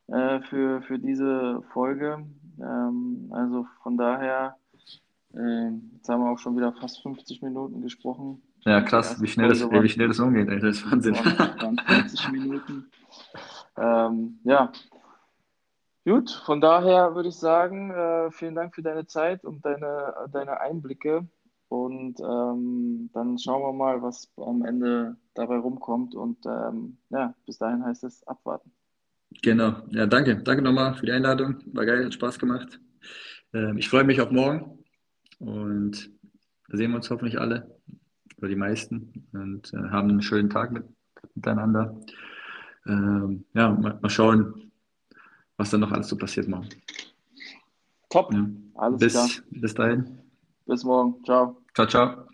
äh, 0.08 0.40
für, 0.40 0.82
für 0.84 0.98
diese 0.98 1.62
Folge. 1.74 2.26
Ähm, 2.62 3.30
also 3.32 3.68
von 3.84 3.98
daher 3.98 4.56
äh, 5.34 5.68
jetzt 5.98 6.08
haben 6.08 6.24
wir 6.24 6.32
auch 6.32 6.40
schon 6.40 6.56
wieder 6.56 6.72
fast 6.80 7.04
50 7.04 7.42
Minuten 7.42 7.82
gesprochen. 7.82 8.42
Ja, 8.62 8.80
krass, 8.80 9.22
wie 9.22 9.28
schnell, 9.28 9.50
das, 9.50 9.70
wie 9.70 9.90
schnell 9.90 10.08
das 10.08 10.20
umgeht, 10.20 10.48
ey. 10.48 10.62
das 10.62 10.78
ist 10.78 10.90
Wahnsinn. 10.90 11.16
20 11.16 12.32
Minuten. 12.32 12.90
Ähm, 13.76 14.40
ja, 14.46 14.72
gut, 16.06 16.32
von 16.46 16.62
daher 16.62 17.16
würde 17.16 17.28
ich 17.28 17.36
sagen, 17.36 17.92
äh, 17.92 18.32
vielen 18.32 18.56
Dank 18.56 18.76
für 18.76 18.82
deine 18.82 19.08
Zeit 19.08 19.44
und 19.44 19.66
deine, 19.66 20.14
deine 20.32 20.62
Einblicke. 20.62 21.28
Und 21.72 22.20
ähm, 22.20 23.10
dann 23.14 23.40
schauen 23.40 23.62
wir 23.62 23.72
mal, 23.72 24.02
was 24.02 24.30
am 24.36 24.66
Ende 24.66 25.16
dabei 25.36 25.56
rumkommt. 25.56 26.16
Und 26.16 26.46
ähm, 26.46 26.98
ja, 27.12 27.34
bis 27.46 27.60
dahin 27.60 27.86
heißt 27.86 28.04
es 28.04 28.28
abwarten. 28.28 28.74
Genau, 29.42 29.76
ja, 29.92 30.06
danke. 30.06 30.36
Danke 30.44 30.64
nochmal 30.64 30.96
für 30.96 31.06
die 31.06 31.14
Einladung. 31.14 31.64
War 31.68 31.86
geil, 31.86 32.04
hat 32.04 32.14
Spaß 32.14 32.40
gemacht. 32.40 32.82
Ähm, 33.54 33.78
ich 33.78 33.88
freue 33.88 34.04
mich 34.04 34.20
auf 34.20 34.32
morgen. 34.32 34.84
Und 35.40 36.12
da 36.68 36.76
sehen 36.76 36.92
wir 36.92 36.98
uns 36.98 37.10
hoffentlich 37.10 37.40
alle, 37.40 37.74
oder 38.38 38.50
die 38.50 38.58
meisten, 38.58 39.26
und 39.32 39.74
äh, 39.74 39.78
haben 39.78 40.10
einen 40.10 40.22
schönen 40.22 40.50
Tag 40.50 40.74
mit, 40.74 40.84
miteinander. 41.36 41.98
Ähm, 42.86 43.46
ja, 43.54 43.72
mal, 43.72 43.98
mal, 44.02 44.10
schauen, 44.10 44.74
was 45.56 45.70
dann 45.70 45.80
noch 45.80 45.94
alles 45.94 46.10
so 46.10 46.18
passiert 46.18 46.50
morgen. 46.50 46.68
Top. 48.10 48.34
Ja. 48.34 48.46
Alles 48.74 49.00
bis, 49.00 49.14
klar. 49.14 49.30
Bis 49.52 49.74
dahin. 49.74 50.20
Bis 50.66 50.84
morgen. 50.84 51.24
Ciao. 51.24 51.61
Ciao, 51.76 51.86
ciao. 51.88 52.31